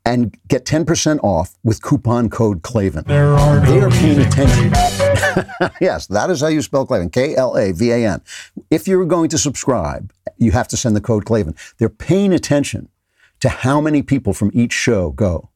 and 0.05 0.37
get 0.49 0.65
10% 0.65 1.21
off 1.23 1.57
with 1.63 1.83
coupon 1.83 2.31
code 2.31 2.63
Klavan. 2.63 3.05
There 3.07 3.35
are 3.35 3.61
they 3.67 3.81
are 3.81 3.91
paying 3.91 4.21
attention. 4.21 4.71
yes, 5.81 6.07
that 6.07 6.31
is 6.31 6.41
how 6.41 6.49
you 6.49 6.63
spell 6.63 6.87
Klavan. 6.87 7.11
K 7.11 7.37
L 7.37 7.57
A 7.57 7.73
V 7.73 7.91
A 7.91 8.07
N. 8.07 8.23
If 8.71 8.89
you're 8.89 9.05
going 9.05 9.29
to 9.31 9.39
subscribe, 9.39 10.13
you 10.39 10.53
have 10.53 10.69
to 10.69 10.77
send 10.77 10.97
the 10.97 11.01
code 11.01 11.27
Klavan. 11.27 11.55
They're 11.79 11.89
paying 11.89 12.33
attention 12.33 12.89
to 13.41 13.49
how 13.49 13.81
many 13.81 14.03
people 14.03 14.33
from 14.33 14.51
each 14.55 14.73
show 14.73 15.11
go. 15.11 15.51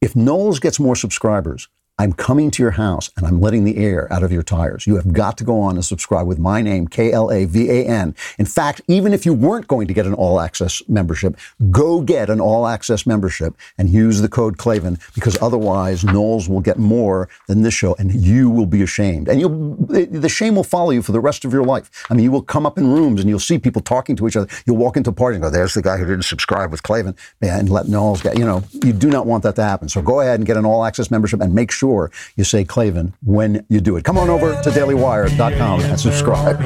If 0.00 0.14
Knowles 0.14 0.60
gets 0.60 0.80
more 0.80 0.96
subscribers, 0.96 1.68
I'm 1.96 2.12
coming 2.12 2.50
to 2.50 2.62
your 2.62 2.72
house 2.72 3.08
and 3.16 3.24
I'm 3.24 3.40
letting 3.40 3.62
the 3.62 3.76
air 3.76 4.12
out 4.12 4.24
of 4.24 4.32
your 4.32 4.42
tires. 4.42 4.84
You 4.84 4.96
have 4.96 5.12
got 5.12 5.38
to 5.38 5.44
go 5.44 5.60
on 5.60 5.76
and 5.76 5.84
subscribe 5.84 6.26
with 6.26 6.40
my 6.40 6.60
name, 6.60 6.88
K 6.88 7.12
L 7.12 7.30
A 7.30 7.44
V 7.44 7.70
A 7.70 7.86
N. 7.86 8.16
In 8.36 8.46
fact, 8.46 8.80
even 8.88 9.12
if 9.12 9.24
you 9.24 9.32
weren't 9.32 9.68
going 9.68 9.86
to 9.86 9.94
get 9.94 10.04
an 10.04 10.12
all 10.12 10.40
access 10.40 10.82
membership, 10.88 11.36
go 11.70 12.00
get 12.00 12.30
an 12.30 12.40
all 12.40 12.66
access 12.66 13.06
membership 13.06 13.54
and 13.78 13.88
use 13.88 14.20
the 14.20 14.28
code 14.28 14.58
Klavan 14.58 14.98
because 15.14 15.40
otherwise 15.40 16.02
Knowles 16.02 16.48
will 16.48 16.60
get 16.60 16.78
more 16.78 17.28
than 17.46 17.62
this 17.62 17.74
show 17.74 17.94
and 17.94 18.12
you 18.12 18.50
will 18.50 18.66
be 18.66 18.82
ashamed. 18.82 19.28
And 19.28 19.40
you'll, 19.40 19.76
the 19.86 20.28
shame 20.28 20.56
will 20.56 20.64
follow 20.64 20.90
you 20.90 21.00
for 21.00 21.12
the 21.12 21.20
rest 21.20 21.44
of 21.44 21.52
your 21.52 21.62
life. 21.62 22.06
I 22.10 22.14
mean, 22.14 22.24
you 22.24 22.32
will 22.32 22.42
come 22.42 22.66
up 22.66 22.76
in 22.76 22.88
rooms 22.88 23.20
and 23.20 23.30
you'll 23.30 23.38
see 23.38 23.56
people 23.56 23.80
talking 23.80 24.16
to 24.16 24.26
each 24.26 24.36
other. 24.36 24.48
You'll 24.66 24.78
walk 24.78 24.96
into 24.96 25.10
a 25.10 25.12
party 25.12 25.36
and 25.36 25.44
go, 25.44 25.48
there's 25.48 25.74
the 25.74 25.82
guy 25.82 25.96
who 25.98 26.06
didn't 26.06 26.24
subscribe 26.24 26.72
with 26.72 26.82
Klavan 26.82 27.14
and 27.40 27.70
let 27.70 27.86
Knowles 27.86 28.20
get, 28.20 28.36
you 28.36 28.44
know, 28.44 28.64
you 28.82 28.92
do 28.92 29.10
not 29.10 29.26
want 29.26 29.44
that 29.44 29.54
to 29.56 29.62
happen. 29.62 29.88
So 29.88 30.02
go 30.02 30.20
ahead 30.20 30.40
and 30.40 30.46
get 30.46 30.56
an 30.56 30.64
all 30.64 30.84
access 30.84 31.08
membership 31.08 31.40
and 31.40 31.54
make 31.54 31.70
sure 31.70 31.93
sure 31.94 32.10
you 32.36 32.44
say 32.44 32.64
Klavan 32.64 33.14
when 33.22 33.64
you 33.68 33.80
do 33.80 33.96
it. 33.96 34.04
Come 34.04 34.18
on 34.18 34.28
over 34.28 34.60
to 34.62 34.70
dailywire.com 34.70 35.80
and 35.80 36.00
subscribe. 36.00 36.60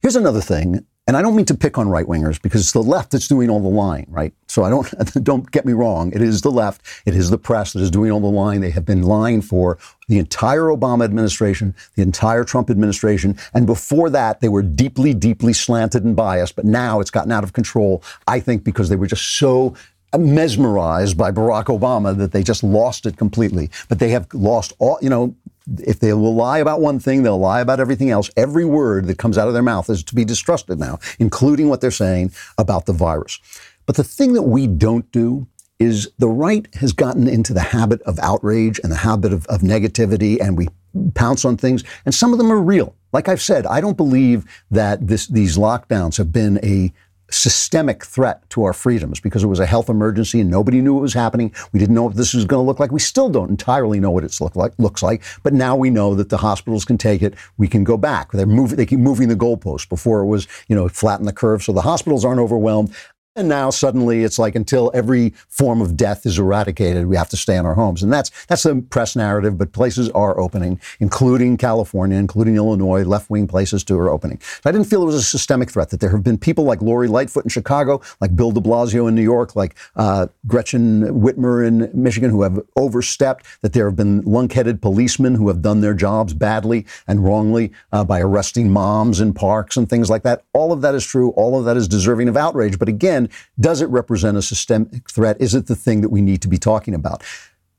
Here's 0.10 0.16
another 0.16 0.42
thing 0.42 0.84
and 1.06 1.16
I 1.16 1.22
don't 1.22 1.36
mean 1.36 1.46
to 1.46 1.56
pick 1.56 1.78
on 1.78 1.88
right 1.88 2.08
wingers 2.08 2.42
because 2.42 2.62
it's 2.62 2.72
the 2.72 2.82
left 2.82 3.12
that's 3.12 3.28
doing 3.28 3.48
all 3.48 3.60
the 3.60 3.68
lying, 3.68 4.08
right? 4.10 4.34
So 4.48 4.64
I 4.64 4.72
don't 4.72 4.92
don't 5.24 5.52
get 5.52 5.64
me 5.64 5.74
wrong. 5.74 6.12
It 6.14 6.22
is 6.24 6.42
the 6.42 6.50
left, 6.50 6.82
it 7.06 7.16
is 7.16 7.30
the 7.30 7.38
press 7.38 7.74
that 7.74 7.80
is 7.80 7.92
doing 7.92 8.12
all 8.12 8.20
the 8.20 8.26
lying. 8.26 8.62
They 8.62 8.72
have 8.72 8.86
been 8.86 9.04
lying 9.04 9.44
for 9.44 9.78
the 10.08 10.18
entire 10.18 10.64
Obama 10.64 11.04
administration, 11.04 11.76
the 11.96 12.02
entire 12.02 12.44
Trump 12.44 12.72
administration, 12.72 13.38
and 13.54 13.68
before 13.68 14.10
that 14.10 14.42
they 14.42 14.50
were 14.50 14.64
deeply, 14.64 15.14
deeply 15.14 15.54
slanted 15.54 16.04
and 16.06 16.16
biased. 16.16 16.56
But 16.56 16.66
now 16.66 17.02
it's 17.02 17.12
gotten 17.12 17.32
out 17.32 17.44
of 17.44 17.54
control. 17.54 18.04
I 18.28 18.40
think 18.40 18.64
because 18.64 18.90
they 18.90 18.96
were 18.96 19.06
just 19.06 19.38
so 19.38 19.76
mesmerized 20.18 21.20
by 21.20 21.32
Barack 21.32 21.66
Obama 21.66 22.18
that 22.18 22.32
they 22.32 22.42
just 22.42 22.64
lost 22.64 23.06
it 23.06 23.16
completely. 23.16 23.70
But 23.90 24.00
they 24.00 24.10
have 24.10 24.28
lost 24.34 24.74
all, 24.80 24.98
you 25.04 25.10
know, 25.10 25.36
if 25.80 26.00
they 26.00 26.14
will 26.14 26.36
lie 26.36 26.60
about 26.60 26.82
one 26.82 27.00
thing, 27.00 27.24
they'll 27.24 27.40
lie 27.40 27.62
about 27.62 27.80
everything 27.80 28.10
else. 28.10 28.30
Every 28.36 28.66
word 28.66 29.08
that 29.08 29.18
comes 29.18 29.38
out 29.38 29.48
of 29.48 29.54
their 29.54 29.64
mouth 29.64 29.90
is 29.90 30.04
to 30.04 30.16
be 30.16 30.26
distrusted 30.26 30.80
now, 30.80 31.00
including 31.20 31.70
what 31.70 31.82
they're 31.82 31.92
saying 31.92 32.32
about 32.58 32.86
the 32.86 32.94
virus. 32.94 33.40
But 33.86 33.96
the 33.96 34.04
thing 34.04 34.34
that 34.34 34.44
we 34.44 34.68
don't 34.68 35.12
do 35.12 35.48
is 35.80 36.10
the 36.20 36.28
right 36.28 36.68
has 36.76 36.92
gotten 36.92 37.28
into 37.28 37.54
the 37.54 37.62
habit 37.62 38.02
of 38.02 38.20
outrage 38.20 38.80
and 38.84 38.92
the 38.92 38.98
habit 38.98 39.32
of, 39.32 39.46
of 39.48 39.62
negativity, 39.62 40.40
and 40.40 40.58
we 40.58 40.68
pounce 41.14 41.46
on 41.46 41.56
things, 41.56 41.84
and 42.06 42.14
some 42.14 42.34
of 42.34 42.38
them 42.38 42.52
are 42.52 42.62
real. 42.62 42.96
Like 43.14 43.28
I've 43.28 43.42
said, 43.42 43.66
I 43.66 43.82
don't 43.82 43.98
believe 43.98 44.46
that 44.70 45.08
this, 45.08 45.28
these 45.28 45.58
lockdowns 45.58 46.18
have 46.18 46.32
been 46.32 46.60
a 46.64 46.92
systemic 47.32 48.06
threat 48.06 48.48
to 48.50 48.64
our 48.64 48.74
freedoms 48.74 49.20
because 49.20 49.44
it 49.44 49.48
was 49.48 49.60
a 49.60 49.66
health 49.66 49.90
emergency 49.90 50.40
and 50.40 50.50
nobody 50.50 50.82
knew 50.82 50.94
what 50.94 51.02
was 51.02 51.14
happening. 51.14 51.54
We 51.72 51.80
didn't 51.80 51.96
know 51.96 52.04
what 52.04 52.16
this 52.16 52.34
was 52.34 52.46
going 52.46 52.64
to 52.64 52.68
look 52.68 52.80
like. 52.80 52.92
We 52.92 53.00
still 53.00 53.30
don't 53.30 53.50
entirely 53.50 54.00
know 54.00 54.12
what 54.12 54.24
it's 54.24 54.42
look 54.42 54.56
like, 54.56 54.74
looks 54.78 55.04
like, 55.04 55.24
but 55.44 55.54
now 55.54 55.76
we 55.76 55.90
know 55.90 56.16
that 56.16 56.30
the 56.30 56.38
hospitals 56.38 56.86
can 56.86 56.98
take 56.98 57.22
it. 57.22 57.36
We 57.58 57.68
can 57.68 57.84
go 57.84 57.98
back. 57.98 58.32
They're 58.32 58.46
moving, 58.46 58.78
they 58.78 58.86
keep 58.86 59.00
moving 59.00 59.28
the 59.28 59.36
goalposts. 59.36 59.88
Before 59.88 60.22
it 60.22 60.26
was, 60.26 60.48
you 60.68 60.76
know, 60.76 60.88
flatten 60.88 61.26
the 61.26 61.34
curve 61.34 61.64
so 61.64 61.72
the 61.72 61.82
hospitals 61.82 62.26
aren't 62.26 62.40
overwhelmed. 62.40 62.94
And 63.40 63.48
now 63.48 63.70
suddenly 63.70 64.26
it's 64.26 64.38
like 64.38 64.54
until 64.54 64.92
every 64.94 65.34
form 65.48 65.80
of 65.82 65.96
death 65.96 66.26
is 66.26 66.38
eradicated, 66.38 67.06
we 67.08 67.16
have 67.16 67.30
to 67.30 67.38
stay 67.38 67.56
in 67.56 67.66
our 67.66 67.74
homes. 67.74 68.04
And 68.04 68.12
that's 68.12 68.32
that's 68.48 68.64
the 68.64 68.84
press 68.90 69.16
narrative, 69.16 69.58
but 69.58 69.72
places 69.72 70.10
are 70.10 70.38
opening, 70.38 70.78
including 71.00 71.56
California, 71.56 72.18
including 72.18 72.58
Illinois, 72.58 73.04
left-wing 73.06 73.48
places 73.48 73.86
too 73.86 73.98
are 73.98 74.10
opening. 74.10 74.42
So 74.42 74.70
I 74.70 74.74
didn't 74.74 74.88
feel 74.88 75.04
it 75.04 75.06
was 75.06 75.16
a 75.16 75.24
systemic 75.24 75.72
threat, 75.72 75.90
that 75.92 76.02
there 76.02 76.10
have 76.10 76.22
been 76.22 76.38
people 76.38 76.66
like 76.66 76.82
Lori 76.82 77.08
Lightfoot 77.08 77.46
in 77.46 77.50
Chicago, 77.50 78.02
like 78.20 78.36
Bill 78.36 78.52
de 78.52 78.60
Blasio 78.60 79.08
in 79.08 79.16
New 79.16 79.22
York, 79.22 79.56
like 79.56 79.78
uh, 79.96 80.28
Gretchen 80.46 81.04
Whitmer 81.22 81.66
in 81.66 81.90
Michigan, 81.94 82.32
who 82.32 82.42
have 82.42 82.60
overstepped, 82.76 83.46
that 83.62 83.72
there 83.72 83.86
have 83.86 83.96
been 83.96 84.22
lunk-headed 84.24 84.82
policemen 84.82 85.36
who 85.36 85.48
have 85.48 85.62
done 85.62 85.80
their 85.80 85.94
jobs 85.94 86.34
badly 86.34 86.86
and 87.08 87.24
wrongly 87.24 87.72
uh, 87.94 88.04
by 88.04 88.20
arresting 88.20 88.70
moms 88.70 89.22
in 89.22 89.34
parks 89.34 89.78
and 89.78 89.90
things 89.90 90.10
like 90.10 90.24
that. 90.24 90.44
All 90.52 90.74
of 90.74 90.82
that 90.82 90.94
is 90.94 91.06
true. 91.06 91.30
All 91.38 91.58
of 91.58 91.64
that 91.64 91.78
is 91.78 91.88
deserving 91.88 92.28
of 92.28 92.36
outrage. 92.36 92.78
But 92.78 92.90
again, 92.90 93.29
does 93.60 93.82
it 93.82 93.90
represent 93.90 94.38
a 94.38 94.42
systemic 94.42 95.10
threat? 95.10 95.38
Is 95.40 95.56
it 95.56 95.68
the 95.68 95.76
thing 95.76 96.02
that 96.02 96.10
we 96.10 96.22
need 96.22 96.42
to 96.42 96.48
be 96.48 96.58
talking 96.58 96.94
about? 96.94 97.24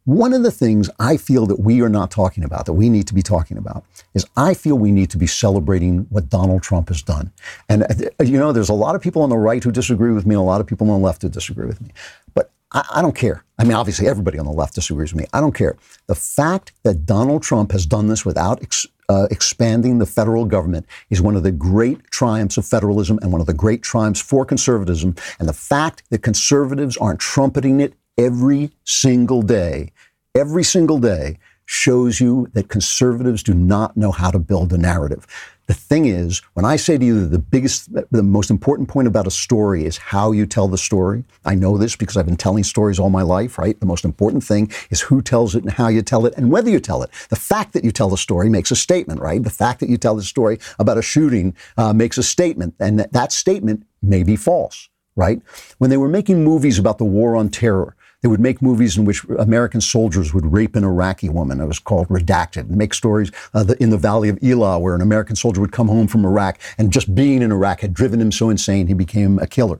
One 0.04 0.32
of 0.32 0.42
the 0.42 0.50
things 0.50 0.88
I 0.98 1.18
feel 1.18 1.46
that 1.46 1.60
we 1.60 1.82
are 1.82 1.88
not 1.88 2.10
talking 2.10 2.42
about, 2.42 2.64
that 2.66 2.72
we 2.72 2.88
need 2.88 3.06
to 3.08 3.14
be 3.14 3.22
talking 3.22 3.58
about, 3.58 3.84
is 4.14 4.26
I 4.36 4.54
feel 4.54 4.76
we 4.76 4.92
need 4.92 5.10
to 5.10 5.18
be 5.18 5.26
celebrating 5.26 6.06
what 6.08 6.30
Donald 6.30 6.62
Trump 6.62 6.88
has 6.88 7.02
done. 7.02 7.30
And, 7.68 7.82
uh, 7.82 8.24
you 8.24 8.38
know, 8.38 8.50
there's 8.50 8.70
a 8.70 8.74
lot 8.74 8.94
of 8.94 9.02
people 9.02 9.22
on 9.22 9.28
the 9.28 9.36
right 9.36 9.62
who 9.62 9.70
disagree 9.70 10.12
with 10.12 10.26
me, 10.26 10.34
and 10.34 10.40
a 10.40 10.44
lot 10.44 10.60
of 10.60 10.66
people 10.66 10.90
on 10.90 11.00
the 11.00 11.06
left 11.06 11.22
who 11.22 11.28
disagree 11.28 11.66
with 11.66 11.80
me. 11.82 11.90
But 12.34 12.50
I, 12.72 12.84
I 12.94 13.02
don't 13.02 13.14
care. 13.14 13.44
I 13.58 13.64
mean, 13.64 13.74
obviously, 13.74 14.08
everybody 14.08 14.38
on 14.38 14.46
the 14.46 14.52
left 14.52 14.74
disagrees 14.74 15.12
with 15.12 15.22
me. 15.22 15.28
I 15.34 15.40
don't 15.40 15.54
care. 15.54 15.76
The 16.06 16.14
fact 16.14 16.72
that 16.82 17.04
Donald 17.04 17.42
Trump 17.42 17.72
has 17.72 17.84
done 17.84 18.08
this 18.08 18.24
without 18.24 18.62
ex- 18.62 18.86
uh, 19.10 19.26
expanding 19.32 19.98
the 19.98 20.06
federal 20.06 20.44
government 20.44 20.86
is 21.10 21.20
one 21.20 21.34
of 21.34 21.42
the 21.42 21.50
great 21.50 22.00
triumphs 22.12 22.56
of 22.56 22.64
federalism 22.64 23.18
and 23.22 23.32
one 23.32 23.40
of 23.40 23.48
the 23.48 23.52
great 23.52 23.82
triumphs 23.82 24.20
for 24.20 24.44
conservatism. 24.44 25.16
And 25.40 25.48
the 25.48 25.52
fact 25.52 26.04
that 26.10 26.22
conservatives 26.22 26.96
aren't 26.96 27.18
trumpeting 27.18 27.80
it 27.80 27.94
every 28.16 28.70
single 28.84 29.42
day, 29.42 29.90
every 30.36 30.62
single 30.62 31.00
day, 31.00 31.38
shows 31.66 32.20
you 32.20 32.48
that 32.52 32.68
conservatives 32.68 33.42
do 33.42 33.52
not 33.52 33.96
know 33.96 34.12
how 34.12 34.30
to 34.30 34.38
build 34.38 34.72
a 34.72 34.78
narrative. 34.78 35.26
The 35.70 35.74
thing 35.74 36.06
is, 36.06 36.42
when 36.54 36.64
I 36.64 36.74
say 36.74 36.98
to 36.98 37.04
you 37.04 37.20
that 37.20 37.28
the 37.28 37.38
biggest, 37.38 37.90
the 38.10 38.24
most 38.24 38.50
important 38.50 38.88
point 38.88 39.06
about 39.06 39.28
a 39.28 39.30
story 39.30 39.84
is 39.84 39.98
how 39.98 40.32
you 40.32 40.44
tell 40.44 40.66
the 40.66 40.76
story, 40.76 41.22
I 41.44 41.54
know 41.54 41.78
this 41.78 41.94
because 41.94 42.16
I've 42.16 42.26
been 42.26 42.36
telling 42.36 42.64
stories 42.64 42.98
all 42.98 43.08
my 43.08 43.22
life, 43.22 43.56
right? 43.56 43.78
The 43.78 43.86
most 43.86 44.04
important 44.04 44.42
thing 44.42 44.72
is 44.90 45.00
who 45.00 45.22
tells 45.22 45.54
it 45.54 45.62
and 45.62 45.70
how 45.70 45.86
you 45.86 46.02
tell 46.02 46.26
it 46.26 46.34
and 46.36 46.50
whether 46.50 46.68
you 46.68 46.80
tell 46.80 47.04
it. 47.04 47.10
The 47.28 47.36
fact 47.36 47.72
that 47.74 47.84
you 47.84 47.92
tell 47.92 48.08
the 48.08 48.16
story 48.16 48.48
makes 48.48 48.72
a 48.72 48.74
statement, 48.74 49.20
right? 49.20 49.40
The 49.40 49.48
fact 49.48 49.78
that 49.78 49.88
you 49.88 49.96
tell 49.96 50.16
the 50.16 50.24
story 50.24 50.58
about 50.80 50.98
a 50.98 51.02
shooting 51.02 51.54
uh, 51.76 51.92
makes 51.92 52.18
a 52.18 52.24
statement, 52.24 52.74
and 52.80 52.98
that, 52.98 53.12
that 53.12 53.30
statement 53.30 53.86
may 54.02 54.24
be 54.24 54.34
false 54.34 54.88
right? 55.16 55.42
When 55.78 55.90
they 55.90 55.96
were 55.96 56.08
making 56.08 56.44
movies 56.44 56.78
about 56.78 56.98
the 56.98 57.04
war 57.04 57.36
on 57.36 57.48
terror, 57.50 57.94
they 58.22 58.28
would 58.28 58.40
make 58.40 58.60
movies 58.60 58.98
in 58.98 59.04
which 59.04 59.24
American 59.38 59.80
soldiers 59.80 60.34
would 60.34 60.52
rape 60.52 60.76
an 60.76 60.84
Iraqi 60.84 61.28
woman. 61.28 61.60
It 61.60 61.66
was 61.66 61.78
called 61.78 62.08
Redacted. 62.08 62.68
And 62.68 62.76
make 62.76 62.92
stories 62.92 63.30
uh, 63.54 63.64
the, 63.64 63.82
in 63.82 63.90
the 63.90 63.96
Valley 63.96 64.28
of 64.28 64.38
Elah 64.42 64.78
where 64.78 64.94
an 64.94 65.00
American 65.00 65.36
soldier 65.36 65.60
would 65.60 65.72
come 65.72 65.88
home 65.88 66.06
from 66.06 66.24
Iraq 66.24 66.58
and 66.76 66.92
just 66.92 67.14
being 67.14 67.42
in 67.42 67.50
Iraq 67.50 67.80
had 67.80 67.94
driven 67.94 68.20
him 68.20 68.32
so 68.32 68.50
insane 68.50 68.86
he 68.86 68.94
became 68.94 69.38
a 69.38 69.46
killer. 69.46 69.78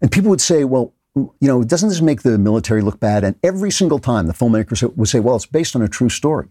And 0.00 0.10
people 0.10 0.30
would 0.30 0.40
say, 0.40 0.64
well, 0.64 0.94
you 1.14 1.34
know, 1.40 1.62
doesn't 1.62 1.88
this 1.88 2.00
make 2.00 2.22
the 2.22 2.38
military 2.38 2.82
look 2.82 3.00
bad? 3.00 3.24
And 3.24 3.36
every 3.42 3.70
single 3.70 3.98
time 3.98 4.26
the 4.26 4.32
filmmakers 4.32 4.82
would 4.96 5.08
say, 5.08 5.20
well, 5.20 5.36
it's 5.36 5.46
based 5.46 5.76
on 5.76 5.82
a 5.82 5.88
true 5.88 6.08
story. 6.08 6.48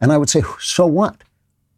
And 0.00 0.12
I 0.12 0.18
would 0.18 0.28
say, 0.28 0.42
so 0.60 0.86
what? 0.86 1.22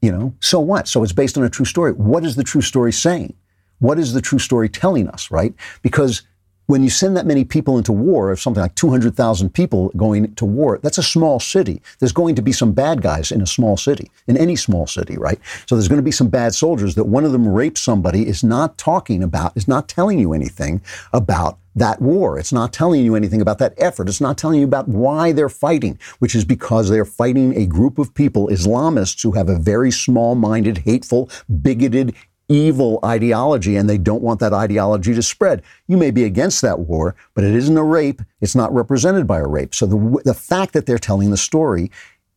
You 0.03 0.11
know, 0.11 0.35
so 0.41 0.59
what? 0.61 0.89
So 0.89 1.03
it's 1.03 1.13
based 1.13 1.39
on 1.39 1.45
a 1.45 1.51
true 1.51 1.65
story. 1.65 1.93
What 1.93 2.25
is 2.25 2.37
the 2.37 2.43
true 2.43 2.63
story 2.63 2.93
saying? 2.93 3.35
What 3.79 3.99
is 3.99 4.13
the 4.13 4.21
true 4.21 4.39
story 4.39 4.69
telling 4.69 5.09
us, 5.09 5.31
right? 5.31 5.55
Because 5.83 6.23
when 6.67 6.83
you 6.83 6.91
send 6.91 7.17
that 7.17 7.27
many 7.27 7.45
people 7.45 7.79
into 7.79 7.93
war, 7.93 8.33
if 8.33 8.41
something 8.41 8.61
like 8.61 8.75
200,000 8.75 9.51
people 9.51 9.91
going 9.97 10.35
to 10.35 10.45
war, 10.45 10.79
that's 10.83 10.99
a 10.99 11.03
small 11.03 11.41
city. 11.41 11.81
There's 11.99 12.13
going 12.13 12.35
to 12.35 12.43
be 12.43 12.53
some 12.53 12.73
bad 12.73 13.03
guys 13.03 13.31
in 13.31 13.41
a 13.41 13.47
small 13.47 13.77
city, 13.77 14.11
in 14.27 14.37
any 14.37 14.57
small 14.57 14.87
city, 14.87 15.17
right? 15.17 15.39
So 15.67 15.77
there's 15.77 15.89
going 15.89 16.01
to 16.01 16.03
be 16.03 16.11
some 16.11 16.29
bad 16.29 16.55
soldiers 16.55 16.95
that 16.97 17.05
one 17.05 17.25
of 17.25 17.33
them 17.33 17.49
rapes 17.49 17.81
somebody 17.81 18.27
is 18.27 18.43
not 18.43 18.79
talking 18.79 19.23
about, 19.23 19.57
is 19.57 19.69
not 19.69 19.89
telling 19.89 20.19
you 20.19 20.33
anything 20.33 20.81
about 21.13 21.59
that 21.77 22.01
war. 22.01 22.39
It's 22.39 22.53
not 22.53 22.73
telling 22.73 23.05
you 23.05 23.15
anything 23.15 23.43
about 23.43 23.59
that 23.59 23.75
effort. 23.77 24.09
It's 24.09 24.21
not 24.21 24.39
telling 24.39 24.59
you 24.59 24.65
about 24.65 24.89
why 24.89 25.33
they're 25.33 25.51
fighting, 25.51 25.99
which 26.19 26.35
is 26.35 26.45
because 26.45 26.89
they're 26.89 27.05
fighting 27.05 27.55
a 27.55 27.67
group 27.67 27.99
of 27.99 28.15
people, 28.15 28.49
Islamists, 28.49 29.23
who 29.23 29.33
have 29.33 29.51
a 29.51 29.59
very 29.59 29.91
small 29.91 30.35
minded, 30.35 30.79
hateful, 30.79 31.31
bigoted, 31.63 32.15
evil 32.49 33.01
ideology 33.05 33.77
and 33.77 33.89
they 33.89 33.99
don't 33.99 34.23
want 34.23 34.41
that 34.41 34.53
ideology 34.53 35.15
to 35.15 35.23
spread. 35.23 35.63
You 35.89 35.97
may 35.97 36.11
be 36.11 36.25
against 36.25 36.63
that 36.63 36.81
war, 36.81 37.17
but 37.35 37.45
it 37.45 37.55
isn't 37.55 37.77
a 37.77 37.83
rape. 37.83 38.23
It's 38.41 38.55
not 38.55 38.73
represented 38.73 39.27
by 39.27 39.39
a 39.39 39.47
rape. 39.47 39.75
So 39.75 39.87
the, 39.87 40.23
the 40.25 40.35
fact 40.35 40.73
that 40.75 40.87
they're 40.87 40.99
telling 40.99 41.31
the 41.31 41.37
story 41.37 41.91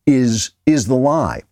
is, 0.06 0.50
is 0.66 0.86
the 0.86 0.96
lie. 0.96 1.42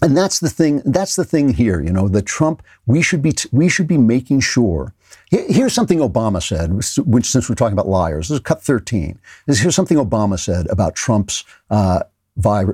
And 0.00 0.16
that's 0.16 0.40
the 0.40 0.50
thing, 0.50 0.82
that's 0.84 1.14
the 1.14 1.24
thing 1.24 1.54
here, 1.54 1.80
you 1.80 1.92
know, 1.92 2.08
the 2.08 2.22
Trump, 2.22 2.62
we 2.86 3.02
should 3.02 3.22
be, 3.22 3.34
we 3.52 3.68
should 3.68 3.86
be 3.86 3.98
making 3.98 4.40
sure. 4.40 4.94
Here's 5.30 5.72
something 5.72 5.98
Obama 5.98 6.42
said, 6.42 6.72
which, 7.06 7.26
since 7.26 7.48
we're 7.48 7.54
talking 7.54 7.72
about 7.72 7.86
liars, 7.86 8.28
this 8.28 8.36
is 8.36 8.40
cut 8.40 8.62
13. 8.62 9.18
Here's 9.46 9.74
something 9.74 9.96
Obama 9.96 10.38
said 10.38 10.66
about 10.68 10.94
Trump's 10.94 11.44
uh, 11.70 12.02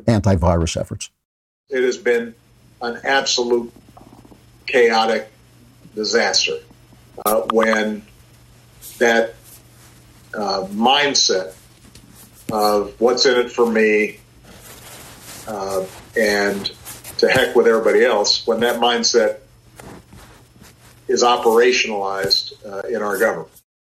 anti-virus 0.06 0.76
efforts. 0.76 1.10
It 1.68 1.82
has 1.82 1.98
been 1.98 2.34
an 2.80 3.00
absolute 3.04 3.72
chaotic 4.68 5.30
disaster 5.94 6.58
uh, 7.26 7.42
when 7.52 8.02
that 8.98 9.34
uh, 10.34 10.66
mindset 10.70 11.54
of 12.52 12.98
what's 13.00 13.26
in 13.26 13.36
it 13.38 13.50
for 13.50 13.70
me 13.70 14.18
uh, 15.46 15.84
and 16.16 16.72
to 17.18 17.28
heck 17.28 17.56
with 17.56 17.66
everybody 17.66 18.04
else, 18.04 18.46
when 18.46 18.60
that 18.60 18.80
mindset 18.80 19.38
is 21.08 21.22
operationalized 21.22 22.52
uh, 22.64 22.86
in 22.88 23.02
our 23.02 23.18
government. 23.18 23.50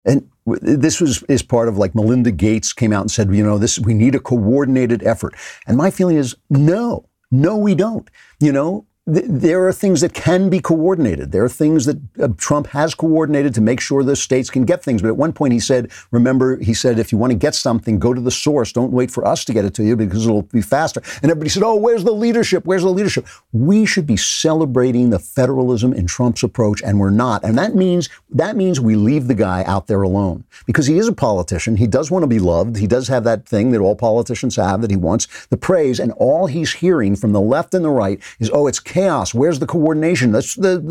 And 0.05 0.30
this 0.45 0.99
was 0.99 1.24
is 1.30 1.41
part 1.41 1.69
of 1.69 1.78
like 1.78 1.95
Melinda 1.95 2.32
Gates 2.32 2.74
came 2.74 2.91
out 2.91 3.01
and 3.01 3.11
said, 3.11 3.34
you 3.34 3.43
know, 3.43 3.57
this 3.57 3.80
we 3.80 3.93
need 3.93 4.15
a 4.15 4.19
coordinated 4.19 5.03
effort. 5.03 5.36
And 5.65 5.78
my 5.78 5.89
feeling 5.89 6.17
is 6.17 6.36
no, 6.49 7.05
no, 7.32 7.55
we 7.55 7.76
don't. 7.76 8.09
You 8.41 8.51
know, 8.51 8.86
there 9.06 9.68
are 9.68 9.74
things 9.74 9.99
that 9.99 10.14
can 10.14 10.49
be 10.49 10.62
coordinated. 10.62 11.34
There 11.34 11.43
are 11.43 11.49
things 11.49 11.86
that 11.86 11.99
uh, 12.22 12.30
Trump 12.38 12.68
has 12.68 12.95
coordinated 12.95 13.54
to 13.56 13.62
make 13.62 13.82
sure 13.82 14.01
the 14.01 14.16
states 14.16 14.49
can 14.49 14.64
get 14.64 14.82
things. 14.82 15.01
But 15.01 15.10
at 15.10 15.18
one 15.18 15.34
point 15.34 15.51
he 15.51 15.60
said, 15.60 15.91
remember, 16.12 16.58
he 16.58 16.74
said, 16.74 16.97
if 16.99 17.12
you 17.12 17.18
want 17.18 17.32
to 17.32 17.38
get 17.38 17.54
something, 17.54 17.99
go 17.99 18.14
to 18.14 18.22
the 18.22 18.32
source. 18.32 18.72
Don't 18.72 18.93
wait 18.93 19.12
for 19.12 19.28
us 19.28 19.43
to 19.45 19.54
get 19.54 19.66
it 19.66 19.74
to 19.74 19.84
you 19.84 19.97
because 19.97 20.26
it'll 20.26 20.43
be 20.43 20.62
faster. 20.62 21.01
And 21.22 21.30
everybody 21.30 21.49
said, 21.49 21.64
oh, 21.64 21.76
where's 21.76 22.06
the 22.06 22.14
leadership? 22.14 22.66
Where's 22.66 22.84
the 22.84 22.89
leadership? 22.89 23.28
We 23.51 23.86
should 23.86 24.08
be 24.08 24.16
celebrating 24.16 25.10
the 25.10 25.20
federalism 25.20 25.91
in 25.91 26.08
Trump's 26.08 26.43
approach, 26.43 26.82
and 26.82 26.97
we're 26.97 27.10
not. 27.10 27.43
And 27.43 27.58
that 27.58 27.76
means 27.76 28.08
that 28.30 28.56
means 28.56 28.80
we 28.80 28.95
leave 28.95 29.28
the 29.28 29.36
guy 29.36 29.64
out 29.66 29.88
there 29.88 30.01
alone 30.01 30.45
because 30.66 30.88
he 30.88 30.97
is 30.97 31.10
a 31.10 31.14
politician. 31.14 31.76
He 31.76 31.88
does 31.88 32.10
want 32.10 32.24
to 32.24 32.28
be 32.28 32.39
loved. 32.39 32.78
He 32.78 32.88
does 32.88 33.10
have 33.10 33.26
that 33.26 33.45
thing 33.45 33.72
that 33.72 33.80
all 33.80 33.95
politicians 33.95 34.56
have 34.56 34.82
that 34.82 34.91
he 34.91 34.95
wants 34.95 35.45
the 35.47 35.58
praise. 35.58 35.99
And 35.99 36.14
all 36.14 36.47
he's 36.47 36.74
hearing 36.74 37.18
from 37.18 37.34
the 37.34 37.41
left 37.41 37.74
and 37.74 37.84
the 37.84 37.89
right 37.89 38.22
is, 38.39 38.49
oh, 38.54 38.68
it's 38.68 38.80
chaos. 38.94 39.34
Where's 39.34 39.60
the 39.60 39.66
coordination? 39.66 40.32
The, 40.32 40.41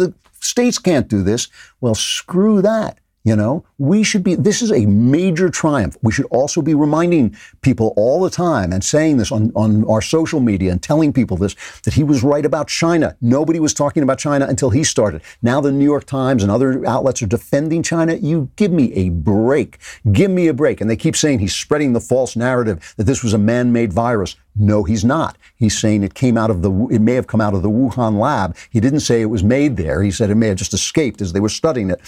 the 0.03 0.13
states 0.41 0.79
can't 0.79 1.09
do 1.09 1.23
this. 1.23 1.49
Well, 1.81 1.95
screw 1.95 2.61
that. 2.63 2.99
You 3.25 3.37
know, 3.37 3.65
we 3.79 4.03
should 4.03 4.25
be, 4.25 4.35
this 4.35 4.63
is 4.63 4.73
a 4.73 4.85
major 4.87 5.49
triumph. 5.49 5.97
We 6.03 6.11
should 6.11 6.27
also 6.33 6.61
be 6.61 6.75
reminding 6.75 7.37
people 7.61 7.95
all 7.97 8.21
the 8.21 8.31
time 8.31 8.73
and 8.73 8.83
saying 8.83 9.19
this 9.19 9.31
on, 9.31 9.53
on 9.55 9.89
our 9.89 10.03
social 10.03 10.41
media 10.41 10.73
and 10.73 10.83
telling 10.83 11.13
people 11.13 11.37
this, 11.37 11.55
that 11.85 11.95
he 11.95 12.03
was 12.03 12.25
right 12.25 12.45
about 12.45 12.67
China. 12.67 13.17
Nobody 13.21 13.61
was 13.61 13.75
talking 13.75 14.03
about 14.03 14.19
China 14.19 14.47
until 14.49 14.71
he 14.71 14.83
started. 14.83 15.23
Now 15.41 15.61
the 15.61 15.71
New 15.71 15.85
York 15.85 16.05
Times 16.05 16.43
and 16.43 16.51
other 16.51 16.85
outlets 16.85 17.23
are 17.23 17.29
defending 17.29 17.85
China. 17.85 18.15
You 18.15 18.51
give 18.57 18.73
me 18.73 18.93
a 18.95 19.11
break. 19.11 19.79
Give 20.11 20.33
me 20.33 20.49
a 20.49 20.55
break. 20.55 20.81
And 20.81 20.91
they 20.91 20.97
keep 20.97 21.15
saying 21.15 21.39
he's 21.39 21.55
spreading 21.55 21.93
the 21.93 22.01
false 22.01 22.35
narrative 22.35 22.93
that 22.97 23.05
this 23.05 23.23
was 23.23 23.35
a 23.35 23.39
man-made 23.39 23.93
virus. 23.93 24.35
No, 24.55 24.85
he's 24.85 25.05
not. 25.05 25.39
He's 25.57 25.79
saying 25.79 26.03
it 26.03 26.15
came 26.15 26.37
out 26.37 26.51
of 26.51 26.61
the, 26.61 26.71
it 26.91 27.01
may 27.01 27.15
have 27.15 27.27
come 27.27 27.41
out 27.41 27.55
of 27.55 27.63
the 27.63 27.71
Wuhan 27.71 28.19
lab. 28.19 28.55
He 28.71 28.81
didn't 28.81 29.01
say 29.01 29.23
it 29.23 29.27
was 29.27 29.43
made 29.43 29.79
there. 29.79 30.03
He 30.03 30.11
said 30.11 30.29
it 30.29 30.35
may 30.35 30.49
have 30.49 30.59
just 30.59 30.75
escaped 30.75 31.23
as 31.23 31.33
they 31.33 31.41
were 31.41 31.49
studying 31.49 31.91
it. 31.91 32.01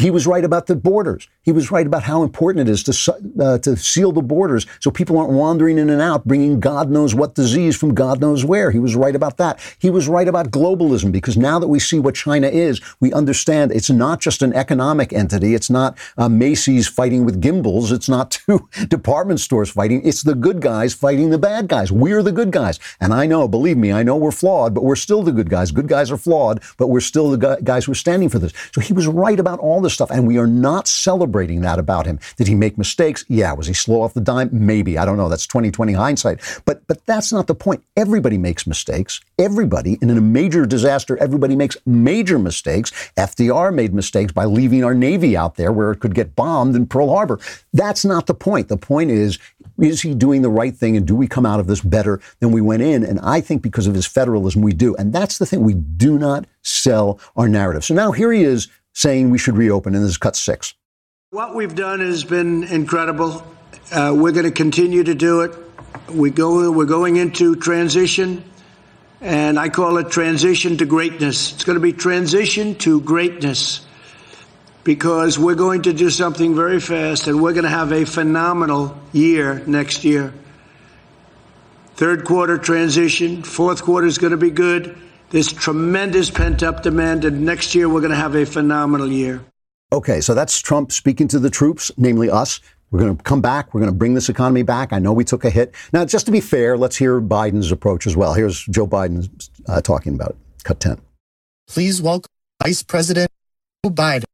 He 0.00 0.10
was 0.10 0.28
right 0.28 0.44
about 0.44 0.68
the 0.68 0.76
borders. 0.76 1.26
He 1.42 1.50
was 1.50 1.72
right 1.72 1.86
about 1.86 2.04
how 2.04 2.22
important 2.22 2.68
it 2.68 2.72
is 2.72 2.84
to, 2.84 3.14
uh, 3.40 3.58
to 3.58 3.76
seal 3.76 4.12
the 4.12 4.22
borders 4.22 4.66
so 4.78 4.92
people 4.92 5.18
aren't 5.18 5.32
wandering 5.32 5.78
in 5.78 5.90
and 5.90 6.00
out, 6.00 6.26
bringing 6.26 6.60
God 6.60 6.90
knows 6.90 7.12
what 7.12 7.34
disease 7.34 7.76
from 7.76 7.92
God 7.92 8.20
knows 8.20 8.44
where. 8.44 8.70
He 8.70 8.78
was 8.78 8.94
right 8.94 9.16
about 9.16 9.36
that. 9.38 9.58
He 9.80 9.90
was 9.90 10.06
right 10.06 10.28
about 10.28 10.52
globalism 10.52 11.10
because 11.10 11.36
now 11.36 11.58
that 11.58 11.66
we 11.66 11.80
see 11.80 11.98
what 11.98 12.14
China 12.14 12.46
is, 12.46 12.80
we 13.00 13.12
understand 13.12 13.72
it's 13.72 13.90
not 13.90 14.20
just 14.20 14.42
an 14.42 14.52
economic 14.52 15.12
entity. 15.12 15.54
It's 15.54 15.70
not 15.70 15.98
uh, 16.16 16.28
Macy's 16.28 16.86
fighting 16.86 17.24
with 17.24 17.42
Gimbels. 17.42 17.90
It's 17.90 18.08
not 18.08 18.30
two 18.46 18.68
department 18.86 19.40
stores 19.40 19.70
fighting. 19.70 20.06
It's 20.06 20.22
the 20.22 20.36
good 20.36 20.60
guys 20.60 20.94
fighting 21.00 21.30
the 21.30 21.38
bad 21.38 21.66
guys. 21.66 21.90
We're 21.90 22.22
the 22.22 22.30
good 22.30 22.50
guys. 22.50 22.78
And 23.00 23.14
I 23.14 23.26
know, 23.26 23.48
believe 23.48 23.78
me, 23.78 23.90
I 23.90 24.02
know 24.02 24.16
we're 24.16 24.30
flawed, 24.30 24.74
but 24.74 24.84
we're 24.84 24.96
still 24.96 25.22
the 25.22 25.32
good 25.32 25.48
guys. 25.48 25.70
Good 25.70 25.88
guys 25.88 26.10
are 26.10 26.18
flawed, 26.18 26.62
but 26.76 26.88
we're 26.88 27.00
still 27.00 27.30
the 27.30 27.58
guys 27.64 27.86
who 27.86 27.92
are 27.92 27.96
standing 27.96 28.28
for 28.28 28.38
this. 28.38 28.52
So 28.74 28.82
he 28.82 28.92
was 28.92 29.06
right 29.06 29.40
about 29.40 29.58
all 29.60 29.80
this 29.80 29.94
stuff. 29.94 30.10
And 30.10 30.26
we 30.26 30.36
are 30.38 30.46
not 30.46 30.86
celebrating 30.86 31.62
that 31.62 31.78
about 31.78 32.06
him. 32.06 32.20
Did 32.36 32.48
he 32.48 32.54
make 32.54 32.76
mistakes? 32.76 33.24
Yeah. 33.28 33.54
Was 33.54 33.66
he 33.66 33.72
slow 33.72 34.02
off 34.02 34.12
the 34.12 34.20
dime? 34.20 34.50
Maybe. 34.52 34.98
I 34.98 35.06
don't 35.06 35.16
know. 35.16 35.30
That's 35.30 35.46
2020 35.46 35.94
hindsight. 35.94 36.40
But, 36.66 36.86
but 36.86 37.04
that's 37.06 37.32
not 37.32 37.46
the 37.46 37.54
point. 37.54 37.82
Everybody 37.96 38.36
makes 38.36 38.66
mistakes. 38.66 39.20
Everybody, 39.38 39.96
and 40.02 40.10
in 40.10 40.18
a 40.18 40.20
major 40.20 40.66
disaster, 40.66 41.16
everybody 41.16 41.56
makes 41.56 41.78
major 41.86 42.38
mistakes. 42.38 42.90
FDR 43.16 43.72
made 43.72 43.94
mistakes 43.94 44.32
by 44.32 44.44
leaving 44.44 44.84
our 44.84 44.94
Navy 44.94 45.36
out 45.36 45.56
there 45.56 45.72
where 45.72 45.92
it 45.92 46.00
could 46.00 46.14
get 46.14 46.36
bombed 46.36 46.76
in 46.76 46.86
Pearl 46.86 47.08
Harbor. 47.08 47.40
That's 47.72 48.04
not 48.04 48.26
the 48.26 48.34
point. 48.34 48.68
The 48.68 48.76
point 48.76 49.10
is, 49.10 49.38
is 49.80 50.02
he 50.02 50.14
doing 50.14 50.42
the 50.42 50.50
right 50.50 50.76
thing 50.76 50.96
and 50.96 51.06
do 51.06 51.14
we 51.14 51.26
come 51.26 51.46
out 51.46 51.60
of 51.60 51.66
this 51.66 51.80
better 51.80 52.20
than 52.40 52.52
we 52.52 52.60
went 52.60 52.82
in? 52.82 53.04
And 53.04 53.20
I 53.20 53.40
think 53.40 53.62
because 53.62 53.86
of 53.86 53.94
his 53.94 54.06
federalism, 54.06 54.62
we 54.62 54.72
do. 54.72 54.94
And 54.96 55.12
that's 55.12 55.38
the 55.38 55.46
thing. 55.46 55.62
We 55.62 55.74
do 55.74 56.18
not 56.18 56.46
sell 56.62 57.18
our 57.36 57.48
narrative. 57.48 57.84
So 57.84 57.94
now 57.94 58.12
here 58.12 58.32
he 58.32 58.42
is 58.42 58.68
saying 58.92 59.30
we 59.30 59.38
should 59.38 59.56
reopen, 59.56 59.94
and 59.94 60.04
this 60.04 60.10
is 60.10 60.18
cut 60.18 60.36
six. 60.36 60.74
What 61.30 61.54
we've 61.54 61.74
done 61.74 62.00
has 62.00 62.24
been 62.24 62.64
incredible. 62.64 63.46
Uh, 63.92 64.14
we're 64.16 64.32
going 64.32 64.44
to 64.44 64.50
continue 64.50 65.04
to 65.04 65.14
do 65.14 65.42
it. 65.42 65.56
We 66.10 66.30
go, 66.30 66.70
we're 66.72 66.86
going 66.86 67.16
into 67.16 67.54
transition, 67.56 68.44
and 69.20 69.58
I 69.58 69.68
call 69.68 69.98
it 69.98 70.10
transition 70.10 70.76
to 70.78 70.86
greatness. 70.86 71.52
It's 71.52 71.64
going 71.64 71.76
to 71.76 71.80
be 71.80 71.92
transition 71.92 72.74
to 72.76 73.00
greatness 73.00 73.86
because 74.84 75.38
we're 75.38 75.54
going 75.54 75.82
to 75.82 75.92
do 75.92 76.10
something 76.10 76.54
very 76.54 76.80
fast 76.80 77.26
and 77.26 77.42
we're 77.42 77.52
going 77.52 77.64
to 77.64 77.70
have 77.70 77.92
a 77.92 78.04
phenomenal 78.04 78.96
year 79.12 79.62
next 79.66 80.04
year. 80.04 80.32
Third 81.94 82.24
quarter 82.24 82.56
transition, 82.56 83.42
fourth 83.42 83.82
quarter 83.82 84.06
is 84.06 84.18
going 84.18 84.30
to 84.30 84.38
be 84.38 84.50
good. 84.50 84.96
There's 85.30 85.52
tremendous 85.52 86.30
pent 86.30 86.62
up 86.62 86.82
demand, 86.82 87.24
and 87.24 87.44
next 87.44 87.74
year 87.74 87.88
we're 87.88 88.00
going 88.00 88.10
to 88.10 88.16
have 88.16 88.34
a 88.34 88.44
phenomenal 88.44 89.06
year. 89.06 89.44
Okay, 89.92 90.20
so 90.20 90.34
that's 90.34 90.58
Trump 90.60 90.92
speaking 90.92 91.28
to 91.28 91.38
the 91.38 91.50
troops, 91.50 91.90
namely 91.96 92.30
us. 92.30 92.60
We're 92.90 93.00
going 93.00 93.16
to 93.16 93.22
come 93.22 93.40
back. 93.40 93.72
We're 93.72 93.80
going 93.80 93.92
to 93.92 93.96
bring 93.96 94.14
this 94.14 94.28
economy 94.28 94.62
back. 94.62 94.92
I 94.92 94.98
know 94.98 95.12
we 95.12 95.24
took 95.24 95.44
a 95.44 95.50
hit. 95.50 95.74
Now, 95.92 96.04
just 96.04 96.26
to 96.26 96.32
be 96.32 96.40
fair, 96.40 96.76
let's 96.76 96.96
hear 96.96 97.20
Biden's 97.20 97.70
approach 97.70 98.06
as 98.06 98.16
well. 98.16 98.34
Here's 98.34 98.64
Joe 98.66 98.86
Biden 98.86 99.28
uh, 99.68 99.80
talking 99.80 100.14
about 100.14 100.30
it. 100.30 100.36
Cut 100.64 100.80
10. 100.80 101.00
Please 101.68 102.02
welcome 102.02 102.30
Vice 102.62 102.82
President 102.82 103.30
Joe 103.84 103.92
Biden. 103.92 104.24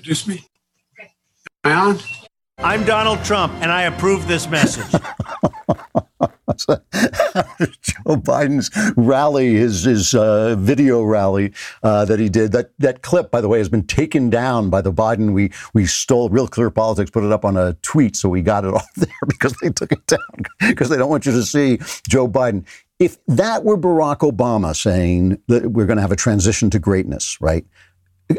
Introduce 0.00 0.26
me. 0.26 0.42
Am 0.98 1.06
I 1.64 1.74
on? 1.74 1.98
I'm 2.56 2.84
Donald 2.86 3.22
Trump, 3.22 3.52
and 3.60 3.70
I 3.70 3.82
approve 3.82 4.26
this 4.26 4.48
message. 4.48 4.90
Joe 6.66 8.16
Biden's 8.16 8.70
rally, 8.96 9.56
his 9.56 9.84
his 9.84 10.14
uh, 10.14 10.56
video 10.58 11.02
rally 11.02 11.52
uh, 11.82 12.06
that 12.06 12.18
he 12.18 12.30
did. 12.30 12.52
That 12.52 12.70
that 12.78 13.02
clip, 13.02 13.30
by 13.30 13.42
the 13.42 13.48
way, 13.48 13.58
has 13.58 13.68
been 13.68 13.86
taken 13.86 14.30
down 14.30 14.70
by 14.70 14.80
the 14.80 14.90
Biden. 14.90 15.34
We 15.34 15.52
we 15.74 15.84
stole 15.84 16.30
Real 16.30 16.48
Clear 16.48 16.70
Politics, 16.70 17.10
put 17.10 17.22
it 17.22 17.30
up 17.30 17.44
on 17.44 17.58
a 17.58 17.74
tweet, 17.82 18.16
so 18.16 18.30
we 18.30 18.40
got 18.40 18.64
it 18.64 18.72
off 18.74 18.88
there 18.96 19.12
because 19.28 19.54
they 19.60 19.68
took 19.68 19.92
it 19.92 20.06
down 20.06 20.20
because 20.60 20.88
they 20.88 20.96
don't 20.96 21.10
want 21.10 21.26
you 21.26 21.32
to 21.32 21.42
see 21.42 21.76
Joe 22.08 22.26
Biden. 22.26 22.64
If 22.98 23.18
that 23.26 23.64
were 23.64 23.76
Barack 23.76 24.20
Obama 24.20 24.74
saying 24.74 25.42
that 25.48 25.72
we're 25.72 25.86
going 25.86 25.98
to 25.98 26.02
have 26.02 26.12
a 26.12 26.16
transition 26.16 26.70
to 26.70 26.78
greatness, 26.78 27.38
right? 27.38 27.66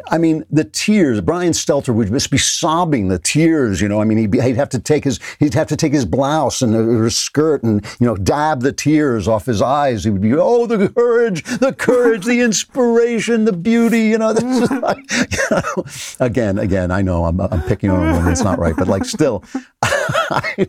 I 0.09 0.17
mean, 0.17 0.45
the 0.49 0.63
tears. 0.63 1.21
Brian 1.21 1.53
Stelter 1.53 1.93
would 1.93 2.07
just 2.09 2.31
be 2.31 2.37
sobbing. 2.37 3.07
The 3.07 3.19
tears, 3.19 3.81
you 3.81 3.87
know. 3.87 4.01
I 4.01 4.05
mean, 4.05 4.17
he'd, 4.17 4.31
be, 4.31 4.41
he'd 4.41 4.55
have 4.55 4.69
to 4.69 4.79
take 4.79 5.03
his 5.03 5.19
he'd 5.39 5.53
have 5.53 5.67
to 5.67 5.75
take 5.75 5.93
his 5.93 6.05
blouse 6.05 6.61
and 6.61 6.73
his 6.73 7.17
skirt 7.17 7.63
and 7.63 7.85
you 7.99 8.07
know 8.07 8.15
dab 8.15 8.61
the 8.61 8.71
tears 8.71 9.27
off 9.27 9.45
his 9.45 9.61
eyes. 9.61 10.03
He 10.03 10.09
would 10.09 10.21
be, 10.21 10.33
oh, 10.33 10.65
the 10.65 10.89
courage, 10.89 11.43
the 11.43 11.73
courage, 11.73 12.25
the 12.25 12.41
inspiration, 12.41 13.45
the 13.45 13.53
beauty. 13.53 14.07
You 14.07 14.17
know, 14.17 14.31
like, 14.81 15.11
you 15.31 15.37
know, 15.51 15.83
again, 16.19 16.57
again. 16.57 16.91
I 16.91 17.01
know 17.01 17.25
I'm, 17.25 17.39
I'm 17.41 17.61
picking 17.63 17.89
on 17.89 17.99
woman. 17.99 18.31
It's 18.31 18.43
not 18.43 18.59
right, 18.59 18.75
but 18.75 18.87
like 18.87 19.05
still, 19.05 19.43
I, 20.29 20.67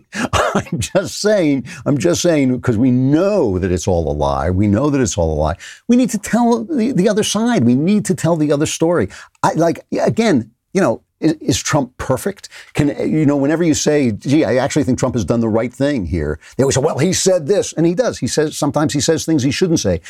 I'm 0.55 0.79
just 0.79 1.21
saying. 1.21 1.67
I'm 1.87 1.99
just 1.99 2.23
saying 2.23 2.55
because 2.55 2.79
we 2.79 2.91
know 2.91 3.59
that 3.59 3.71
it's 3.73 3.89
all 3.89 4.11
a 4.11 4.15
lie. 4.15 4.51
We 4.51 4.67
know 4.67 4.91
that 4.91 5.01
it's 5.01 5.17
all 5.17 5.33
a 5.33 5.39
lie. 5.39 5.57
We 5.89 5.97
need 5.97 6.11
to 6.11 6.19
tell 6.19 6.65
the, 6.65 6.93
the 6.93 7.09
other 7.09 7.23
side. 7.23 7.65
We 7.65 7.75
need 7.75 8.05
to 8.07 8.15
tell 8.15 8.37
the 8.37 8.53
other 8.53 8.67
story. 8.67 9.09
I 9.43 9.53
like 9.55 9.85
again, 9.93 10.51
you 10.73 10.81
know, 10.81 11.03
is, 11.21 11.33
is, 11.35 11.63
Trump 11.63 11.97
perfect? 11.99 12.49
Can 12.75 12.89
you 13.11 13.25
know? 13.25 13.37
Whenever 13.37 13.63
you 13.63 13.75
say, 13.75 14.13
"Gee, 14.13 14.45
I 14.45 14.57
actually 14.57 14.85
think 14.85 14.99
Trump 14.99 15.15
has 15.15 15.25
done 15.25 15.41
the 15.41 15.49
right 15.49 15.73
thing 15.73 16.07
here," 16.07 16.39
they 16.57 16.65
always 16.65 16.75
say, 16.75 16.81
"Well, 16.81 16.99
he 16.99 17.13
said 17.13 17.47
this," 17.47 17.73
and 17.73 17.87
he 17.87 17.95
does. 17.95 18.19
He 18.19 18.27
says 18.27 18.57
sometimes 18.57 18.93
he 18.93 19.01
says 19.01 19.25
things 19.25 19.43
he 19.43 19.51
shouldn't 19.51 19.81
say. 19.81 20.01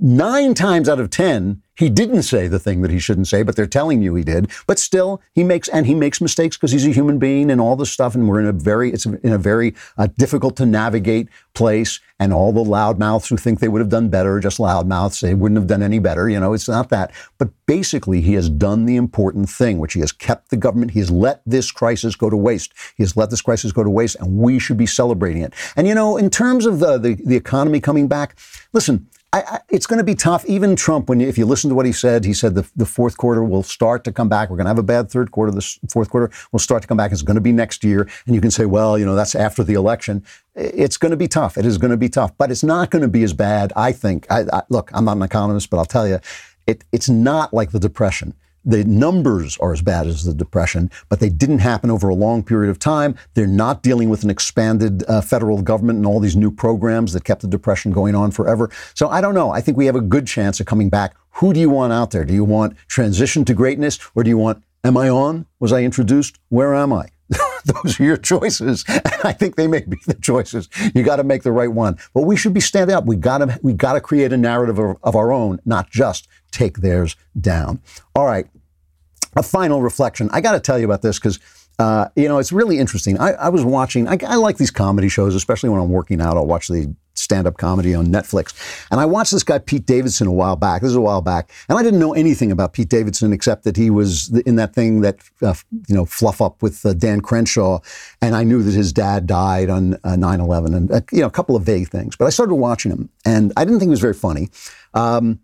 Nine 0.00 0.54
times 0.54 0.88
out 0.88 1.00
of 1.00 1.10
ten, 1.10 1.62
he 1.76 1.90
didn't 1.90 2.22
say 2.22 2.48
the 2.48 2.58
thing 2.58 2.82
that 2.82 2.90
he 2.90 2.98
shouldn't 2.98 3.28
say, 3.28 3.42
but 3.42 3.54
they're 3.54 3.66
telling 3.66 4.02
you 4.02 4.14
he 4.14 4.24
did. 4.24 4.50
But 4.66 4.78
still, 4.78 5.20
he 5.34 5.44
makes 5.44 5.68
and 5.68 5.86
he 5.86 5.94
makes 5.94 6.20
mistakes 6.20 6.56
because 6.56 6.72
he's 6.72 6.86
a 6.86 6.90
human 6.90 7.18
being 7.18 7.50
and 7.50 7.60
all 7.60 7.76
this 7.76 7.92
stuff. 7.92 8.14
And 8.14 8.28
we're 8.28 8.40
in 8.40 8.46
a 8.46 8.52
very 8.52 8.90
it's 8.92 9.06
in 9.06 9.32
a 9.32 9.38
very 9.38 9.74
uh, 9.98 10.08
difficult 10.18 10.56
to 10.56 10.66
navigate 10.66 11.28
place. 11.54 12.00
And 12.18 12.32
all 12.32 12.50
the 12.50 12.64
loudmouths 12.64 13.28
who 13.28 13.36
think 13.36 13.60
they 13.60 13.68
would 13.68 13.80
have 13.80 13.90
done 13.90 14.08
better, 14.08 14.40
just 14.40 14.56
loudmouths, 14.56 15.20
they 15.20 15.34
wouldn't 15.34 15.58
have 15.58 15.66
done 15.66 15.82
any 15.82 15.98
better. 15.98 16.30
You 16.30 16.40
know, 16.40 16.54
it's 16.54 16.66
not 16.66 16.88
that. 16.88 17.12
But 17.36 17.50
basically, 17.66 18.22
he 18.22 18.32
has 18.34 18.48
done 18.48 18.86
the 18.86 18.96
important 18.96 19.50
thing, 19.50 19.78
which 19.78 19.92
he 19.92 20.00
has 20.00 20.12
kept 20.12 20.48
the 20.48 20.56
government. 20.56 20.92
He 20.92 21.00
has 21.00 21.10
let 21.10 21.42
this 21.44 21.70
crisis 21.70 22.16
go 22.16 22.30
to 22.30 22.36
waste. 22.36 22.72
He 22.96 23.02
has 23.02 23.18
let 23.18 23.28
this 23.28 23.42
crisis 23.42 23.70
go 23.70 23.84
to 23.84 23.90
waste, 23.90 24.16
and 24.18 24.38
we 24.38 24.58
should 24.58 24.78
be 24.78 24.86
celebrating 24.86 25.42
it. 25.42 25.52
And 25.76 25.86
you 25.86 25.94
know, 25.94 26.16
in 26.16 26.30
terms 26.30 26.64
of 26.64 26.78
the 26.78 26.96
the, 26.96 27.14
the 27.16 27.36
economy 27.36 27.80
coming 27.80 28.08
back, 28.08 28.38
listen. 28.72 29.08
I, 29.36 29.56
I, 29.56 29.60
it's 29.68 29.86
going 29.86 29.98
to 29.98 30.04
be 30.04 30.14
tough. 30.14 30.46
Even 30.46 30.76
Trump, 30.76 31.10
when 31.10 31.20
if 31.20 31.36
you 31.36 31.44
listen 31.44 31.68
to 31.68 31.76
what 31.76 31.84
he 31.84 31.92
said, 31.92 32.24
he 32.24 32.32
said 32.32 32.54
the, 32.54 32.66
the 32.74 32.86
fourth 32.86 33.18
quarter 33.18 33.44
will 33.44 33.62
start 33.62 34.02
to 34.04 34.12
come 34.12 34.30
back. 34.30 34.48
We're 34.48 34.56
going 34.56 34.64
to 34.64 34.70
have 34.70 34.78
a 34.78 34.82
bad 34.82 35.10
third 35.10 35.30
quarter. 35.30 35.52
The 35.52 35.78
fourth 35.90 36.08
quarter 36.08 36.32
will 36.52 36.58
start 36.58 36.80
to 36.82 36.88
come 36.88 36.96
back. 36.96 37.12
It's 37.12 37.20
going 37.20 37.34
to 37.34 37.42
be 37.42 37.52
next 37.52 37.84
year. 37.84 38.08
And 38.24 38.34
you 38.34 38.40
can 38.40 38.50
say, 38.50 38.64
well, 38.64 38.98
you 38.98 39.04
know, 39.04 39.14
that's 39.14 39.34
after 39.34 39.62
the 39.62 39.74
election. 39.74 40.24
It's 40.54 40.96
going 40.96 41.10
to 41.10 41.18
be 41.18 41.28
tough. 41.28 41.58
It 41.58 41.66
is 41.66 41.76
going 41.76 41.90
to 41.90 41.98
be 41.98 42.08
tough, 42.08 42.36
but 42.38 42.50
it's 42.50 42.64
not 42.64 42.90
going 42.90 43.02
to 43.02 43.08
be 43.08 43.22
as 43.24 43.34
bad. 43.34 43.74
I 43.76 43.92
think. 43.92 44.26
I, 44.30 44.62
look, 44.70 44.90
I'm 44.94 45.04
not 45.04 45.18
an 45.18 45.22
economist, 45.22 45.68
but 45.68 45.76
I'll 45.76 45.84
tell 45.84 46.08
you, 46.08 46.18
it, 46.66 46.84
it's 46.90 47.10
not 47.10 47.52
like 47.52 47.72
the 47.72 47.80
depression 47.80 48.32
the 48.66 48.84
numbers 48.84 49.56
are 49.58 49.72
as 49.72 49.80
bad 49.80 50.06
as 50.06 50.24
the 50.24 50.34
Depression, 50.34 50.90
but 51.08 51.20
they 51.20 51.28
didn't 51.28 51.60
happen 51.60 51.88
over 51.88 52.08
a 52.08 52.14
long 52.14 52.42
period 52.42 52.68
of 52.68 52.78
time. 52.78 53.16
They're 53.34 53.46
not 53.46 53.82
dealing 53.82 54.10
with 54.10 54.24
an 54.24 54.30
expanded 54.30 55.04
uh, 55.08 55.20
federal 55.20 55.62
government 55.62 55.98
and 55.98 56.06
all 56.06 56.18
these 56.18 56.36
new 56.36 56.50
programs 56.50 57.12
that 57.12 57.24
kept 57.24 57.42
the 57.42 57.48
Depression 57.48 57.92
going 57.92 58.16
on 58.16 58.32
forever. 58.32 58.70
So 58.94 59.08
I 59.08 59.20
don't 59.20 59.34
know. 59.34 59.50
I 59.50 59.60
think 59.60 59.78
we 59.78 59.86
have 59.86 59.96
a 59.96 60.00
good 60.00 60.26
chance 60.26 60.58
of 60.58 60.66
coming 60.66 60.90
back. 60.90 61.14
Who 61.34 61.52
do 61.52 61.60
you 61.60 61.70
want 61.70 61.92
out 61.92 62.10
there? 62.10 62.24
Do 62.24 62.34
you 62.34 62.44
want 62.44 62.76
transition 62.88 63.44
to 63.44 63.54
greatness 63.54 63.98
or 64.14 64.24
do 64.24 64.30
you 64.30 64.38
want, 64.38 64.64
am 64.82 64.96
I 64.96 65.08
on? 65.08 65.46
Was 65.60 65.72
I 65.72 65.82
introduced? 65.82 66.40
Where 66.48 66.74
am 66.74 66.92
I? 66.92 67.10
Those 67.64 68.00
are 68.00 68.04
your 68.04 68.16
choices. 68.16 68.84
And 68.88 69.20
I 69.24 69.32
think 69.32 69.56
they 69.56 69.66
may 69.66 69.80
be 69.80 69.98
the 70.06 70.14
choices. 70.14 70.68
You 70.94 71.02
got 71.02 71.16
to 71.16 71.24
make 71.24 71.42
the 71.42 71.52
right 71.52 71.70
one. 71.70 71.98
But 72.14 72.22
we 72.22 72.36
should 72.36 72.54
be 72.54 72.60
standing 72.60 72.94
up. 72.94 73.04
We 73.04 73.16
got 73.16 73.38
to 73.38 73.58
we 73.62 73.72
got 73.72 73.94
to 73.94 74.00
create 74.00 74.32
a 74.32 74.36
narrative 74.36 74.78
of, 74.78 74.96
of 75.02 75.16
our 75.16 75.32
own, 75.32 75.60
not 75.64 75.90
just 75.90 76.28
take 76.56 76.78
theirs 76.78 77.16
down. 77.40 77.80
All 78.14 78.26
right 78.26 78.48
a 79.36 79.42
final 79.42 79.82
reflection. 79.82 80.28
I 80.32 80.40
got 80.40 80.52
to 80.52 80.60
tell 80.60 80.78
you 80.78 80.84
about 80.84 81.02
this 81.02 81.18
because, 81.18 81.38
uh, 81.78 82.08
you 82.16 82.28
know, 82.28 82.38
it's 82.38 82.52
really 82.52 82.78
interesting. 82.78 83.18
I, 83.18 83.32
I 83.32 83.48
was 83.50 83.64
watching, 83.64 84.08
I, 84.08 84.18
I, 84.26 84.36
like 84.36 84.56
these 84.56 84.70
comedy 84.70 85.08
shows, 85.08 85.34
especially 85.34 85.68
when 85.68 85.80
I'm 85.80 85.90
working 85.90 86.20
out. 86.20 86.36
I'll 86.36 86.46
watch 86.46 86.68
the 86.68 86.94
stand 87.14 87.46
up 87.46 87.56
comedy 87.56 87.94
on 87.94 88.06
Netflix. 88.06 88.54
And 88.90 89.00
I 89.00 89.06
watched 89.06 89.32
this 89.32 89.42
guy, 89.42 89.58
Pete 89.58 89.86
Davidson, 89.86 90.26
a 90.26 90.32
while 90.32 90.56
back. 90.56 90.82
This 90.82 90.90
is 90.90 90.96
a 90.96 91.00
while 91.00 91.22
back. 91.22 91.50
And 91.68 91.78
I 91.78 91.82
didn't 91.82 91.98
know 91.98 92.12
anything 92.14 92.52
about 92.52 92.72
Pete 92.72 92.88
Davidson 92.88 93.32
except 93.32 93.64
that 93.64 93.76
he 93.76 93.90
was 93.90 94.30
in 94.40 94.56
that 94.56 94.74
thing 94.74 95.00
that, 95.00 95.18
uh, 95.42 95.54
you 95.88 95.94
know, 95.94 96.04
fluff 96.04 96.40
up 96.40 96.62
with 96.62 96.84
uh, 96.84 96.92
Dan 96.92 97.20
Crenshaw. 97.20 97.80
And 98.22 98.34
I 98.34 98.44
knew 98.44 98.62
that 98.62 98.74
his 98.74 98.92
dad 98.92 99.26
died 99.26 99.70
on 99.70 99.98
9 100.04 100.24
uh, 100.24 100.44
11 100.44 100.74
and, 100.74 100.92
uh, 100.92 101.00
you 101.10 101.20
know, 101.20 101.26
a 101.26 101.30
couple 101.30 101.56
of 101.56 101.62
vague 101.62 101.88
things. 101.88 102.16
But 102.16 102.26
I 102.26 102.30
started 102.30 102.54
watching 102.54 102.92
him 102.92 103.08
and 103.24 103.52
I 103.56 103.64
didn't 103.64 103.80
think 103.80 103.88
he 103.88 103.90
was 103.90 104.00
very 104.00 104.14
funny. 104.14 104.48
Um, 104.94 105.40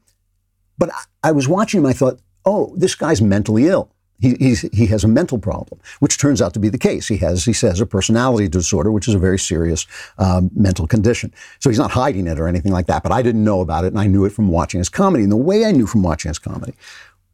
but 0.83 0.91
I, 0.93 1.29
I 1.29 1.31
was 1.31 1.47
watching 1.47 1.79
him, 1.79 1.87
I 1.87 1.93
thought, 1.93 2.19
oh, 2.45 2.75
this 2.77 2.97
guy's 2.97 3.23
mentally 3.23 3.69
ill. 3.69 3.89
He, 4.19 4.57
he 4.73 4.87
has 4.87 5.05
a 5.05 5.09
mental 5.09 5.39
problem, 5.39 5.81
which 6.01 6.19
turns 6.19 6.43
out 6.43 6.55
to 6.55 6.61
be 6.61 6.69
the 6.69 6.79
case. 6.79 7.07
He 7.07 7.19
has, 7.19 7.45
he 7.45 7.53
says, 7.53 7.81
a 7.81 7.87
personality 7.87 8.49
disorder, 8.49 8.91
which 8.91 9.07
is 9.07 9.15
a 9.15 9.19
very 9.19 9.39
serious 9.39 9.87
um, 10.19 10.51
mental 10.57 10.89
condition. 10.89 11.33
So 11.61 11.71
he's 11.71 11.79
not 11.79 11.93
hiding 11.93 12.27
it 12.27 12.41
or 12.41 12.49
anything 12.49 12.73
like 12.73 12.87
that. 12.87 13.05
But 13.05 13.13
I 13.13 13.23
didn't 13.23 13.45
know 13.45 13.61
about 13.61 13.85
it, 13.85 13.93
and 13.93 13.99
I 14.01 14.09
knew 14.09 14.25
it 14.25 14.33
from 14.33 14.49
watching 14.49 14.79
his 14.79 14.89
comedy. 14.89 15.23
And 15.23 15.31
the 15.31 15.37
way 15.37 15.65
I 15.65 15.71
knew 15.71 15.87
from 15.87 16.03
watching 16.03 16.31
his 16.31 16.41
comedy 16.41 16.75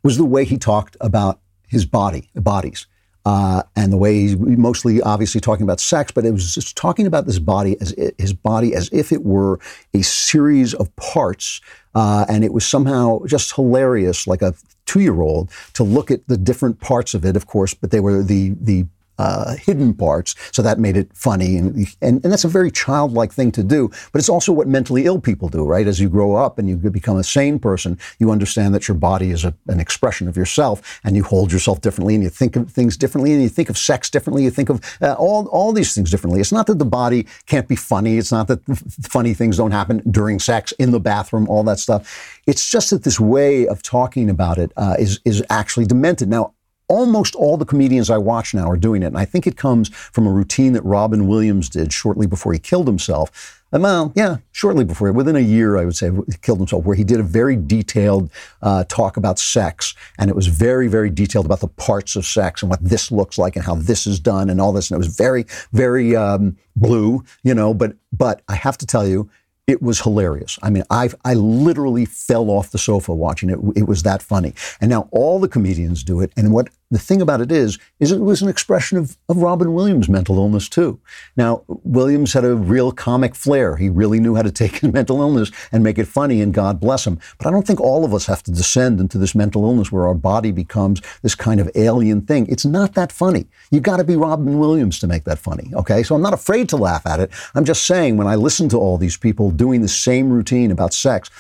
was 0.02 0.18
the 0.18 0.26
way 0.26 0.44
he 0.44 0.58
talked 0.58 0.98
about 1.00 1.40
his 1.68 1.86
body, 1.86 2.28
bodies. 2.34 2.86
Uh, 3.28 3.62
and 3.76 3.92
the 3.92 4.00
way 4.04 4.12
he's 4.22 4.36
mostly 4.38 4.94
obviously 5.02 5.40
talking 5.48 5.64
about 5.68 5.80
sex, 5.80 6.10
but 6.10 6.24
it 6.24 6.32
was 6.32 6.54
just 6.54 6.76
talking 6.76 7.06
about 7.06 7.26
this 7.26 7.38
body 7.38 7.76
as 7.82 7.90
his 8.24 8.32
body 8.32 8.70
as 8.74 8.88
if 8.90 9.12
it 9.12 9.22
were 9.34 9.54
a 9.92 10.02
series 10.02 10.72
of 10.80 10.86
parts, 10.96 11.60
uh, 11.94 12.24
and 12.32 12.42
it 12.42 12.52
was 12.56 12.64
somehow 12.66 13.04
just 13.26 13.54
hilarious, 13.54 14.26
like 14.26 14.42
a 14.48 14.54
two-year-old, 14.86 15.50
to 15.74 15.84
look 15.84 16.10
at 16.10 16.20
the 16.28 16.38
different 16.38 16.80
parts 16.80 17.12
of 17.12 17.22
it. 17.28 17.36
Of 17.36 17.44
course, 17.46 17.74
but 17.80 17.90
they 17.90 18.00
were 18.00 18.22
the 18.22 18.54
the 18.70 18.86
uh, 19.18 19.56
hidden 19.56 19.94
parts. 19.94 20.34
So 20.52 20.62
that 20.62 20.78
made 20.78 20.96
it 20.96 21.10
funny. 21.14 21.56
And, 21.56 21.76
and, 22.00 22.22
and, 22.24 22.32
that's 22.32 22.44
a 22.44 22.48
very 22.48 22.70
childlike 22.70 23.32
thing 23.32 23.50
to 23.52 23.64
do. 23.64 23.88
But 24.12 24.20
it's 24.20 24.28
also 24.28 24.52
what 24.52 24.68
mentally 24.68 25.06
ill 25.06 25.20
people 25.20 25.48
do, 25.48 25.64
right? 25.64 25.86
As 25.86 26.00
you 26.00 26.08
grow 26.08 26.36
up 26.36 26.58
and 26.58 26.68
you 26.68 26.76
become 26.76 27.16
a 27.16 27.24
sane 27.24 27.58
person, 27.58 27.98
you 28.18 28.30
understand 28.30 28.74
that 28.74 28.86
your 28.86 28.96
body 28.96 29.30
is 29.30 29.44
a, 29.44 29.54
an 29.66 29.80
expression 29.80 30.28
of 30.28 30.36
yourself 30.36 31.00
and 31.04 31.16
you 31.16 31.24
hold 31.24 31.52
yourself 31.52 31.80
differently 31.80 32.14
and 32.14 32.22
you 32.22 32.30
think 32.30 32.56
of 32.56 32.70
things 32.70 32.96
differently 32.96 33.32
and 33.32 33.42
you 33.42 33.48
think 33.48 33.68
of 33.68 33.76
sex 33.76 34.08
differently. 34.08 34.44
You 34.44 34.50
think 34.50 34.70
of 34.70 34.80
uh, 35.00 35.14
all, 35.14 35.46
all 35.48 35.72
these 35.72 35.94
things 35.94 36.10
differently. 36.10 36.40
It's 36.40 36.52
not 36.52 36.66
that 36.68 36.78
the 36.78 36.84
body 36.84 37.26
can't 37.46 37.66
be 37.66 37.76
funny. 37.76 38.18
It's 38.18 38.32
not 38.32 38.46
that 38.48 38.64
funny 38.66 39.34
things 39.34 39.56
don't 39.56 39.72
happen 39.72 40.02
during 40.10 40.38
sex, 40.38 40.72
in 40.78 40.90
the 40.90 41.00
bathroom, 41.00 41.48
all 41.48 41.64
that 41.64 41.78
stuff. 41.78 42.40
It's 42.46 42.70
just 42.70 42.90
that 42.90 43.02
this 43.02 43.18
way 43.18 43.66
of 43.66 43.82
talking 43.82 44.30
about 44.30 44.58
it 44.58 44.72
uh, 44.76 44.96
is 44.98 45.20
is 45.24 45.42
actually 45.50 45.86
demented. 45.86 46.28
Now, 46.28 46.54
almost 46.88 47.34
all 47.34 47.56
the 47.56 47.64
comedians 47.64 48.10
I 48.10 48.18
watch 48.18 48.54
now 48.54 48.68
are 48.68 48.76
doing 48.76 49.02
it. 49.02 49.06
And 49.06 49.18
I 49.18 49.24
think 49.24 49.46
it 49.46 49.56
comes 49.56 49.88
from 49.88 50.26
a 50.26 50.32
routine 50.32 50.72
that 50.72 50.84
Robin 50.84 51.26
Williams 51.28 51.68
did 51.68 51.92
shortly 51.92 52.26
before 52.26 52.52
he 52.52 52.58
killed 52.58 52.86
himself. 52.86 53.54
Well, 53.70 54.12
yeah, 54.16 54.38
shortly 54.52 54.84
before, 54.84 55.12
within 55.12 55.36
a 55.36 55.40
year, 55.40 55.76
I 55.76 55.84
would 55.84 55.94
say, 55.94 56.10
he 56.10 56.38
killed 56.40 56.58
himself, 56.58 56.86
where 56.86 56.96
he 56.96 57.04
did 57.04 57.20
a 57.20 57.22
very 57.22 57.54
detailed 57.54 58.30
uh, 58.62 58.84
talk 58.84 59.18
about 59.18 59.38
sex. 59.38 59.94
And 60.18 60.30
it 60.30 60.36
was 60.36 60.46
very, 60.46 60.88
very 60.88 61.10
detailed 61.10 61.44
about 61.44 61.60
the 61.60 61.68
parts 61.68 62.16
of 62.16 62.24
sex 62.24 62.62
and 62.62 62.70
what 62.70 62.82
this 62.82 63.12
looks 63.12 63.36
like 63.36 63.56
and 63.56 63.64
how 63.66 63.74
this 63.74 64.06
is 64.06 64.18
done 64.18 64.48
and 64.48 64.58
all 64.58 64.72
this. 64.72 64.90
And 64.90 64.96
it 64.96 65.04
was 65.04 65.14
very, 65.14 65.44
very 65.72 66.16
um, 66.16 66.56
blue, 66.76 67.22
you 67.42 67.52
know. 67.52 67.74
But, 67.74 67.96
but 68.10 68.40
I 68.48 68.54
have 68.54 68.78
to 68.78 68.86
tell 68.86 69.06
you, 69.06 69.28
it 69.68 69.82
was 69.82 70.00
hilarious. 70.00 70.58
I 70.62 70.70
mean, 70.70 70.82
I 70.90 71.10
I 71.24 71.34
literally 71.34 72.06
fell 72.06 72.50
off 72.50 72.70
the 72.70 72.78
sofa 72.78 73.14
watching 73.14 73.50
it. 73.50 73.58
It 73.76 73.86
was 73.86 74.02
that 74.02 74.22
funny. 74.22 74.54
And 74.80 74.90
now 74.90 75.08
all 75.12 75.38
the 75.38 75.46
comedians 75.46 76.02
do 76.02 76.20
it. 76.20 76.32
And 76.36 76.52
what 76.52 76.70
the 76.90 76.98
thing 76.98 77.20
about 77.20 77.42
it 77.42 77.52
is, 77.52 77.78
is 78.00 78.12
it 78.12 78.20
was 78.20 78.40
an 78.40 78.48
expression 78.48 78.96
of, 78.96 79.16
of 79.28 79.36
Robin 79.36 79.74
Williams' 79.74 80.08
mental 80.08 80.38
illness 80.38 80.68
too. 80.68 80.98
Now, 81.36 81.62
Williams 81.68 82.32
had 82.32 82.46
a 82.46 82.54
real 82.54 82.92
comic 82.92 83.34
flair. 83.34 83.76
He 83.76 83.90
really 83.90 84.20
knew 84.20 84.34
how 84.34 84.42
to 84.42 84.50
take 84.58 84.76
his 84.76 84.92
mental 84.92 85.20
illness 85.20 85.50
and 85.70 85.84
make 85.84 85.98
it 85.98 86.06
funny, 86.06 86.40
and 86.40 86.54
God 86.54 86.80
bless 86.80 87.06
him. 87.06 87.18
But 87.36 87.46
I 87.46 87.50
don't 87.50 87.66
think 87.66 87.80
all 87.80 88.04
of 88.04 88.14
us 88.14 88.26
have 88.26 88.42
to 88.44 88.50
descend 88.50 89.00
into 89.00 89.18
this 89.18 89.34
mental 89.34 89.64
illness 89.64 89.92
where 89.92 90.06
our 90.06 90.14
body 90.14 90.50
becomes 90.50 91.02
this 91.22 91.34
kind 91.34 91.60
of 91.60 91.70
alien 91.74 92.22
thing. 92.22 92.46
It's 92.48 92.64
not 92.64 92.94
that 92.94 93.12
funny. 93.12 93.46
You've 93.70 93.82
got 93.82 93.98
to 93.98 94.04
be 94.04 94.16
Robin 94.16 94.58
Williams 94.58 94.98
to 95.00 95.06
make 95.06 95.24
that 95.24 95.38
funny. 95.38 95.70
Okay, 95.74 96.02
so 96.02 96.14
I'm 96.14 96.22
not 96.22 96.32
afraid 96.32 96.68
to 96.70 96.76
laugh 96.76 97.06
at 97.06 97.20
it. 97.20 97.30
I'm 97.54 97.64
just 97.64 97.86
saying 97.86 98.16
when 98.16 98.26
I 98.26 98.36
listen 98.36 98.68
to 98.70 98.78
all 98.78 98.96
these 98.96 99.16
people 99.16 99.50
doing 99.58 99.82
the 99.82 99.88
same 99.88 100.30
routine 100.30 100.70
about 100.70 100.94
sex. 100.94 101.30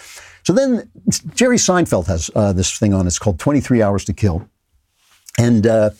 So 0.42 0.52
then 0.52 0.90
Jerry 1.34 1.56
Seinfeld 1.56 2.06
has 2.06 2.30
uh, 2.34 2.52
this 2.52 2.78
thing 2.78 2.92
on. 2.92 3.06
It's 3.06 3.18
called 3.18 3.38
23 3.38 3.82
Hours 3.82 4.04
to 4.06 4.12
Kill. 4.12 4.48
And 5.38 5.66
uh, 5.66 5.90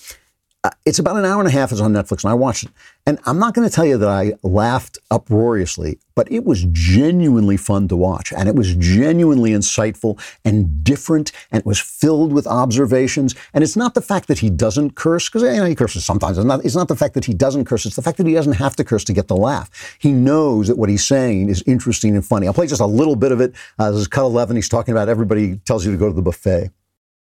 it's 0.84 0.98
about 0.98 1.16
an 1.16 1.24
hour 1.24 1.38
and 1.38 1.48
a 1.48 1.52
half. 1.52 1.70
It's 1.70 1.80
on 1.80 1.92
Netflix, 1.92 2.24
and 2.24 2.30
I 2.30 2.34
watched 2.34 2.64
it. 2.64 2.70
And 3.06 3.18
I'm 3.26 3.38
not 3.38 3.54
going 3.54 3.68
to 3.68 3.74
tell 3.74 3.86
you 3.86 3.96
that 3.98 4.09
I 4.09 4.32
laughed 4.42 4.98
uproariously, 5.11 5.98
but 6.14 6.30
it 6.32 6.44
was 6.44 6.66
genuinely 6.72 7.56
fun 7.56 7.86
to 7.88 7.96
watch, 7.96 8.32
and 8.32 8.48
it 8.48 8.56
was 8.56 8.74
genuinely 8.74 9.52
insightful 9.52 10.20
and 10.44 10.82
different, 10.82 11.30
and 11.50 11.61
it 11.61 11.66
was 11.66 11.80
filled 11.80 12.32
with 12.32 12.46
observations. 12.46 13.34
And 13.54 13.62
it's 13.62 13.76
not 13.76 13.94
the 13.94 14.02
fact 14.02 14.26
that 14.28 14.40
he 14.40 14.50
doesn't 14.50 14.96
curse, 14.96 15.28
because 15.28 15.42
you 15.42 15.56
know, 15.56 15.64
he 15.64 15.74
curses 15.74 16.04
sometimes. 16.04 16.38
It's 16.38 16.44
not, 16.44 16.64
it's 16.64 16.76
not 16.76 16.88
the 16.88 16.96
fact 16.96 17.14
that 17.14 17.24
he 17.24 17.34
doesn't 17.34 17.64
curse; 17.66 17.86
it's 17.86 17.96
the 17.96 18.02
fact 18.02 18.18
that 18.18 18.26
he 18.26 18.34
doesn't 18.34 18.54
have 18.54 18.74
to 18.76 18.84
curse 18.84 19.04
to 19.04 19.12
get 19.12 19.28
the 19.28 19.36
laugh. 19.36 19.96
He 20.00 20.11
knows 20.11 20.66
that 20.68 20.76
what 20.76 20.88
he's 20.88 21.06
saying 21.06 21.48
is 21.48 21.62
interesting 21.66 22.14
and 22.14 22.26
funny. 22.26 22.46
I'll 22.46 22.54
play 22.54 22.66
just 22.66 22.80
a 22.80 22.86
little 22.86 23.16
bit 23.16 23.30
of 23.30 23.40
it. 23.40 23.54
Uh, 23.78 23.92
this 23.92 24.00
is 24.00 24.09
cut 24.09 24.24
11. 24.24 24.56
He's 24.56 24.68
talking 24.68 24.92
about 24.92 25.09
everybody 25.09 25.56
tells 25.59 25.86
you 25.86 25.92
to 25.92 25.98
go 25.98 26.09
to 26.09 26.14
the 26.14 26.22
buffet. 26.22 26.70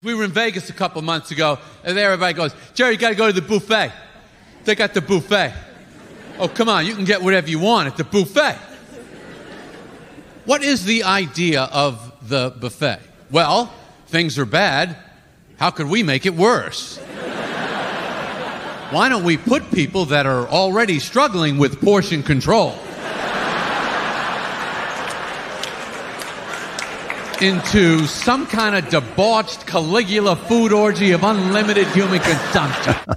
We 0.04 0.14
were 0.14 0.22
in 0.22 0.30
Vegas 0.30 0.70
a 0.70 0.72
couple 0.72 1.02
months 1.02 1.32
ago, 1.32 1.58
and 1.82 1.98
everybody 1.98 2.32
goes, 2.32 2.54
Jerry, 2.72 2.92
you 2.92 2.98
got 2.98 3.08
to 3.08 3.16
go 3.16 3.26
to 3.26 3.32
the 3.32 3.42
buffet. 3.42 3.92
They 4.62 4.76
got 4.76 4.94
the 4.94 5.00
buffet. 5.00 5.52
Oh, 6.38 6.46
come 6.46 6.68
on, 6.68 6.86
you 6.86 6.94
can 6.94 7.04
get 7.04 7.20
whatever 7.20 7.50
you 7.50 7.58
want 7.58 7.88
at 7.88 7.96
the 7.96 8.04
buffet. 8.04 8.56
What 10.44 10.62
is 10.62 10.84
the 10.84 11.02
idea 11.02 11.62
of 11.62 12.12
the 12.28 12.54
buffet? 12.60 13.00
Well, 13.32 13.74
things 14.06 14.38
are 14.38 14.44
bad. 14.44 14.96
How 15.56 15.72
could 15.72 15.88
we 15.88 16.04
make 16.04 16.26
it 16.26 16.34
worse? 16.34 16.98
Why 18.90 19.08
don't 19.08 19.24
we 19.24 19.36
put 19.36 19.68
people 19.72 20.04
that 20.06 20.26
are 20.26 20.46
already 20.46 21.00
struggling 21.00 21.58
with 21.58 21.80
portion 21.80 22.22
control 22.22 22.78
into 27.42 28.06
some 28.06 28.46
kind 28.46 28.74
of 28.74 28.88
debauched 28.88 29.66
Caligula 29.66 30.36
food 30.36 30.72
orgy 30.72 31.12
of 31.12 31.22
unlimited 31.24 31.86
human 31.88 32.20
consumption. 32.20 32.94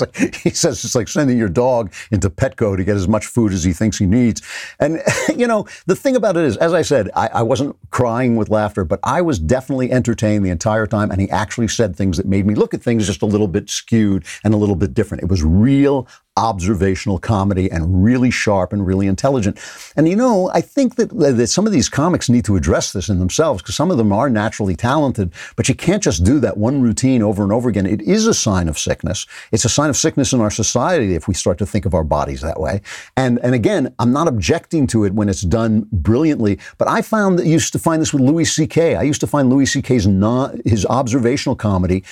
like, 0.00 0.16
he 0.34 0.50
says 0.50 0.84
it's 0.84 0.94
like 0.94 1.08
sending 1.08 1.38
your 1.38 1.48
dog 1.48 1.92
into 2.10 2.30
Petco 2.30 2.76
to 2.76 2.84
get 2.84 2.96
as 2.96 3.08
much 3.08 3.26
food 3.26 3.52
as 3.52 3.64
he 3.64 3.72
thinks 3.72 3.98
he 3.98 4.06
needs. 4.06 4.42
And, 4.80 5.02
you 5.36 5.46
know, 5.46 5.66
the 5.86 5.96
thing 5.96 6.16
about 6.16 6.36
it 6.36 6.44
is, 6.44 6.56
as 6.56 6.74
I 6.74 6.82
said, 6.82 7.10
I, 7.14 7.28
I, 7.28 7.42
wasn't 7.42 7.76
crying 7.90 8.36
with 8.36 8.50
laughter, 8.50 8.84
but 8.84 9.00
I 9.02 9.22
was 9.22 9.38
definitely 9.38 9.90
entertained 9.92 10.44
the 10.44 10.50
entire 10.50 10.86
time. 10.86 11.10
And 11.10 11.20
he 11.20 11.30
actually 11.30 11.68
said 11.68 11.96
things 11.96 12.16
that 12.16 12.26
made 12.26 12.46
me 12.46 12.54
look 12.54 12.74
at 12.74 12.82
things 12.82 13.06
just 13.06 13.22
a 13.22 13.26
little 13.26 13.48
bit 13.48 13.70
skewed 13.70 14.24
and 14.44 14.52
a 14.52 14.56
little 14.56 14.76
bit 14.76 14.94
different. 14.94 15.22
It 15.22 15.28
was 15.28 15.42
real, 15.42 16.08
observational 16.38 17.18
comedy 17.18 17.70
and 17.70 18.04
really 18.04 18.30
sharp 18.30 18.72
and 18.72 18.86
really 18.86 19.08
intelligent. 19.08 19.58
And 19.96 20.08
you 20.08 20.14
know, 20.14 20.50
I 20.54 20.60
think 20.60 20.94
that, 20.94 21.10
that 21.10 21.48
some 21.48 21.66
of 21.66 21.72
these 21.72 21.88
comics 21.88 22.28
need 22.28 22.44
to 22.44 22.56
address 22.56 22.92
this 22.92 23.08
in 23.08 23.18
themselves 23.18 23.60
because 23.60 23.74
some 23.74 23.90
of 23.90 23.98
them 23.98 24.12
are 24.12 24.30
naturally 24.30 24.76
talented, 24.76 25.32
but 25.56 25.68
you 25.68 25.74
can't 25.74 26.02
just 26.02 26.24
do 26.24 26.38
that 26.40 26.56
one 26.56 26.80
routine 26.80 27.22
over 27.22 27.42
and 27.42 27.52
over 27.52 27.68
again. 27.68 27.86
It 27.86 28.02
is 28.02 28.26
a 28.26 28.34
sign 28.34 28.68
of 28.68 28.78
sickness. 28.78 29.26
It's 29.50 29.64
a 29.64 29.68
sign 29.68 29.90
of 29.90 29.96
sickness 29.96 30.32
in 30.32 30.40
our 30.40 30.50
society 30.50 31.14
if 31.14 31.26
we 31.26 31.34
start 31.34 31.58
to 31.58 31.66
think 31.66 31.84
of 31.84 31.94
our 31.94 32.04
bodies 32.04 32.40
that 32.42 32.60
way. 32.60 32.82
And 33.16 33.40
and 33.42 33.54
again, 33.54 33.94
I'm 33.98 34.12
not 34.12 34.28
objecting 34.28 34.86
to 34.88 35.04
it 35.04 35.12
when 35.14 35.28
it's 35.28 35.42
done 35.42 35.88
brilliantly, 35.90 36.60
but 36.78 36.88
I 36.88 37.02
found 37.02 37.38
that 37.38 37.46
used 37.46 37.72
to 37.72 37.78
find 37.78 38.00
this 38.00 38.12
with 38.12 38.22
Louis 38.22 38.44
C.K. 38.44 38.94
I 38.94 39.02
used 39.02 39.20
to 39.20 39.26
find 39.26 39.50
Louis 39.50 39.66
C.K.'s 39.66 40.06
not 40.06 40.54
his 40.64 40.86
observational 40.86 41.56
comedy 41.56 42.04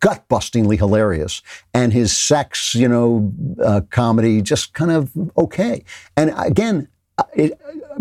gut 0.00 0.28
bustingly 0.28 0.76
hilarious 0.76 1.42
and 1.74 1.92
his 1.92 2.16
sex, 2.16 2.74
you 2.74 2.88
know, 2.88 3.32
uh, 3.62 3.80
comedy 3.90 4.42
just 4.42 4.74
kind 4.74 4.90
of 4.90 5.10
okay. 5.36 5.84
And 6.16 6.32
again, 6.36 6.88
it, 7.34 7.58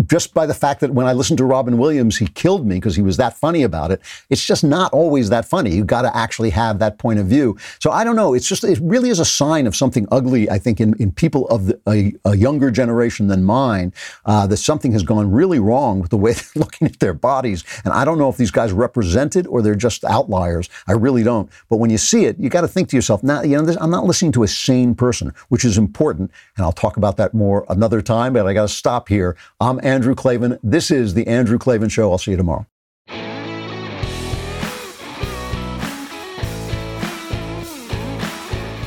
just 0.10 0.34
by 0.34 0.46
the 0.46 0.54
fact 0.54 0.82
that 0.82 0.92
when 0.92 1.06
I 1.06 1.14
listened 1.14 1.38
to 1.38 1.46
Robin 1.46 1.78
Williams, 1.78 2.18
he 2.18 2.28
killed 2.28 2.66
me 2.66 2.76
because 2.76 2.96
he 2.96 3.02
was 3.02 3.18
that 3.18 3.38
funny 3.38 3.64
about 3.64 3.92
it. 3.92 4.02
It's 4.30 4.44
just 4.44 4.64
not 4.64 4.92
always 4.92 5.30
that 5.30 5.46
funny. 5.46 5.72
You've 5.76 5.88
got 5.88 6.02
to 6.02 6.18
actually 6.18 6.50
have 6.50 6.80
that 6.80 6.98
point 6.98 7.20
of 7.20 7.28
view. 7.28 7.58
So 7.80 7.92
I 7.92 8.04
don't 8.04 8.16
know. 8.16 8.34
It's 8.34 8.48
just, 8.48 8.64
it 8.64 8.80
really 8.82 9.10
is 9.10 9.20
a 9.20 9.26
sign 9.26 9.68
of 9.68 9.76
something 9.76 10.08
ugly, 10.12 10.50
I 10.50 10.58
think, 10.58 10.82
in, 10.82 10.96
in 11.00 11.12
people 11.12 11.48
of 11.50 11.68
the, 11.68 11.80
a, 11.88 12.14
a, 12.26 12.36
younger 12.40 12.72
generation 12.72 13.28
than 13.28 13.44
mine, 13.44 13.94
uh, 14.26 14.48
that 14.48 14.58
something 14.58 14.94
has 14.94 15.04
gone 15.04 15.30
really 15.30 15.60
wrong 15.60 16.00
with 16.00 16.10
the 16.10 16.18
way 16.18 16.34
they're 16.34 16.44
looking 16.56 16.88
at 16.88 17.00
their 17.00 17.14
bodies. 17.14 17.64
And 17.84 17.94
I 17.94 18.04
don't 18.04 18.18
know 18.18 18.30
if 18.30 18.38
these 18.38 18.52
guys 18.52 18.72
represent 18.72 19.36
it 19.36 19.46
or 19.46 19.62
they're 19.62 19.76
just 19.76 20.04
outliers. 20.06 20.70
I 20.88 20.94
really 20.94 21.24
don't. 21.24 21.50
But 21.70 21.78
when 21.78 21.92
you 21.92 21.98
see 22.00 22.26
it, 22.26 22.40
you 22.40 22.50
got 22.50 22.62
to 22.62 22.68
think 22.68 22.90
to 22.90 22.96
yourself, 22.96 23.22
now, 23.22 23.44
you 23.44 23.58
know, 23.58 23.64
this, 23.64 23.78
I'm 23.80 23.92
not 23.92 24.06
listening 24.06 24.32
to 24.34 24.44
a 24.44 24.48
sane 24.48 24.96
person, 24.96 25.34
which 25.50 25.66
is 25.66 25.78
important. 25.78 26.32
And 26.58 26.66
I'll 26.66 26.72
talk 26.72 26.98
about 26.98 27.18
that 27.18 27.34
more 27.34 27.66
another 27.70 28.02
time, 28.02 28.34
but 28.34 28.48
I 28.48 28.54
got 28.54 28.64
to 28.64 28.74
stop 28.74 29.08
here. 29.08 29.36
I'm 29.60 29.80
Andrew 29.84 29.99
Klavan. 30.16 30.58
This 30.64 30.92
is 30.92 31.14
The 31.14 31.28
Andrew 31.28 31.58
Klavan 31.58 31.90
Show. 31.90 32.12
I'll 32.12 32.18
see 32.18 32.32
you 32.32 32.38
tomorrow. 32.38 32.66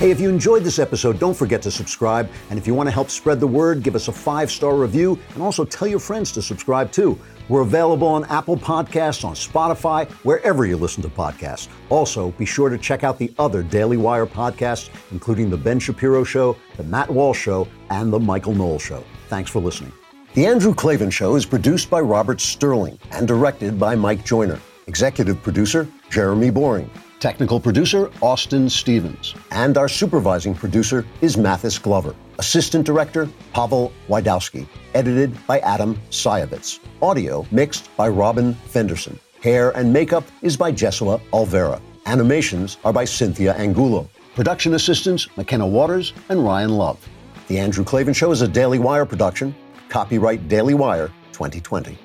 Hey, 0.02 0.10
if 0.10 0.18
you 0.20 0.28
enjoyed 0.28 0.64
this 0.64 0.80
episode, 0.80 1.20
don't 1.20 1.32
forget 1.32 1.62
to 1.62 1.70
subscribe. 1.70 2.28
And 2.50 2.58
if 2.58 2.66
you 2.66 2.74
want 2.74 2.88
to 2.88 2.90
help 2.90 3.08
spread 3.08 3.38
the 3.38 3.46
word, 3.46 3.84
give 3.84 3.94
us 3.94 4.08
a 4.08 4.12
five 4.12 4.50
star 4.50 4.74
review 4.74 5.16
and 5.34 5.42
also 5.44 5.64
tell 5.64 5.86
your 5.86 6.00
friends 6.00 6.32
to 6.32 6.42
subscribe 6.42 6.90
too. 6.90 7.16
We're 7.48 7.60
available 7.60 8.08
on 8.08 8.24
Apple 8.24 8.56
Podcasts, 8.56 9.24
on 9.24 9.34
Spotify, 9.34 10.10
wherever 10.24 10.66
you 10.66 10.76
listen 10.76 11.04
to 11.04 11.08
podcasts. 11.08 11.68
Also, 11.88 12.32
be 12.32 12.44
sure 12.44 12.68
to 12.68 12.78
check 12.78 13.04
out 13.04 13.16
the 13.16 13.32
other 13.38 13.62
Daily 13.62 13.96
Wire 13.96 14.26
podcasts, 14.26 14.90
including 15.12 15.50
The 15.50 15.56
Ben 15.56 15.78
Shapiro 15.78 16.24
Show, 16.24 16.56
The 16.76 16.82
Matt 16.82 17.08
Walsh 17.08 17.38
Show, 17.38 17.68
and 17.90 18.12
The 18.12 18.18
Michael 18.18 18.56
Knowles 18.56 18.82
Show. 18.82 19.04
Thanks 19.28 19.52
for 19.52 19.60
listening. 19.60 19.92
The 20.34 20.46
Andrew 20.46 20.72
Klavan 20.72 21.10
Show 21.10 21.36
is 21.36 21.44
produced 21.44 21.90
by 21.90 22.00
Robert 22.00 22.40
Sterling 22.40 22.98
and 23.10 23.28
directed 23.28 23.78
by 23.78 23.94
Mike 23.94 24.24
Joyner. 24.24 24.58
Executive 24.86 25.42
producer, 25.42 25.86
Jeremy 26.08 26.48
Boring. 26.48 26.90
Technical 27.20 27.60
producer, 27.60 28.10
Austin 28.22 28.70
Stevens. 28.70 29.34
And 29.50 29.76
our 29.76 29.88
supervising 29.88 30.54
producer 30.54 31.04
is 31.20 31.36
Mathis 31.36 31.78
Glover. 31.78 32.14
Assistant 32.38 32.86
director, 32.86 33.28
Pavel 33.52 33.92
Wydowski. 34.08 34.66
Edited 34.94 35.36
by 35.46 35.58
Adam 35.58 36.00
Sayevitz. 36.08 36.80
Audio 37.02 37.46
mixed 37.50 37.94
by 37.98 38.08
Robin 38.08 38.54
Fenderson. 38.54 39.20
Hair 39.42 39.76
and 39.76 39.92
makeup 39.92 40.24
is 40.40 40.56
by 40.56 40.72
Jesua 40.72 41.20
Alvera. 41.34 41.78
Animations 42.06 42.78
are 42.86 42.92
by 42.94 43.04
Cynthia 43.04 43.52
Angulo. 43.56 44.08
Production 44.34 44.72
assistants, 44.72 45.28
McKenna 45.36 45.66
Waters 45.66 46.14
and 46.30 46.42
Ryan 46.42 46.70
Love. 46.70 47.06
The 47.48 47.58
Andrew 47.58 47.84
Klavan 47.84 48.14
Show 48.14 48.30
is 48.30 48.40
a 48.40 48.48
Daily 48.48 48.78
Wire 48.78 49.04
production 49.04 49.54
Copyright 49.92 50.48
Daily 50.48 50.72
Wire 50.72 51.08
2020. 51.32 51.98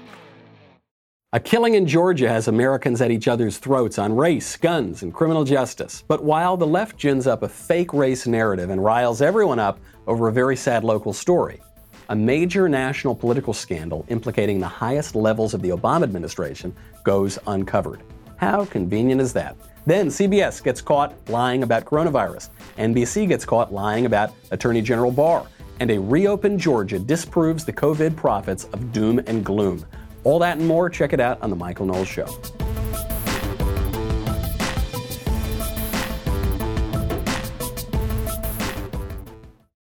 A 1.32 1.40
killing 1.40 1.76
in 1.76 1.88
Georgia 1.88 2.28
has 2.28 2.50
Americans 2.50 3.00
at 3.00 3.12
each 3.12 3.30
other's 3.30 3.60
throats 3.60 3.98
on 3.98 4.14
race, 4.14 4.58
guns, 4.58 5.04
and 5.04 5.14
criminal 5.14 5.46
justice. 5.46 6.04
But 6.06 6.22
while 6.22 6.58
the 6.58 6.68
left 6.68 6.98
gins 6.98 7.28
up 7.28 7.44
a 7.44 7.48
fake 7.48 7.94
race 7.94 8.28
narrative 8.28 8.72
and 8.72 8.84
riles 8.84 9.22
everyone 9.22 9.60
up 9.60 9.80
over 10.06 10.28
a 10.28 10.34
very 10.34 10.58
sad 10.58 10.84
local 10.84 11.14
story, 11.14 11.62
a 12.10 12.16
major 12.16 12.68
national 12.68 13.16
political 13.16 13.54
scandal 13.54 14.06
implicating 14.10 14.60
the 14.60 14.68
highest 14.68 15.16
levels 15.16 15.54
of 15.54 15.62
the 15.62 15.70
Obama 15.70 16.04
administration 16.04 16.76
goes 17.06 17.40
uncovered. 17.48 18.04
How 18.36 18.66
convenient 18.66 19.22
is 19.22 19.32
that? 19.32 19.56
Then 19.86 20.08
CBS 20.08 20.62
gets 20.62 20.82
caught 20.82 21.16
lying 21.30 21.64
about 21.64 21.86
coronavirus. 21.86 22.50
NBC 22.78 23.30
gets 23.30 23.46
caught 23.46 23.72
lying 23.72 24.06
about 24.06 24.34
Attorney 24.52 24.82
General 24.82 25.12
Barr 25.12 25.48
and 25.80 25.92
a 25.92 26.00
reopened 26.00 26.60
Georgia 26.60 27.00
disproves 27.00 27.66
the 27.66 27.74
COVID 27.74 28.16
prophets 28.16 28.66
of 28.74 28.92
doom 28.92 29.20
and 29.28 29.46
gloom. 29.46 29.86
All 30.24 30.40
that 30.40 30.58
and 30.58 30.68
more, 30.68 30.90
check 30.90 31.14
it 31.14 31.20
out 31.20 31.42
on 31.42 31.50
The 31.50 31.56
Michael 31.56 31.86
Knowles 31.86 32.08
Show. 32.08 32.28